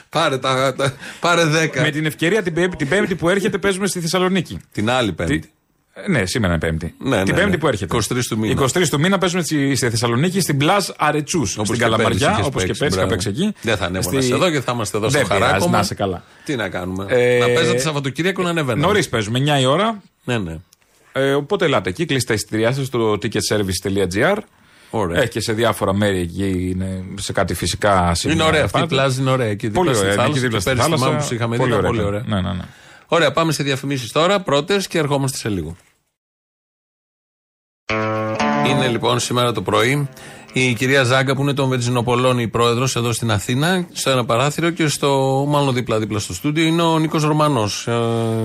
Πάρε, 0.09 0.37
τα, 0.37 0.75
τα, 0.75 0.93
πάρε 1.19 1.45
δέκα. 1.45 1.81
Με 1.81 1.89
την 1.89 2.05
ευκαιρία 2.05 2.41
την 2.43 2.53
πέμπτη, 2.53 2.75
την 2.75 2.87
πέμπτη 2.89 3.15
που 3.15 3.29
έρχεται 3.29 3.57
παίζουμε 3.57 3.87
στη 3.87 3.99
Θεσσαλονίκη. 3.99 4.59
Την 4.71 4.89
άλλη 4.89 5.13
Πέμπτη. 5.13 5.51
Τι- 5.93 6.01
Ε, 6.03 6.09
Ναι, 6.09 6.25
σήμερα 6.25 6.53
είναι 6.53 6.61
Πέμπτη. 6.61 6.93
Ναι, 6.97 7.23
την 7.23 7.33
ναι, 7.33 7.39
Πέμπτη 7.39 7.49
ναι. 7.51 7.57
που 7.57 7.67
έρχεται. 7.67 7.95
23 7.97 8.27
του 8.29 8.37
μήνα. 8.37 8.61
23 8.61 8.89
του 8.89 8.99
μήνα 8.99 9.17
παίζουμε 9.17 9.41
στη, 9.41 9.75
στη 9.75 9.89
Θεσσαλονίκη 9.89 10.39
στην 10.41 10.57
Πλάζ 10.57 10.87
Αρετσούς. 10.97 11.49
Στην 11.51 11.63
και 11.63 11.69
πέρυσι 11.69 11.89
Καλαμαριά, 11.89 12.31
είχες 12.31 12.45
όπως 12.45 12.61
και 12.61 12.67
παίξει, 12.67 12.79
πέρσι 12.81 12.97
είχα 12.97 13.05
μπράβο. 13.05 13.09
παίξει 13.09 13.29
εκεί. 13.29 13.53
Δεν 13.61 13.77
θα 13.77 13.85
ανέβαινα 13.85 14.21
Στη- 14.21 14.33
εδώ 14.33 14.51
και 14.51 14.59
θα 14.61 14.71
είμαστε 14.71 14.97
εδώ 14.97 15.09
στο 15.09 15.17
Δεν 15.17 15.27
πειράζει, 15.27 15.43
χαράκωμα. 15.45 15.71
Να 15.71 15.79
είσαι 15.83 15.93
καλά. 15.95 16.23
Τι 16.45 16.55
να 16.55 16.69
κάνουμε. 16.69 17.05
Ε, 17.09 17.39
να 17.39 17.45
παίζετε 17.47 17.77
Σαββατοκύριακο 17.79 18.41
να 18.43 18.49
ανεβαίνουμε. 18.49 18.85
Νωρίς 18.85 19.09
παίζουμε, 19.09 19.39
9 19.39 19.59
η 19.61 19.65
ώρα. 19.65 20.01
Ναι, 20.23 20.37
ναι. 20.37 20.57
Ε, 21.13 21.33
οπότε 21.33 21.65
ελάτε 21.65 21.89
εκεί, 21.89 22.05
κλείστε 22.05 22.27
τα 22.27 22.33
εισιτήριά 22.33 22.71
σα 22.73 22.83
στο 22.83 23.17
ticketservice.gr. 23.21 24.37
Ωραία. 24.89 25.19
Έχει 25.21 25.29
και 25.29 25.39
σε 25.41 25.53
διάφορα 25.53 25.93
μέρη 25.93 26.19
εκεί, 26.19 26.69
είναι 26.75 27.03
σε 27.19 27.33
κάτι 27.33 27.53
φυσικά 27.53 28.15
σημεία. 28.15 28.35
Είναι 28.35 28.43
ωραία 28.43 28.63
αυτή 28.63 28.77
η 28.77 28.81
πάτε. 28.81 28.95
πλάζ, 28.95 29.17
είναι 29.17 29.29
ωραία. 29.29 29.47
Εκεί 29.47 29.69
Πολύ 29.69 29.89
δίπλα 29.91 29.93
στη 29.93 30.01
ωραία, 30.01 30.13
εκεί 30.13 30.39
θάλασσα. 30.39 30.41
δίπλα 30.41 30.57
Και 30.57 30.61
στη 30.61 30.69
πέρυσι 30.69 30.83
θάλασσα. 30.83 31.05
θυμάμαι 31.05 31.25
που 31.27 31.33
είχαμε 31.33 31.55
δει, 31.55 31.61
Πολύ 31.61 31.73
ήταν 31.73 31.85
ωραία. 31.85 32.01
πολύ 32.01 32.07
ωραία. 32.07 32.23
Ναι, 32.27 32.41
ναι, 32.49 32.55
ναι. 32.57 32.63
Ωραία, 33.13 33.31
πάμε 33.31 33.51
σε 33.51 33.63
διαφημίσεις 33.63 34.11
τώρα, 34.11 34.41
πρώτες 34.41 34.87
και 34.87 34.97
ερχόμαστε 34.97 35.37
σε 35.37 35.49
λίγο. 35.49 35.75
Είναι 38.67 38.87
λοιπόν 38.87 39.19
σήμερα 39.19 39.51
το 39.51 39.61
πρωί 39.61 40.09
η 40.53 40.73
κυρία 40.73 41.03
Ζάγκα 41.03 41.35
που 41.35 41.41
είναι 41.41 41.53
των 41.53 41.69
Βενζινοπολών 41.69 42.39
η 42.39 42.47
πρόεδρος 42.47 42.95
εδώ 42.95 43.11
στην 43.11 43.31
Αθήνα, 43.31 43.87
στο 43.91 44.09
ένα 44.09 44.25
παράθυρο 44.25 44.69
και 44.69 44.87
στο 44.87 45.43
μάλλον 45.47 45.73
δίπλα-δίπλα 45.73 46.19
στο 46.19 46.33
στούντιο 46.33 46.63
είναι 46.63 46.81
ο 46.81 46.99
Νίκος 46.99 47.23
Ρωμανός, 47.23 47.87
ε, 47.87 47.93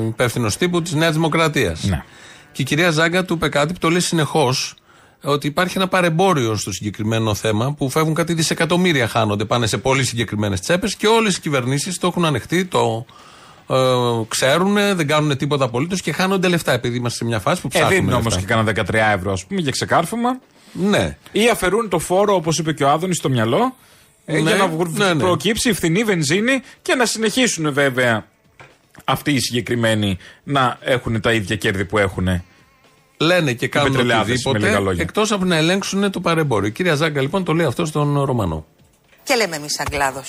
υπεύθυνος 0.06 0.56
τύπου 0.56 0.82
της 0.82 0.92
Νέας 0.92 1.14
Δημοκρατίας. 1.14 1.84
Ναι. 1.84 2.04
Και 2.52 2.62
η 2.62 2.64
κυρία 2.64 2.90
Ζάγκα 2.90 3.24
του 3.24 3.34
είπε 3.34 3.48
κάτι 3.48 3.72
που 3.72 3.78
το 3.78 3.90
λέει 3.90 4.00
συνεχώς 4.00 4.74
ότι 5.22 5.46
υπάρχει 5.46 5.76
ένα 5.76 5.88
παρεμπόριο 5.88 6.56
στο 6.56 6.72
συγκεκριμένο 6.72 7.34
θέμα 7.34 7.72
που 7.72 7.90
φεύγουν 7.90 8.14
κάτι 8.14 8.34
δισεκατομμύρια 8.34 9.08
χάνονται, 9.08 9.44
πάνε 9.44 9.66
σε 9.66 9.78
πολύ 9.78 10.04
συγκεκριμένες 10.04 10.60
τσέπες 10.60 10.96
και 10.96 11.06
όλες 11.06 11.36
οι 11.36 11.40
κυβερνήσεις 11.40 11.98
το 11.98 12.06
έχουν 12.06 12.24
ανεχτεί, 12.24 12.64
το 12.64 13.06
ε, 13.08 13.14
ξέρουν, 14.28 14.74
δεν 14.74 15.06
κάνουν 15.06 15.36
τίποτα 15.36 15.64
απολύτως 15.64 16.00
και 16.00 16.12
χάνονται 16.12 16.48
λεφτά 16.48 16.72
επειδή 16.72 16.96
είμαστε 16.96 17.18
σε 17.18 17.24
μια 17.24 17.38
φάση 17.38 17.60
που 17.60 17.66
Ε, 17.66 17.78
ψάχνουμε. 17.78 17.94
δίνουν 18.00 18.12
όμως 18.12 18.24
λεφτά. 18.34 18.40
και 18.40 18.46
κάνα 18.46 18.62
13 18.62 19.12
ευρώ, 19.16 19.32
ας 19.32 19.44
πούμε, 19.46 19.60
για 19.60 19.70
ξεκάρφωμα. 19.70 20.38
Ναι. 20.72 21.16
Ή 21.32 21.48
αφαιρούν 21.48 21.88
το 21.88 21.98
φόρο, 21.98 22.34
όπως 22.34 22.58
είπε 22.58 22.72
και 22.72 22.84
ο 22.84 22.88
Άδωνης, 22.90 23.16
στο 23.16 23.28
μυαλό. 23.28 23.74
ε, 24.26 24.32
Ναι, 24.32 24.38
για 24.50 24.56
να 24.56 24.66
βγουν- 24.68 24.96
ναι, 24.98 25.14
ναι. 25.14 25.20
προκύψει 25.22 25.68
η 25.68 25.72
φθηνή 25.72 26.04
βενζίνη 26.04 26.60
και 26.82 26.94
να 26.94 27.06
συνεχίσουν 27.06 27.72
βέβαια 27.72 28.26
αυτοί 29.04 29.32
οι 29.32 29.40
συγκεκριμένοι 29.40 30.18
να 30.44 30.78
έχουν 30.80 31.20
τα 31.20 31.32
ίδια 31.32 31.56
κέρδη 31.56 31.84
που 31.84 31.98
έχουν. 31.98 32.42
Λένε 33.18 33.52
και 33.52 33.68
κάνουν 33.68 33.90
πετρελαιάδες, 33.90 34.28
με 34.28 34.34
λίγα 34.34 34.50
οτιδήποτε 34.50 34.84
λόγια. 34.84 35.02
εκτός 35.02 35.32
από 35.32 35.44
να 35.44 35.56
ελέγξουν 35.56 36.10
το 36.10 36.20
παρεμπόριο. 36.20 36.68
Η 36.68 36.72
κυρία 36.72 36.94
Ζάγκα 36.94 37.20
λοιπόν 37.20 37.44
το 37.44 37.52
λέει 37.52 37.66
αυτό 37.66 37.84
στον 37.86 38.22
Ρωμανό. 38.24 38.66
Και 39.22 39.34
λέμε 39.34 39.56
εμείς 39.56 39.72
σαν 39.72 39.86
κλάδο. 39.90 40.22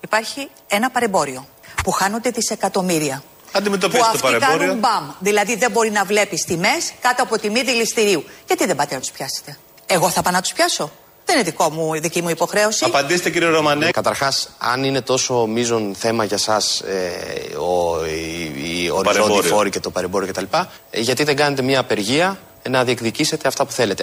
Υπάρχει 0.00 0.48
ένα 0.66 0.90
παρεμπόριο 0.90 1.46
που 1.86 1.92
χάνονται 1.92 2.30
δισεκατομμύρια. 2.30 3.22
Αντιμετωπίστε 3.52 3.98
που 4.12 4.18
το 4.18 4.26
αυτοί 4.26 4.38
παρεμπόριο. 4.38 4.66
κάνουν 4.66 4.78
μπαμ. 4.78 5.10
Δηλαδή 5.18 5.56
δεν 5.56 5.70
μπορεί 5.70 5.90
να 5.90 6.04
βλέπεις 6.04 6.44
τιμές 6.44 6.92
κάτω 7.00 7.22
από 7.22 7.38
τιμή 7.38 7.62
δηληστηρίου. 7.62 8.24
Γιατί 8.46 8.66
δεν 8.66 8.76
πάτε 8.76 8.94
να 8.94 9.00
τους 9.00 9.10
πιάσετε; 9.10 9.58
Εγώ 9.86 10.10
θα 10.10 10.22
πάω 10.22 10.32
να 10.32 10.40
τους 10.40 10.52
πιάσω. 10.52 10.90
Δεν 11.24 11.36
είναι 11.36 11.44
δικό 11.44 11.70
μου, 11.70 12.00
δική 12.00 12.22
μου 12.22 12.28
υποχρέωση. 12.28 12.84
Απαντήστε 12.84 13.30
κύριε 13.30 13.48
Ρωμανέ. 13.48 13.90
Καταρχάς, 13.90 14.48
αν 14.58 14.84
είναι 14.84 15.00
τόσο 15.00 15.46
μείζον 15.46 15.94
θέμα 15.98 16.24
για 16.24 16.36
εσά 16.36 16.62
ε, 16.86 17.56
ο, 17.56 18.04
οι, 18.06 18.82
οι 18.82 18.90
οριζόντιοι 18.90 19.02
παρεμπόριο. 19.02 19.54
φόροι 19.54 19.70
και 19.70 19.80
το 19.80 19.90
παρεμπόριο 19.90 20.28
κτλ., 20.28 20.44
ε, 20.90 21.00
γιατί 21.00 21.24
δεν 21.24 21.36
κάνετε 21.36 21.62
μια 21.62 21.80
απεργία 21.80 22.38
ε, 22.62 22.68
να 22.68 22.84
διεκδικήσετε 22.84 23.48
αυτά 23.48 23.66
που 23.66 23.72
θέλετε. 23.72 24.02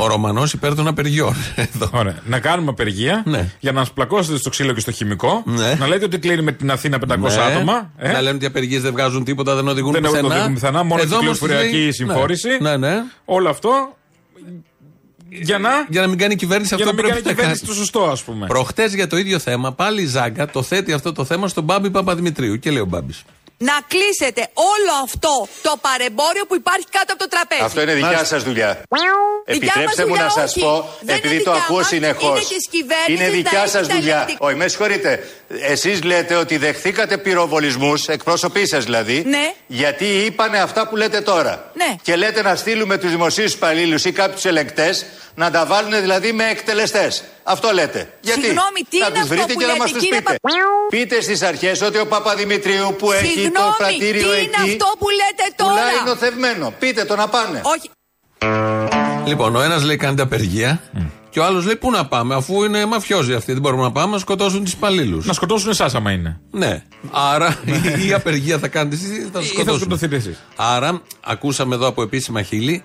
Ο 0.00 0.06
Ρωμανός 0.06 0.52
υπέρ 0.52 0.74
των 0.74 0.86
απεργιών. 0.86 1.34
Εδώ. 1.74 1.88
Ωραία. 1.92 2.16
Να 2.26 2.38
κάνουμε 2.40 2.70
απεργία 2.70 3.22
Ναι. 3.26 3.50
για 3.60 3.72
να 3.72 3.80
μα 3.80 3.86
πλακώσετε 3.94 4.36
στο 4.38 4.50
ξύλο 4.50 4.72
και 4.72 4.80
στο 4.80 4.90
χημικό. 4.90 5.42
Ναι. 5.46 5.74
Να 5.78 5.86
λέτε 5.86 6.04
ότι 6.04 6.18
κλείνει 6.18 6.42
με 6.42 6.52
την 6.52 6.70
Αθήνα 6.70 6.98
500 6.98 7.18
Ναι. 7.18 7.42
άτομα. 7.42 7.90
ε. 7.96 8.12
Να 8.12 8.20
λένε 8.20 8.34
ότι 8.34 8.44
οι 8.44 8.46
απεργίες 8.46 8.82
δεν 8.82 8.92
βγάζουν 8.92 9.24
τίποτα, 9.24 9.54
δεν 9.54 9.68
οδηγούν 9.68 9.92
Δεν 9.92 10.02
πουθενά. 10.02 10.26
οδηγούν 10.34 10.52
πουθενά, 10.52 10.82
μόνο 10.82 11.02
Εδώ 11.02 11.16
όμως 11.16 11.32
κυκλοφοριακή 11.38 11.76
λέει- 11.76 11.92
συμφόρηση. 11.92 12.48
Ναι, 12.60 12.76
ναι. 12.76 12.88
ναι. 12.94 13.02
Όλο 13.24 13.48
αυτό 13.48 13.92
για 15.30 15.58
να, 15.58 15.70
Για 15.88 16.00
να 16.00 16.06
μην 16.06 16.18
κάνει 16.18 16.32
η 16.32 16.36
κυβέρνηση 16.36 16.74
για 16.74 16.84
αυτό 16.84 16.96
να 16.96 17.00
που 17.02 17.06
μην 17.06 17.12
πρέπει 17.14 17.24
κάνει 17.34 17.36
η 17.40 17.42
να 17.42 17.42
κάνει. 17.42 17.58
κυβέρνηση 17.58 17.66
το 17.66 17.72
σωστό, 18.00 18.10
ας 18.12 18.22
πούμε. 18.22 18.46
Προχτές 18.46 18.94
για 18.94 19.06
το 19.06 19.16
ίδιο 19.16 19.38
θέμα, 19.38 19.72
πάλι 19.72 20.02
η 20.02 20.06
Ζάγκα 20.06 20.46
το 20.46 20.62
θέτει 20.62 20.92
αυτό 20.92 21.12
το 21.12 21.24
θέμα 21.24 21.48
στον 21.48 21.64
Μπάμπη 21.64 21.90
Παπαδημητρίου. 21.90 22.56
Και 22.58 22.70
λέει 22.70 22.80
ο 22.82 22.84
Μπάμπης. 22.86 23.22
Να 23.60 23.72
κλείσετε 23.88 24.48
όλο 24.54 24.92
αυτό 25.04 25.48
το 25.62 25.72
παρεμπόριο 25.80 26.44
που 26.48 26.54
υπάρχει 26.54 26.86
κάτω 26.90 27.12
από 27.12 27.22
το 27.22 27.28
τραπέζι. 27.28 27.62
Αυτό 27.62 27.80
είναι 27.80 27.94
δικιά 27.94 28.24
σας 28.24 28.42
δουλειά. 28.42 28.82
Επιτρέψτε 29.44 30.02
μου 30.02 30.08
δουλειά, 30.08 30.24
να 30.24 30.30
σας 30.30 30.50
όχι. 30.50 30.60
πω, 30.60 30.88
Δεν 31.00 31.16
επειδή 31.16 31.34
είναι 31.34 31.42
το 31.42 31.50
δικιά 31.50 31.64
ακούω 31.66 31.76
μας, 31.78 31.86
συνεχώς. 31.86 32.38
είναι 32.38 32.56
της 32.58 32.68
κυβέρνησης 32.70 33.14
Είναι 33.14 33.24
να 33.24 33.30
δικιά 33.30 33.60
έχει 33.62 33.68
σας 33.68 33.86
τα 33.88 33.94
δουλειά. 33.94 34.14
ελεγκτικά. 34.14 34.44
Όχι, 34.46 34.54
με 34.54 34.68
συγχωρείτε. 34.68 35.28
Εσείς 35.48 36.02
λέτε 36.02 36.34
ότι 36.34 36.56
δεχθήκατε 36.56 37.18
πυροβολισμούς, 37.18 38.08
εκπρόσωποι 38.08 38.66
σας 38.66 38.84
δηλαδή. 38.84 39.22
Ναι. 39.26 39.52
Γιατί 39.66 40.04
είπανε 40.04 40.58
αυτά 40.58 40.88
που 40.88 40.96
λέτε 40.96 41.20
τώρα. 41.20 41.70
Ναι. 41.74 41.94
Και 42.02 42.16
λέτε 42.16 42.42
να 42.42 42.54
στείλουμε 42.56 42.98
τους 42.98 43.10
δημοσίους 43.10 43.52
υπαλλήλους 43.52 44.04
ή 44.04 44.12
κάποιους 44.12 44.44
ελεγκτές 44.44 45.06
να 45.34 45.50
τα 45.50 45.66
βάλουν 45.66 46.00
δηλαδή 46.00 46.32
με 46.32 46.48
εκτελεστές. 46.50 47.24
Αυτό 47.48 47.68
λέτε. 47.72 48.00
Γιατί; 48.20 48.40
Συγγνώμη, 48.40 48.80
τι 48.88 48.98
να 48.98 49.06
είναι 49.06 49.14
τους 49.14 49.22
αυτό 49.22 49.34
βρείτε 49.34 49.52
που 49.52 49.58
και 49.60 49.66
να 49.66 49.72
λέτε, 49.72 49.82
μας 49.82 49.92
τους 49.92 50.02
κύριε 50.02 50.20
πείτε. 50.20 50.36
Πείτε 50.90 51.20
στις 51.20 51.42
αρχές 51.42 51.82
ότι 51.82 51.98
ο 51.98 52.06
Παπαδημητρίου 52.06 52.94
που 52.98 53.12
έχει 53.12 53.34
το 53.34 53.40
Συγγνώμη, 53.40 53.72
πρατήριο 53.78 54.30
τι 54.32 54.36
εκεί. 54.38 54.44
είναι 54.44 54.72
αυτό 54.72 54.86
που 54.98 55.06
λέτε 55.20 55.46
τώρα; 55.56 55.70
Πουλάει 55.70 55.94
νοθευμένο. 56.06 56.74
Πείτε 56.78 57.04
το 57.04 57.16
να 57.16 57.28
πάνε. 57.28 57.60
Όχι. 57.64 57.90
Λοιπόν, 59.26 59.56
ο 59.56 59.62
ένας 59.62 59.82
λέει 59.84 59.96
κάνετε 59.96 60.22
απεργία 60.22 60.80
και 61.30 61.40
ο 61.40 61.44
άλλος 61.44 61.64
λέει 61.64 61.76
πού 61.76 61.90
να 61.90 62.06
πάμε, 62.06 62.34
αφού 62.34 62.64
είναι 62.64 62.84
μαφιόζοι 62.86 63.34
αυτοί. 63.34 63.52
Δεν 63.52 63.60
μπορούμε 63.60 63.82
να 63.82 63.92
πάμε 63.92 64.12
να 64.12 64.18
σκοτώσουν 64.18 64.64
τους 64.64 64.72
υπαλλήλους. 64.72 65.26
Να 65.26 65.32
σκοτώσουν 65.32 65.70
εσάς, 65.70 65.94
άμα 65.94 66.10
είναι. 66.10 66.40
Ναι. 66.50 66.82
Άρα 67.10 67.56
η- 67.64 68.06
η 68.08 68.12
απεργία 68.12 68.58
θα 68.58 68.68
κάνετε 68.68 68.96
εσείς 68.96 69.08
ή 69.08 69.20
θα 69.32 69.38
του 69.38 69.44
Ή 69.44 69.46
θα 69.46 69.52
σκοτώσουν. 69.54 69.80
σκοτωθείτε 69.80 70.16
εσείς. 70.16 70.38
Άρα, 70.56 71.02
ακούσαμε 71.24 71.74
εδώ 71.74 71.86
από 71.86 72.02
επίσημα 72.02 72.42
χείλη 72.42 72.82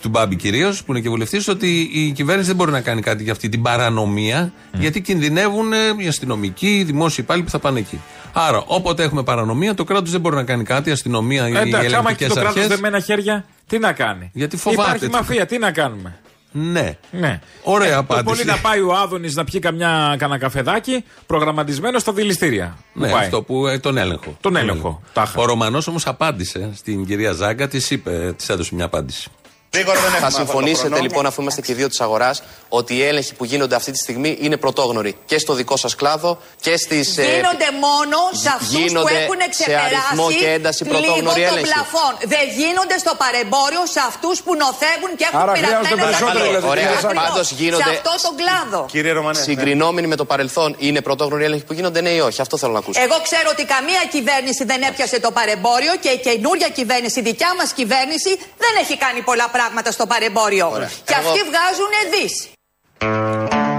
του 0.00 0.08
Μπάμπη 0.08 0.36
κυρίως, 0.36 0.84
που 0.84 0.92
είναι 0.92 1.00
και 1.00 1.08
βουλευτής, 1.08 1.48
ότι 1.48 1.90
η 1.92 2.10
κυβέρνηση 2.12 2.46
δεν 2.46 2.56
μπορεί 2.56 2.70
να 2.70 2.80
κάνει 2.80 3.00
κάτι 3.00 3.22
για 3.22 3.32
αυτή 3.32 3.48
την 3.48 3.62
παρανομία, 3.62 4.52
γιατί 4.72 5.00
κινδυνεύουν 5.00 5.72
ε, 5.72 5.76
οι 5.96 6.06
αστυνομικοί, 6.08 6.78
οι 6.78 6.82
δημόσιοι 6.84 7.16
υπάλληλοι 7.18 7.44
που 7.44 7.50
θα 7.50 7.58
πάνε 7.58 7.78
εκεί. 7.78 8.00
Άρα, 8.32 8.62
όποτε 8.66 9.02
έχουμε 9.02 9.22
παρανομία, 9.22 9.74
το 9.74 9.84
κράτος 9.84 10.10
δεν 10.10 10.20
μπορεί 10.20 10.36
να 10.36 10.44
κάνει 10.44 10.64
κάτι, 10.64 10.88
η 10.88 10.92
αστυνομία, 10.92 11.48
οι 11.48 11.52
Ε, 11.52 11.60
Εντάξει, 11.60 11.74
άμα 11.74 11.80
έχει 11.82 11.94
ελεγκτικέ 11.94 12.26
το 12.28 12.34
κράτος 12.34 12.50
αρχές. 12.62 12.66
δεμένα 12.76 13.00
χέρια, 13.00 13.44
τι 13.66 13.78
να 13.78 13.92
κάνει; 13.92 14.30
Γιατί 14.32 14.56
φοβάται 14.56 14.82
Υπάρχει 14.88 15.06
τι- 15.06 15.12
μαφία, 15.12 15.46
τι 15.46 15.58
να 15.58 15.70
κάνουμε; 15.70 16.18
Ναι. 16.52 16.96
Ναι. 17.10 17.40
Ωραία 17.62 17.88
Ε, 17.88 17.92
το 17.92 17.98
απάντηση. 17.98 18.24
Πολύ 18.24 18.44
να 18.44 18.56
πάει 18.58 18.80
ο 18.80 18.92
Άδωνης 18.94 19.34
να 19.34 19.44
πιει 19.44 19.60
καμιά, 19.60 20.14
κανένα 20.18 20.38
καφεδάκι 20.38 21.04
προγραμματισμένο 21.26 21.98
στα 21.98 22.12
δηληστήρια. 22.12 22.76
Που 22.92 23.00
Ναι, 23.00 23.10
πάει; 23.10 23.24
αυτό 23.24 23.42
που 23.42 23.66
ε, 23.66 23.78
τον 23.78 23.96
έλεγχο. 23.96 24.36
Τον 24.40 24.56
έλεγχο. 24.56 25.02
Τάχα. 25.12 25.40
Ο 25.40 25.44
Ρωμανός 25.44 25.86
όμως 25.88 26.06
απάντησε 26.06 26.70
στην 26.74 27.06
κυρία 27.06 27.32
Ζάγκα, 27.32 27.68
της 27.68 27.90
είπε, 27.90 28.34
της 28.36 28.48
έδωσε 28.48 28.74
μια 28.74 28.84
απάντηση. 28.84 29.30
Γρήγορα 29.74 30.00
δεν 30.00 30.10
Θα 30.10 30.16
έχουμε 30.16 30.30
συμφωνήσετε 30.30 30.86
χρόνο. 30.88 31.02
λοιπόν, 31.02 31.26
αφού 31.26 31.42
είμαστε 31.42 31.60
και 31.60 31.74
δύο 31.74 31.88
της 31.88 32.00
αγοράς, 32.00 32.42
ότι 32.68 32.94
οι 32.96 33.02
έλεγχοι 33.04 33.34
που 33.34 33.44
γίνονται 33.44 33.74
αυτή 33.74 33.90
τη 33.92 33.98
στιγμή 33.98 34.38
είναι 34.40 34.56
πρωτόγνωροι 34.56 35.16
και 35.26 35.38
στο 35.38 35.52
δικό 35.54 35.76
σας 35.76 35.94
κλάδο 35.94 36.38
και 36.60 36.76
στις. 36.76 37.08
Γίνονται 37.08 37.68
μόνο 37.86 38.18
σε 38.42 38.48
αυτούς 38.48 38.68
που 38.74 38.78
γίνονται 38.80 39.18
έχουν 39.22 39.40
σε 39.50 39.64
αριθμό 39.84 40.26
ξεπεράσει 40.26 40.38
και 40.44 40.48
ένταση 40.58 40.84
λίγο 40.84 40.96
πρωτόγνωροι 40.96 41.40
των 41.40 41.48
έλεγχοι. 41.50 41.66
πλαφών. 41.72 42.12
Δεν 42.34 42.44
γίνονται 42.60 42.96
στο 43.04 43.12
παρεμπόριο 43.22 43.82
σε 43.94 44.00
αυτούς 44.10 44.36
που 44.44 44.52
νοθεύουν 44.64 45.10
και 45.18 45.24
έχουν 45.28 45.40
Άρα 45.42 45.52
πειραμένες 45.52 45.76
χρειάζονται 45.78 46.02
περισσότερο, 46.04 46.38
αρχές. 46.44 46.46
δηλαδή, 46.48 46.66
Ωραία, 46.74 46.90
Ακριβώς. 46.90 47.24
πάντως 47.24 47.46
γίνονται- 47.60 47.84
Σε 47.84 47.90
αυτό 47.98 48.12
τον 48.26 48.34
κλάδο. 48.40 48.80
Κύριε 48.94 49.12
Ρωμανέ. 49.18 49.40
Συγκρινόμενοι 49.48 50.06
με 50.12 50.16
το 50.20 50.24
παρελθόν, 50.32 50.68
είναι 50.86 51.00
πρωτόγνωροι 51.08 51.44
έλεγχοι 51.48 51.64
που 51.68 51.74
γίνονται, 51.78 52.00
ναι 52.06 52.12
ή 52.18 52.20
όχι; 52.28 52.38
Αυτό 52.46 52.54
θέλω 52.60 52.72
να 52.76 52.80
ακούσω. 52.84 52.98
Εγώ 53.06 53.16
ξέρω 53.28 53.48
ότι 53.54 53.64
καμία 53.74 54.02
κυβέρνηση 54.14 54.62
δεν 54.70 54.80
έπιασε 54.90 55.16
το 55.26 55.30
παρεμπόριο 55.38 55.92
και 56.04 56.10
η 56.16 56.18
καινούργια 56.26 56.68
κυβέρνηση, 56.78 57.16
η 57.22 57.24
δικιά 57.30 57.50
μας 57.58 57.68
κυβέρνηση, 57.78 58.30
δεν 58.64 58.72
έχει 58.82 58.96
κάνει 59.04 59.20
πολλά 59.30 59.44
πράγματα 59.44 59.56
στο 59.90 60.06
παρεμπόριο. 60.06 60.68
Και 61.04 61.14
Εγώ- 61.18 61.28
αυτοί 61.28 61.40
βγάζουν 61.50 61.92
δις. 62.12 62.48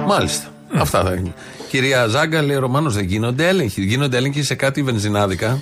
Μάλιστα. 0.07 0.47
Αυτά 0.77 1.01
θα 1.03 1.13
είναι. 1.13 1.33
Κυρία 1.69 2.07
Ζάγκα 2.07 2.41
λέει: 2.41 2.57
Ρωμάνος 2.57 2.93
δεν 2.93 3.03
γίνονται 3.05 3.47
έλεγχοι. 3.47 3.81
Γίνονται 3.81 4.17
έλεγχοι 4.17 4.43
σε 4.43 4.55
κάτι 4.55 4.83
βενζινάδικα. 4.83 5.61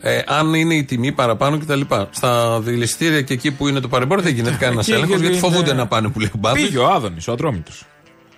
Ε, 0.00 0.20
αν 0.26 0.54
είναι 0.54 0.74
η 0.74 0.84
τιμή 0.84 1.12
παραπάνω 1.12 1.58
κτλ. 1.58 1.80
Στα 2.10 2.60
δηληστήρια 2.60 3.22
και 3.22 3.32
εκεί 3.32 3.50
που 3.50 3.68
είναι 3.68 3.80
το 3.80 3.88
παρεμπόριο 3.88 4.24
δεν 4.24 4.34
γίνεται 4.34 4.56
κανένα 4.56 4.80
Εκεί 4.80 4.92
έλεγχος 4.92 5.20
γιατί 5.20 5.26
είναι- 5.36 5.48
φοβούνται 5.48 5.72
να 5.72 5.86
πάνε 5.86 6.08
που 6.08 6.20
λέει 6.20 6.30
ο 6.34 6.38
Μπάμπης. 6.38 6.62
Πήγε 6.64 6.78
ο 6.78 6.86
Άδωνης, 6.90 7.28
ο 7.28 7.32
Ατρόμητο. 7.32 7.72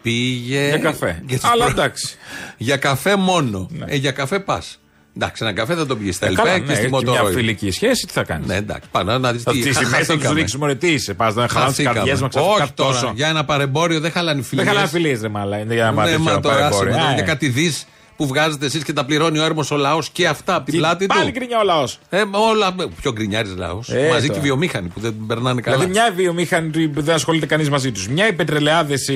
Πήγε. 0.02 0.66
Για 0.68 0.78
καφέ. 0.78 1.22
για 1.26 1.38
τους 1.38 1.50
Αλλά 1.50 1.64
προ- 1.64 1.78
εντάξει. 1.78 2.16
Για 2.56 2.76
καφέ 2.76 3.16
μόνο. 3.16 3.68
Ε, 3.86 3.96
για 3.96 4.10
καφέ 4.12 4.38
πας. 4.38 4.80
Εντάξει, 5.16 5.44
ένα 5.44 5.52
καφέ 5.52 5.74
δεν 5.74 5.86
τον 5.86 5.98
πήγε 5.98 6.12
στα 6.12 6.26
Ε, 6.26 6.32
καλά, 6.34 6.50
ΕΛΠΕ 6.50 6.60
ναι, 6.60 6.66
και 6.68 6.74
στη 6.74 6.84
έχει 6.84 6.94
μια 7.04 7.10
Μοτορόι. 7.12 7.34
φιλική 7.34 7.70
σχέση, 7.70 8.06
τι 8.06 8.12
θα 8.12 8.24
κάνεις; 8.24 8.46
Ναι, 8.46 8.54
εντάξει, 8.56 8.88
πάνω 8.90 9.18
να 9.18 9.32
δεις 9.32 9.42
Θα 9.42 9.52
τι 9.52 9.58
τι 9.58 9.72
σημαίνει, 9.74 10.04
θα 10.04 10.18
τους 10.18 10.30
ρίξεις 10.32 10.56
μωρέ, 10.58 10.74
τι 10.74 10.92
είσαι. 10.92 11.14
Πας 11.14 11.34
να 11.34 11.48
χαλάσει 11.48 11.74
τις 11.74 11.84
Χαθήκαμε. 11.86 11.94
καρδιές 11.96 12.20
μας 12.20 12.34
Όχι 12.34 12.54
ξαφνικά 12.54 12.72
τώρα. 12.74 12.92
τόσο. 12.92 13.12
Για 13.14 13.28
ένα 13.28 13.44
παρεμπόριο 13.44 14.00
δεν 14.00 14.10
χαλάνε 14.10 14.42
φιλίε. 14.42 14.64
Δεν 14.64 14.72
χαλάνε 14.72 14.90
φιλίες, 14.90 15.20
ρε 15.20 15.28
μαλά. 15.28 15.58
Είναι 15.58 15.74
για 15.74 15.84
να 15.84 15.90
Ναι, 15.90 15.96
μάθεις 15.96 16.16
μα 16.16 16.30
ποιο 16.30 16.40
τώρα 16.40 16.54
άσε 16.56 16.62
παρεμπόριο. 16.64 16.90
με, 16.92 16.96
τώρα, 16.98 17.10
Α, 17.10 17.14
για 17.14 17.22
ε. 17.22 17.26
κάτι 17.26 17.48
δι 17.48 17.74
που 18.16 18.26
βγάζετε 18.26 18.66
εσείς 18.66 18.82
και 18.84 18.92
τα 18.92 19.04
πληρώνει 19.04 19.38
ο 19.38 19.44
έρμος 19.44 19.70
ο 19.70 19.76
λαός 19.76 20.08
και 20.10 20.26
αυτά 20.28 20.54
από 20.54 20.64
την 20.64 20.72
Τι- 20.74 20.78
πλάτη 20.80 21.06
του. 21.06 21.14
Πάλι 21.16 21.30
γκρινιά 21.30 21.58
ο 21.58 21.64
λαός. 21.64 21.98
Ε, 22.10 22.22
όλα. 22.50 22.74
Πιο 23.00 23.12
γκρινιάρη 23.12 23.48
λαός. 23.56 23.88
Ε, 23.88 23.94
Μαζί 24.10 24.26
τώρα. 24.26 24.26
και 24.26 24.38
οι 24.38 24.42
βιομήχανοι 24.42 24.88
που 24.88 25.00
δεν 25.00 25.14
περνάνε 25.26 25.60
καλά. 25.60 25.76
Δηλαδή 25.76 25.92
μια 25.92 26.12
βιομήχανη 26.16 26.88
που 26.88 27.02
δεν 27.02 27.14
ασχολείται 27.14 27.46
κανείς 27.46 27.70
μαζί 27.70 27.92
τους. 27.92 28.08
Μια 28.08 28.28
οι 28.28 28.32
πετρελαιάδες. 28.32 29.08
Ε, 29.08 29.14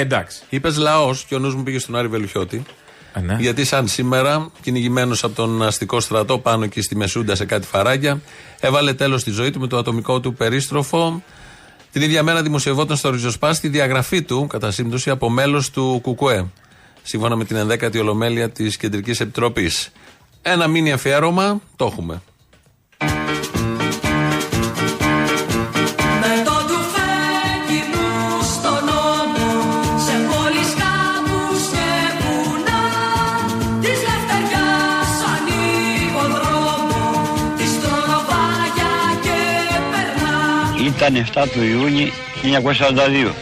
εντάξει. 0.00 0.42
Είπες 0.48 0.76
λαός 0.76 1.24
και 1.28 1.34
ο 1.34 1.38
νους 1.38 1.54
μου 1.54 1.62
πήγε 1.62 1.78
στον 1.78 1.96
Άρη 1.96 2.08
Βελουχιώτη. 2.08 2.62
Ναι. 3.20 3.36
Γιατί 3.40 3.64
σαν 3.64 3.88
σήμερα, 3.88 4.50
κυνηγημένος 4.60 5.24
από 5.24 5.34
τον 5.34 5.62
αστικό 5.62 6.00
στρατό 6.00 6.38
πάνω 6.38 6.64
εκεί 6.64 6.80
στη 6.80 6.96
Μεσούντα 6.96 7.34
σε 7.34 7.44
κάτι 7.44 7.66
φαράγγια, 7.66 8.20
έβαλε 8.60 8.94
τέλος 8.94 9.20
στη 9.20 9.30
ζωή 9.30 9.50
του 9.50 9.60
με 9.60 9.66
το 9.66 9.76
ατομικό 9.76 10.20
του 10.20 10.34
περίστροφο. 10.34 11.22
Την 11.92 12.02
ίδια 12.02 12.22
μέρα 12.22 12.42
δημοσιευόταν 12.42 12.96
στο 12.96 13.10
ριζοσπάστη 13.10 13.60
τη 13.60 13.76
διαγραφή 13.76 14.22
του, 14.22 14.46
κατά 14.46 14.70
σύμπτωση, 14.70 15.10
από 15.10 15.30
μέλος 15.30 15.70
του 15.70 16.00
ΚΚΕ. 16.04 16.50
Σύμφωνα 17.02 17.36
με 17.36 17.44
την 17.44 17.56
11η 17.70 17.98
Ολομέλεια 18.00 18.50
της 18.50 18.76
Κεντρικής 18.76 19.20
Επιτροπής. 19.20 19.92
Ένα 20.42 20.66
μήνυ 20.66 20.92
αφιέρωμα, 20.92 21.60
το 21.76 21.84
έχουμε. 21.84 22.22
Ήταν 40.84 41.26
7 41.34 41.44
του 41.52 41.62
Ιούνιου 41.62 42.08
1942 43.28 43.32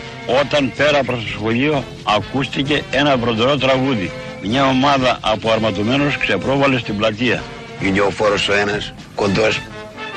όταν 0.41 0.73
πέρα 0.77 1.03
προς 1.03 1.23
το 1.23 1.29
σχολείο 1.29 1.85
ακούστηκε 2.05 2.83
ένα 2.91 3.17
βροντερό 3.17 3.57
τραγούδι. 3.57 4.11
Μια 4.43 4.67
ομάδα 4.67 5.19
από 5.21 5.51
αρματωμένους 5.51 6.17
ξεπρόβαλε 6.17 6.79
στην 6.79 6.97
πλατεία. 6.97 7.43
Είναι 7.81 8.01
ο 8.01 8.11
φόρος 8.11 8.49
ο 8.49 8.53
ένας, 8.55 8.93
κοντός. 9.15 9.57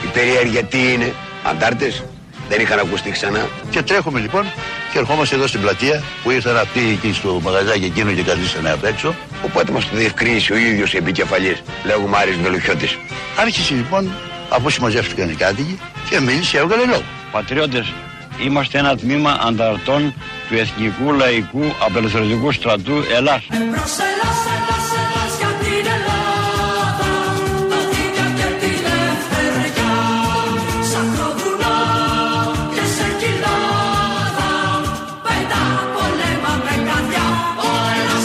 Η 0.03 0.07
περιέργεια 0.13 0.63
τι 0.63 0.91
είναι, 0.93 1.13
αντάρτες. 1.43 2.03
Δεν 2.49 2.61
είχαν 2.61 2.79
ακουστεί 2.79 3.11
ξανά. 3.11 3.47
Και 3.69 3.81
τρέχουμε 3.81 4.19
λοιπόν 4.19 4.45
και 4.91 4.99
ερχόμαστε 4.99 5.35
εδώ 5.35 5.47
στην 5.47 5.61
πλατεία 5.61 6.03
που 6.23 6.31
ήρθαν 6.31 6.57
αυτοί 6.57 6.79
εκεί 6.89 7.13
στο 7.13 7.39
μαγαζάκι 7.43 7.85
εκείνο 7.85 8.11
και 8.11 8.21
καθίσανε 8.21 8.71
απ' 8.71 8.85
έξω. 8.85 9.15
Οπότε 9.45 9.71
μας 9.71 9.89
το 9.89 9.95
διευκρίνησε 9.95 10.53
ο 10.53 10.57
ίδιος 10.57 10.93
επικεφαλής. 10.93 11.61
Λέγουμε 11.85 12.17
Άρης 12.17 12.37
Βελουχιώτης. 12.37 12.97
Άρχισε 13.37 13.73
λοιπόν, 13.73 14.11
αφού 14.55 14.69
συμμαζεύτηκαν 14.69 15.29
οι 15.29 15.33
κάτοικοι 15.35 15.79
και 16.09 16.19
μίλησε, 16.19 16.57
έβγαλε 16.57 16.85
λόγο. 16.85 17.03
Πατριώτες, 17.31 17.93
είμαστε 18.45 18.77
ένα 18.77 18.95
τμήμα 18.95 19.39
ανταρτών 19.47 20.13
του 20.49 20.55
Εθνικού 20.55 21.13
Λαϊκού 21.13 21.63
Απελευθερωτικού 21.85 22.51
Στρατού 22.51 22.93
Ελλάς. 23.15 23.47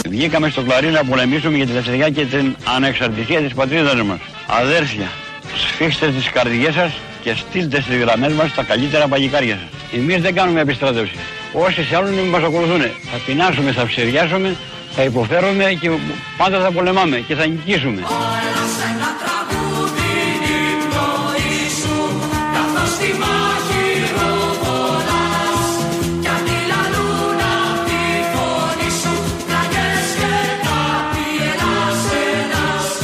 Βγήκαμε 0.09 0.49
στο 0.49 0.61
Κλαρί 0.61 0.87
να 0.87 1.03
πολεμήσουμε 1.03 1.57
για 1.57 1.65
τη 1.65 1.71
ελευθερία 1.71 2.09
και 2.09 2.25
την 2.25 2.55
ανεξαρτησία 2.75 3.39
της 3.39 3.53
πατρίδας 3.53 4.01
μας. 4.01 4.19
Αδέρφια, 4.47 5.07
σφίξτε 5.55 6.07
τις 6.07 6.29
καρδιές 6.29 6.73
σας 6.73 6.91
και 7.21 7.33
στείλτε 7.35 7.81
στις 7.81 7.97
γραμμές 7.97 8.33
μας 8.33 8.53
τα 8.53 8.63
καλύτερα 8.63 9.07
παγικάρια 9.07 9.55
σας. 9.55 9.99
Εμείς 9.99 10.21
δεν 10.21 10.33
κάνουμε 10.33 10.61
επιστράτευση. 10.61 11.15
Όσοι 11.53 11.81
θέλουν 11.81 12.13
μας 12.13 12.43
ακολουθούν. 12.43 12.81
Θα 12.81 13.17
πεινάσουμε, 13.25 13.71
θα 13.71 13.85
ψεριάσουμε, 13.85 14.55
θα 14.95 15.03
υποφέρουμε 15.03 15.63
και 15.81 15.89
πάντα 16.37 16.59
θα 16.59 16.71
πολεμάμε 16.71 17.17
και 17.17 17.35
θα 17.35 17.45
νικήσουμε. 17.45 18.01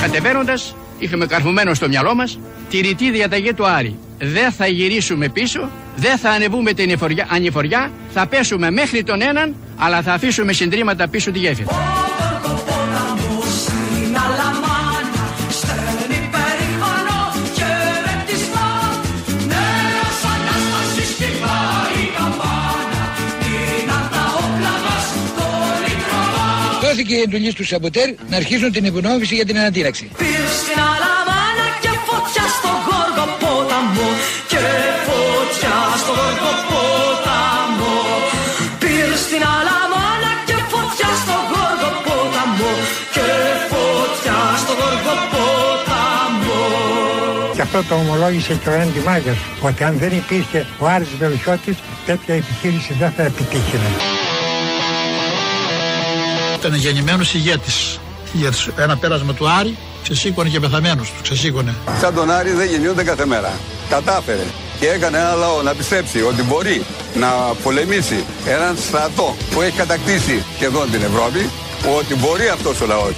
Κατεβαίνοντας, 0.02 0.76
είχαμε 1.00 1.26
καρφωμένο 1.26 1.74
στο 1.74 1.88
μυαλό 1.88 2.16
μας 2.16 2.40
τη 2.70 2.80
ρητή 2.80 3.12
διαταγή 3.12 3.54
του 3.54 3.68
Άρη. 3.68 4.00
Δεν 4.20 4.52
θα 4.52 4.68
γυρίσουμε 4.68 5.30
πίσω, 5.30 5.70
δεν 5.96 6.18
θα 6.18 6.30
ανεβούμε 6.30 6.74
την 6.74 6.98
ανηφοριά, 7.28 7.92
θα 8.14 8.28
πέσουμε 8.28 8.72
μέχρι 8.72 9.04
τον 9.04 9.22
έναν, 9.22 9.56
αλλά 9.76 10.02
θα 10.02 10.14
αφήσουμε 10.14 10.54
συντρίμματα 10.54 11.08
πίσω 11.08 11.32
τη 11.32 11.40
γέφυρα. 11.40 11.70
δόθηκε 26.96 27.16
η 27.16 27.22
εντολή 27.22 27.52
στους 27.52 27.68
Σαμποτέρ 27.68 28.10
να 28.30 28.36
αρχίσουν 28.36 28.72
την 28.72 28.86
υπονόμηση 28.86 29.36
για 29.36 29.46
την 29.46 29.58
ανατήραξη. 29.58 30.10
Αυτό 47.78 47.96
το 47.96 48.02
ομολόγησε 48.02 48.54
και 48.64 48.70
ο 48.70 48.74
Έντι 48.74 49.00
Μάγκας 49.00 49.38
ότι 49.62 49.84
αν 49.84 49.98
δεν 49.98 50.12
υπήρχε 50.12 50.66
ο 50.80 50.88
Άρης 50.88 51.08
Βελουχιώτης 51.20 51.78
τέτοια 52.06 52.36
επιχείρηση 52.36 52.96
δεν 53.00 53.12
θα 53.12 53.24
επιτύχει 53.24 53.80
ήταν 56.56 56.76
γεννημένος 56.76 57.34
ηγέτης. 57.34 58.00
Για 58.34 58.52
ένα 58.78 58.98
πέρασμα 58.98 59.34
του 59.34 59.50
Άρη 59.50 59.78
ξεσήκωνε 60.04 60.50
και 60.50 60.60
πεθαμένους 60.60 61.10
του, 61.10 61.22
ξεσήκωνε. 61.22 61.76
Σαν 62.02 62.14
τον 62.14 62.32
Άρη 62.32 62.52
δεν 62.52 62.70
γεννιούνται 62.70 63.04
κάθε 63.04 63.26
μέρα. 63.26 63.52
Κατάφερε 63.90 64.44
και 64.80 64.88
έκανε 64.88 65.18
ένα 65.18 65.34
λαό 65.34 65.62
να 65.62 65.74
πιστέψει 65.74 66.22
ότι 66.22 66.42
μπορεί 66.44 66.86
να 67.16 67.28
πολεμήσει 67.64 68.24
έναν 68.46 68.78
στρατό 68.78 69.36
που 69.52 69.62
έχει 69.62 69.78
κατακτήσει 69.78 70.44
σχεδόν 70.56 70.92
την 70.92 71.02
Ευρώπη, 71.02 71.50
ότι 71.98 72.16
μπορεί 72.16 72.48
αυτός 72.48 72.82
ο 72.82 72.86
λαός 72.86 73.14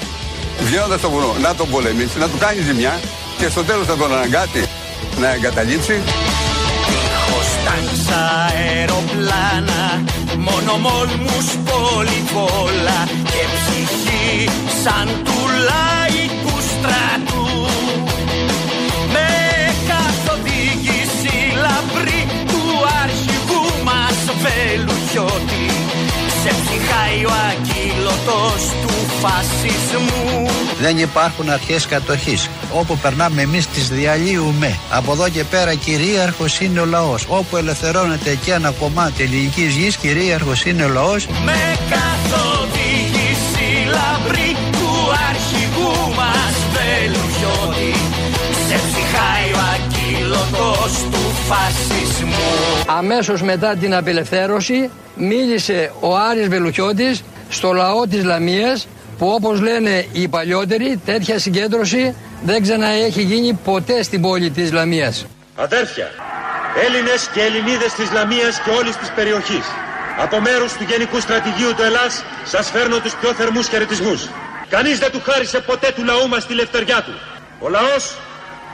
βγαίνοντας 0.66 1.00
στο 1.00 1.10
βουνό 1.10 1.36
να 1.42 1.56
τον 1.56 1.70
πολεμήσει, 1.70 2.18
να 2.20 2.28
του 2.30 2.38
κάνει 2.40 2.62
ζημιά 2.62 3.00
και 3.38 3.50
στο 3.50 3.64
τέλος 3.64 3.86
θα 3.86 3.98
τον 3.98 4.14
αναγκάσει 4.14 4.70
να 5.20 5.34
εγκαταλείψει. 5.34 6.02
Τάγκς 7.68 8.08
αεροπλάνα 8.48 10.04
Μόνο 10.38 10.78
μόλμους 10.78 11.48
πολυβόλα 11.68 13.00
Και 13.24 13.44
ψυχή 13.54 14.50
σαν 14.84 15.08
του 15.26 15.40
λαϊκού 15.70 16.58
στρατού 16.72 17.48
Με 19.14 19.30
καθοδήγηση 19.90 21.38
λαμπρή 21.64 22.22
Του 22.48 22.64
αρχηγού 23.04 23.66
μας 23.84 24.20
Βελουχιώτη 24.44 25.66
Σε 26.42 26.50
ψυχάει 26.60 27.26
ο 27.26 27.34
ακύλωτος 27.50 28.64
του 28.82 28.87
φασισμού 29.22 30.46
Δεν 30.80 30.98
υπάρχουν 30.98 31.50
αρχές 31.50 31.86
κατοχής. 31.86 32.50
Όπου 32.74 32.98
περνάμε 32.98 33.42
εμείς 33.42 33.68
τις 33.68 33.90
διαλύουμε. 33.90 34.78
Από 34.90 35.12
εδώ 35.12 35.30
και 35.30 35.44
πέρα 35.44 35.74
κυρίαρχος 35.74 36.60
είναι 36.60 36.80
ο 36.80 36.86
λαός. 36.86 37.26
Όπου 37.28 37.58
ελευθερώνεται 37.58 38.38
και 38.46 38.52
ένα 38.52 38.72
κομμάτι 38.72 39.24
ελληνικής 39.24 39.76
γης 39.76 39.96
Κυρίαρχος 39.96 40.66
είναι 40.66 40.84
ο 40.84 40.88
λαός. 40.88 41.28
Με 41.46 41.78
καθοδήγηση 41.90 43.68
λαμπρή 43.86 44.56
Του 44.72 44.90
αρχηγού 45.30 46.16
μας 46.16 46.56
Βελουχιώτη. 46.74 48.00
Σε 48.68 48.76
ψυχάει 48.76 49.52
ο 49.54 49.62
ακύλωτος 49.76 50.92
του 51.12 51.32
φασισμού. 51.48 52.84
Αμέσως 52.98 53.42
μετά 53.42 53.76
την 53.76 53.96
απελευθέρωση 53.96 54.90
μίλησε 55.16 55.92
ο 56.00 56.16
Άρης 56.18 56.48
Βελουχιώτης 56.48 57.24
στο 57.50 57.72
λαό 57.72 58.08
της 58.08 58.24
Λαμίας 58.24 58.88
που 59.18 59.28
όπως 59.28 59.62
λένε 59.62 60.06
οι 60.12 60.28
παλιότεροι 60.28 61.02
τέτοια 61.06 61.40
συγκέντρωση 61.40 62.16
δεν 62.44 62.62
ξαναέχει 62.62 63.22
γίνει 63.22 63.54
ποτέ 63.54 64.04
στην 64.04 64.22
πόλη 64.22 64.50
της 64.50 64.72
Λαμίας. 64.72 65.26
Αδέρφια, 65.56 66.12
Έλληνες 66.86 67.30
και 67.34 67.42
Ελληνίδες 67.42 67.94
της 67.94 68.12
Λαμίας 68.12 68.62
και 68.62 68.70
όλης 68.70 68.96
της 68.98 69.10
περιοχής 69.10 69.66
από 70.18 70.40
μέρους 70.40 70.74
του 70.74 70.84
Γενικού 70.90 71.20
Στρατηγίου 71.20 71.74
του 71.76 71.84
Ελλάς 71.84 72.24
σας 72.44 72.70
φέρνω 72.70 73.00
τους 73.00 73.14
πιο 73.16 73.34
θερμούς 73.34 73.68
χαιρετισμούς. 73.68 74.30
Κανείς 74.70 75.00
δεν 75.00 75.12
του 75.12 75.22
χάρισε 75.24 75.60
ποτέ 75.60 75.92
του 75.96 76.04
λαού 76.04 76.28
μας 76.28 76.46
τη 76.46 76.54
λευτεριά 76.54 77.02
του. 77.02 77.14
Ο 77.60 77.70
λαός 77.70 78.18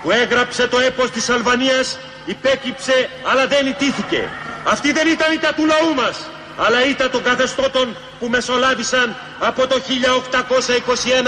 που 0.01 0.11
έγραψε 0.11 0.67
το 0.67 0.79
έπος 0.79 1.11
της 1.11 1.29
Αλβανίας 1.29 1.97
υπέκυψε 2.25 3.09
αλλά 3.31 3.47
δεν 3.47 3.67
ητήθηκε. 3.67 4.21
Αυτή 4.63 4.91
δεν 4.91 5.07
ήταν 5.07 5.33
η 5.33 5.39
του 5.55 5.65
λαού 5.65 5.93
μας 5.95 6.15
αλλά 6.57 6.85
ήταν 6.85 7.11
των 7.11 7.23
καθεστώτων 7.23 7.95
που 8.19 8.27
μεσολάβησαν 8.27 9.15
από 9.39 9.67
το 9.67 9.81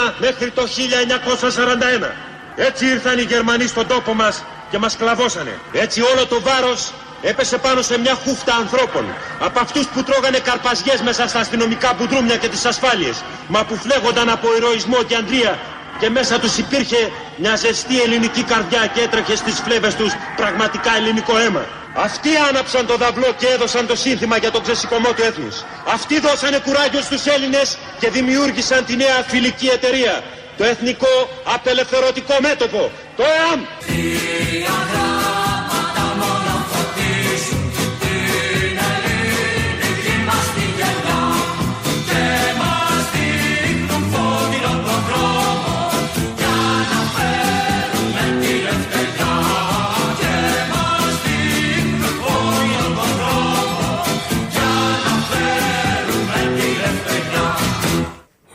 1821 0.07 0.13
μέχρι 0.19 0.51
το 0.51 0.63
1941. 2.01 2.09
Έτσι 2.55 2.85
ήρθαν 2.85 3.17
οι 3.17 3.21
Γερμανοί 3.21 3.67
στον 3.67 3.87
τόπο 3.87 4.13
μας 4.13 4.43
και 4.69 4.77
μας 4.77 4.97
κλαβώσανε. 4.97 5.59
Έτσι 5.71 6.01
όλο 6.01 6.25
το 6.25 6.41
βάρος 6.41 6.91
έπεσε 7.21 7.57
πάνω 7.57 7.81
σε 7.81 7.99
μια 7.99 8.15
χούφτα 8.23 8.55
ανθρώπων. 8.55 9.05
Από 9.39 9.59
αυτούς 9.59 9.85
που 9.87 10.03
τρώγανε 10.03 10.39
καρπαζιές 10.39 11.01
μέσα 11.01 11.27
στα 11.27 11.39
αστυνομικά 11.39 11.93
μπουντρούμια 11.93 12.37
και 12.37 12.47
τις 12.47 12.65
ασφάλειες. 12.65 13.23
Μα 13.47 13.63
που 13.65 13.75
φλέγονταν 13.75 14.29
από 14.29 14.55
ηρωισμό 14.55 15.03
και 15.03 15.15
αντρία 15.15 15.59
και 15.99 16.09
μέσα 16.09 16.39
τους 16.39 16.57
υπήρχε 16.57 17.11
μια 17.37 17.55
ζεστή 17.55 18.01
ελληνική 18.01 18.43
καρδιά 18.43 18.87
και 18.93 19.01
έτρεχε 19.01 19.35
στις 19.35 19.59
φλέβες 19.59 19.95
τους 19.95 20.13
πραγματικά 20.35 20.95
ελληνικό 20.95 21.37
αίμα. 21.37 21.65
Αυτοί 21.97 22.29
άναψαν 22.49 22.85
το 22.85 22.97
δαυλό 22.97 23.33
και 23.37 23.47
έδωσαν 23.47 23.87
το 23.87 23.95
σύνθημα 23.95 24.37
για 24.37 24.51
τον 24.51 24.61
ξεσηκωμό 24.61 25.11
του 25.13 25.23
έθνους. 25.23 25.63
Αυτοί 25.93 26.19
δώσανε 26.19 26.57
κουράγιο 26.65 27.01
στους 27.01 27.25
Έλληνες 27.25 27.77
και 27.99 28.09
δημιούργησαν 28.09 28.85
τη 28.85 28.95
νέα 28.95 29.23
φιλική 29.27 29.67
εταιρεία. 29.67 30.23
Το 30.57 30.63
Εθνικό 30.63 31.29
Απελευθερωτικό 31.43 32.35
Μέτωπο, 32.41 32.91
το 33.17 33.23
ΕΑΜ. 33.23 33.61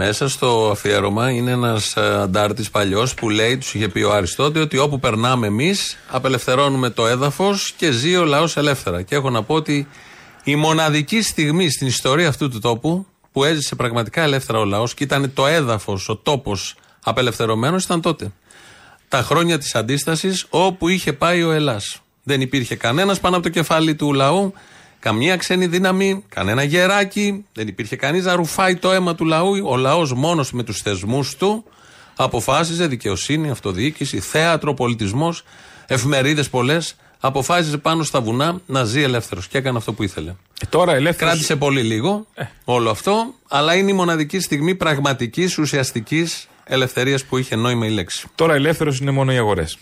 Μέσα 0.03 0.28
στο 0.28 0.68
αφιέρωμα 0.70 1.30
είναι 1.30 1.51
ένας 1.51 1.96
αντάρτης 1.96 2.70
παλιός 2.70 3.14
που 3.14 3.30
λέει, 3.30 3.59
τους 3.59 3.74
είχε 3.74 3.88
πει 3.88 4.03
ο 4.03 4.12
Αριστότη, 4.12 4.59
ότι 4.59 4.78
όπου 4.78 4.98
περνάμε 4.98 5.46
εμείς, 5.46 5.98
απελευθερώνουμε 6.11 6.90
το 6.90 7.07
έδαφος 7.07 7.72
και 7.76 7.90
ζει 7.90 8.16
ο 8.16 8.24
λαός 8.24 8.57
ελεύθερα. 8.57 9.03
Και 9.03 9.14
έχω 9.14 9.30
να 9.30 9.42
πω 9.42 9.55
ότι 9.55 9.88
η 10.44 10.57
μοναδική 10.57 11.22
στιγμή 11.22 11.70
στην 11.70 11.86
ιστορία 11.86 12.28
αυτού 12.28 12.48
του 12.48 12.59
τόπου 12.59 13.07
που 13.32 13.44
έζησε 13.44 13.74
πραγματικά 13.74 14.22
ελεύθερα 14.22 14.59
ο 14.59 14.64
λαός 14.64 14.94
και 14.94 15.05
ήταν 15.05 15.32
το 15.34 15.46
έδαφος, 15.46 16.09
ο 16.09 16.16
τόπος 16.16 16.74
απελευθερωμένος 17.05 17.84
ήταν 17.84 18.01
τότε. 18.01 18.32
Τα 19.09 19.22
χρόνια 19.22 19.59
της 19.59 19.74
αντίστασης 19.74 20.46
όπου 20.51 20.88
είχε 20.88 21.12
πάει 21.12 21.42
ο 21.42 21.53
Ελλάς. 21.53 22.01
Δεν 22.22 22.40
υπήρχε 22.40 22.74
κανένας 22.74 23.20
πάνω 23.20 23.34
από 23.34 23.44
το 23.44 23.51
κεφάλι 23.51 23.94
του 23.94 24.12
λαού, 24.12 24.53
καμία 25.01 25.36
ξένη 25.36 25.66
δύναμη, 25.66 26.24
κανένα 26.28 26.62
γεράκι, 26.62 27.44
δεν 27.53 27.68
υπήρχε 27.68 27.96
κανείς 27.96 28.24
να 28.24 28.34
ρουφάει 28.34 28.76
το 28.76 28.90
αίμα 28.90 29.14
του 29.14 29.24
λαού. 29.24 29.68
Ο 29.68 29.76
λαός 29.76 30.12
μόνος 30.12 30.53
με 30.53 30.62
τους 30.62 30.80
θεσμούς 30.82 31.36
του 31.36 31.64
αποφάσιζε 32.16 32.86
δικαιοσύνη, 32.86 33.51
αυτοδιοίκηση, 33.51 34.20
θέατρο, 34.20 34.74
πολιτισμός, 34.74 35.42
εφημερίδες 35.86 36.48
πολλές. 36.48 36.94
Αποφάσιζε 37.22 37.76
πάνω 37.78 38.03
στα 38.03 38.20
βουνά 38.20 38.61
να 38.66 38.84
ζει 38.84 39.03
ελεύθερος 39.03 39.48
και 39.48 39.59
έκανε 39.59 39.78
αυτό 39.78 39.92
που 39.92 40.03
ήθελε. 40.03 40.30
Ε, 40.30 40.66
τώρα 40.68 40.94
ελεύθερος... 40.94 41.32
Κράτησε 41.32 41.57
πολύ 41.57 41.82
λίγο 41.82 42.26
Ε. 42.34 42.44
όλο 42.64 42.90
αυτό, 42.90 43.34
αλλά 43.48 43.74
είναι 43.74 43.90
η 43.90 43.94
μοναδική 43.94 44.40
στιγμή 44.40 44.74
πραγματικής, 44.74 45.59
ουσιαστικής 45.59 46.48
ελευθερίας 46.64 47.24
που 47.24 47.36
είχε 47.36 47.57
νόημα 47.57 47.86
η 47.86 47.90
λέξη. 47.90 48.26
Τώρα 48.34 48.55
ελεύθερος 48.55 48.98
είναι 48.98 49.11
μόνο 49.11 49.32
οι 49.32 49.36
αγορές. 49.36 49.78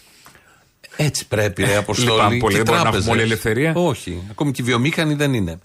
Έτσι 1.01 1.27
πρέπει, 1.27 1.65
ρε 1.65 1.77
Αποστόλη. 1.77 2.11
Λυπάμαι 2.11 2.37
πολύ, 2.37 2.55
Και 2.57 2.63
δεν 2.63 2.65
μπορούμε 2.65 2.77
να 2.77 2.83
τράπεζες. 2.83 3.07
έχουμε 3.07 3.13
όλη 3.23 3.23
ελευθερία. 3.31 3.73
Όχι. 3.75 4.23
Ακόμη 4.31 4.51
και 4.53 4.63
οι 4.63 4.65
βιομήχανοι 4.65 5.15
δεν 5.15 5.35
είναι. 5.35 5.59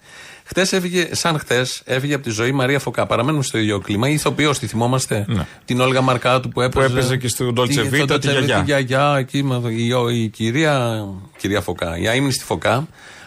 Χθε 0.44 0.76
έφυγε, 0.76 1.08
σαν 1.14 1.38
χθε, 1.38 1.66
έφυγε 1.84 2.14
από 2.14 2.22
τη 2.24 2.30
ζωή 2.30 2.48
η 2.48 2.52
Μαρία 2.52 2.78
Φωκά. 2.78 3.06
Παραμένουμε 3.06 3.42
στο 3.44 3.58
ίδιο 3.58 3.78
κλίμα. 3.78 4.08
Η 4.08 4.12
ηθοποιός, 4.12 4.58
τη 4.58 4.66
θυμόμαστε; 4.66 5.26
Την 5.64 5.80
Όλγα 5.80 6.00
Μαρκάτου 6.00 6.48
που 6.48 6.60
έπαιζε. 6.60 6.86
Ναι. 6.88 6.92
έπαιζε 6.92 7.16
και 7.16 7.28
στο 7.28 7.52
Dolce 7.56 7.68
Τι- 7.68 7.80
Vita, 7.92 7.94
στο 8.04 8.18
τη 8.18 8.28
Dolce 8.28 8.30
Vita, 8.30 8.32
γιαγιά. 8.32 8.56
Τη 8.58 8.64
γιαγιά, 8.64 9.14
εκεί, 9.18 9.42
με- 9.42 9.70
η, 9.72 9.92
η 10.22 10.28
κυρία, 10.28 11.04
κυρία 11.36 11.60
Φωκά, 11.60 11.98
η 11.98 12.08
αείμνη 12.08 12.32
στη 12.32 12.44
Φωκά. 12.44 12.86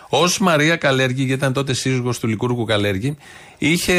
Ω 0.09 0.23
Μαρία 0.39 0.75
Καλέργη, 0.75 1.23
γιατί 1.23 1.33
ήταν 1.33 1.53
τότε 1.53 1.73
σύζυγος 1.73 2.19
του 2.19 2.27
Λικούργου 2.27 2.65
Καλέργη, 2.65 3.17
είχε, 3.57 3.93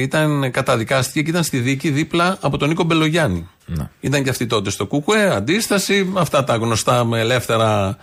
ήταν 0.00 0.50
καταδικάστηκε 0.50 1.22
και 1.22 1.30
ήταν 1.30 1.42
στη 1.42 1.58
δίκη 1.58 1.90
δίπλα 1.90 2.38
από 2.40 2.56
τον 2.56 2.68
Νίκο 2.68 2.82
Μπελογιάννη. 2.82 3.48
Ναι. 3.66 3.88
Ήταν 4.00 4.22
και 4.22 4.30
αυτή 4.30 4.46
τότε 4.46 4.70
στο 4.70 4.86
Κουκουέ, 4.86 5.34
αντίσταση, 5.34 6.12
αυτά 6.16 6.44
τα 6.44 6.56
γνωστά 6.56 7.04
με 7.04 7.20
ελεύθερα 7.20 7.96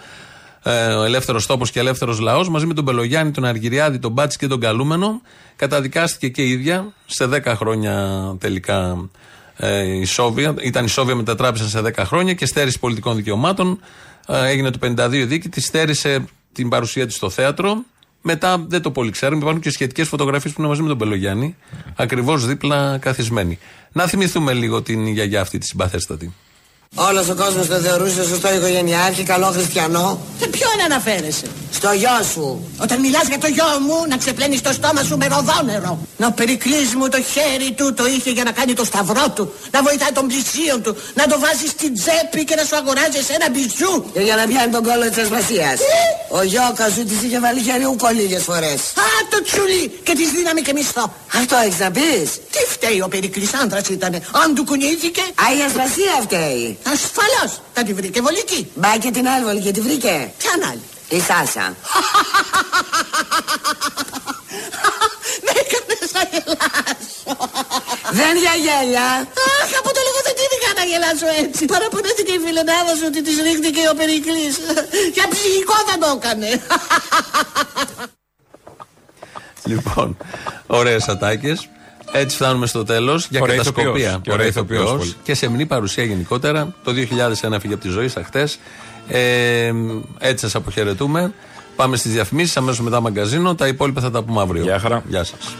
ε, 0.63 0.93
ο 0.93 1.03
ελεύθερος 1.03 1.45
τόπος 1.45 1.71
και 1.71 1.79
ελεύθερος 1.79 2.19
λαός, 2.19 2.49
μαζί 2.49 2.65
με 2.65 2.73
τον 2.73 2.85
Πελογιάννη, 2.85 3.31
τον 3.31 3.45
Αργυριάδη, 3.45 3.99
τον 3.99 4.11
Μπάτση 4.11 4.37
και 4.37 4.47
τον 4.47 4.59
Καλούμενο, 4.59 5.21
καταδικάστηκε 5.55 6.27
και 6.27 6.41
η 6.41 6.49
ίδια 6.49 6.93
σε 7.05 7.29
10 7.31 7.41
χρόνια 7.45 8.35
τελικά 8.39 9.09
ε, 9.55 9.83
η 9.83 10.05
Σόβια. 10.05 10.55
Ήταν 10.61 10.85
η 10.85 10.87
Σόβια, 10.87 11.15
μετατράπησαν 11.15 11.67
σε 11.67 11.81
10 11.85 11.91
χρόνια 11.97 12.33
και 12.33 12.45
στέρηση 12.45 12.79
πολιτικών 12.79 13.15
δικαιωμάτων. 13.15 13.79
Ε, 14.27 14.47
έγινε 14.47 14.71
το 14.71 14.79
52 14.81 15.23
δίκη, 15.27 15.49
τη 15.49 15.61
στέρισε 15.61 16.25
την 16.53 16.69
παρουσία 16.69 17.05
της 17.05 17.15
στο 17.15 17.29
θέατρο. 17.29 17.83
Μετά 18.21 18.65
δεν 18.67 18.81
το 18.81 18.91
πολύ 18.91 19.11
ξέρουμε. 19.11 19.41
Υπάρχουν 19.41 19.61
και 19.61 19.69
σχετικές 19.69 20.07
φωτογραφίες 20.07 20.53
που 20.53 20.59
είναι 20.61 20.69
μαζί 20.69 20.81
με 20.81 20.87
τον 20.87 20.97
Πελογιάννη, 20.97 21.55
ακριβώς 21.95 22.45
δίπλα 22.45 22.97
καθισμένοι. 22.97 23.59
Να 23.91 24.07
θυμηθούμε 24.07 24.53
λίγο 24.53 24.81
την 24.81 25.07
γιαγιά 25.07 25.41
αυτή 25.41 25.57
τη 25.57 25.65
συμπαθέστατη. 25.65 26.33
Όλος 26.95 27.29
ο 27.29 27.35
κόσμος 27.35 27.67
το 27.67 27.75
θεωρούσε 27.75 28.23
σωστό 28.23 28.53
οικογενειάρχη, 28.53 29.23
καλό 29.23 29.45
χριστιανό. 29.45 30.19
Σε 30.39 30.47
ποιον 30.47 30.71
αναφέρεσαι; 30.85 31.47
Στο 31.77 31.91
γιο 31.91 32.19
σου. 32.33 32.45
Όταν 32.85 32.99
μιλάς 32.99 33.27
για 33.27 33.39
το 33.43 33.47
γιο 33.47 33.71
μου, 33.87 33.97
να 34.09 34.17
ξεπλένεις 34.17 34.61
το 34.61 34.71
στόμα 34.79 35.01
σου 35.03 35.17
με 35.17 35.27
ροδόνερο. 35.33 35.91
Να 36.17 36.27
ο 36.27 36.31
Περικλής 36.31 36.89
μου 36.97 37.07
το 37.09 37.19
χέρι 37.31 37.71
του 37.77 37.93
το 37.93 38.05
είχε 38.13 38.29
για 38.37 38.43
να 38.43 38.51
κάνει 38.51 38.73
το 38.73 38.85
σταυρό 38.85 39.25
του. 39.35 39.53
Να 39.71 39.81
βοηθάει 39.81 40.11
τον 40.11 40.27
πλησίον 40.27 40.81
του. 40.83 40.95
Να 41.13 41.23
το 41.31 41.39
βάζεις 41.39 41.69
στην 41.69 41.91
τσέπη 41.99 42.43
και 42.47 42.55
να 42.55 42.63
σου 42.67 42.75
αγοράζεις 42.81 43.29
ένα 43.37 43.47
μπιζού. 43.51 43.93
Και 44.13 44.21
για 44.27 44.35
να 44.35 44.43
πιάνει 44.49 44.71
τον 44.71 44.83
κόλλο 44.87 45.05
της 45.09 45.17
ασπασία. 45.23 45.69
Ο 46.39 46.41
Γιώκα 46.51 46.85
σου 46.93 47.03
της 47.09 47.19
είχε 47.25 47.39
βάλει 47.39 47.61
χέρι 47.67 47.85
ούκο 47.91 48.07
λίγες 48.19 48.43
φορές. 48.49 48.79
Α, 49.05 49.07
το 49.31 49.37
τσουλί 49.47 49.83
και 50.05 50.13
της 50.19 50.29
δίναμε 50.35 50.61
και 50.65 50.73
μισθό. 50.77 51.05
Αυτό 51.39 51.55
έχεις 51.65 51.79
να 51.79 51.91
πεις. 51.91 52.29
Τι 52.53 52.61
φταίει 52.73 52.99
ο 53.01 53.07
Περικλής 53.13 53.53
άντρας 53.61 53.87
ήτανε. 53.97 54.19
Αν 54.41 54.47
του 54.55 54.63
κουνήθηκε; 54.69 55.23
Α, 55.43 55.45
η 55.57 55.61
ασπασία 55.69 56.13
φταίει. 56.25 56.77
Ασφαλώς. 56.93 57.51
Θα 57.73 57.81
τη 57.83 57.91
βρήκε 57.99 58.19
βολική. 58.21 58.61
Μπα 58.75 58.91
και 59.03 59.11
την 59.11 59.27
άλλη 59.27 59.43
βολική 59.49 59.71
τη 59.77 59.81
βρήκε. 59.87 60.15
Ποιαν 60.41 60.61
άλλη; 60.71 60.85
Η 61.09 61.19
Σάσα. 61.19 61.75
Με 65.45 65.51
έκανες 65.61 66.11
να 66.17 66.23
γελάσω. 66.31 67.15
Δεν 68.19 68.33
για 68.43 68.53
γέλια. 68.65 69.07
Αχ, 69.61 69.69
από 69.79 69.89
το 69.95 69.99
λίγο 70.07 70.19
δεν 70.27 70.35
τύχηκα 70.39 70.69
να 70.79 70.83
γελάσω 70.91 71.27
έτσι. 71.43 71.65
Παραπονέθηκε 71.65 72.31
η 72.31 72.39
φιλενάδα 72.45 72.93
σου 72.97 73.05
ότι 73.07 73.21
της 73.23 73.37
ρίχτηκε 73.45 73.81
ο 73.91 73.95
Περικλής. 73.95 74.55
Για 75.13 75.25
ψυχικό 75.33 75.75
δεν 75.89 75.99
το 75.99 76.09
έκανε. 76.17 76.49
Λοιπόν, 79.63 80.17
ωραίες 80.67 81.07
ατάκες. 81.07 81.69
Έτσι 82.11 82.35
φτάνουμε 82.35 82.67
στο 82.67 82.83
τέλος 82.83 83.27
για 83.29 83.41
Ωραία 83.41 83.55
κατασκοπία. 83.57 83.91
ηθοποιός. 83.91 84.19
Και 84.23 84.31
ωραία 84.31 84.45
ηθοποιός 84.47 84.79
ηθοποιός. 84.81 84.97
πολύ. 84.99 85.15
Και 85.23 85.33
σε 85.33 85.47
μνή 85.47 85.65
παρουσία 85.65 86.03
γενικότερα. 86.03 86.75
Το 86.83 86.91
2001 86.91 87.59
φύγε 87.59 87.73
από 87.73 87.83
τη 87.83 87.89
ζωή 87.89 88.07
σας 88.07 88.25
χτε. 88.25 88.47
Ε, 89.07 89.73
έτσι 90.19 90.45
σας 90.45 90.55
αποχαιρετούμε. 90.55 91.33
Πάμε 91.75 91.97
στις 91.97 92.11
διαφημίσεις. 92.11 92.57
Αμέσως 92.57 92.81
μετά 92.81 92.99
μαγκαζίνο. 92.99 93.55
Τα 93.55 93.67
υπόλοιπα 93.67 94.01
θα 94.01 94.11
τα 94.11 94.23
πούμε 94.23 94.41
αύριο. 94.41 94.63
Γεια 94.63 94.79
χαρά. 94.79 95.03
Γεια 95.07 95.23
σας. 95.23 95.55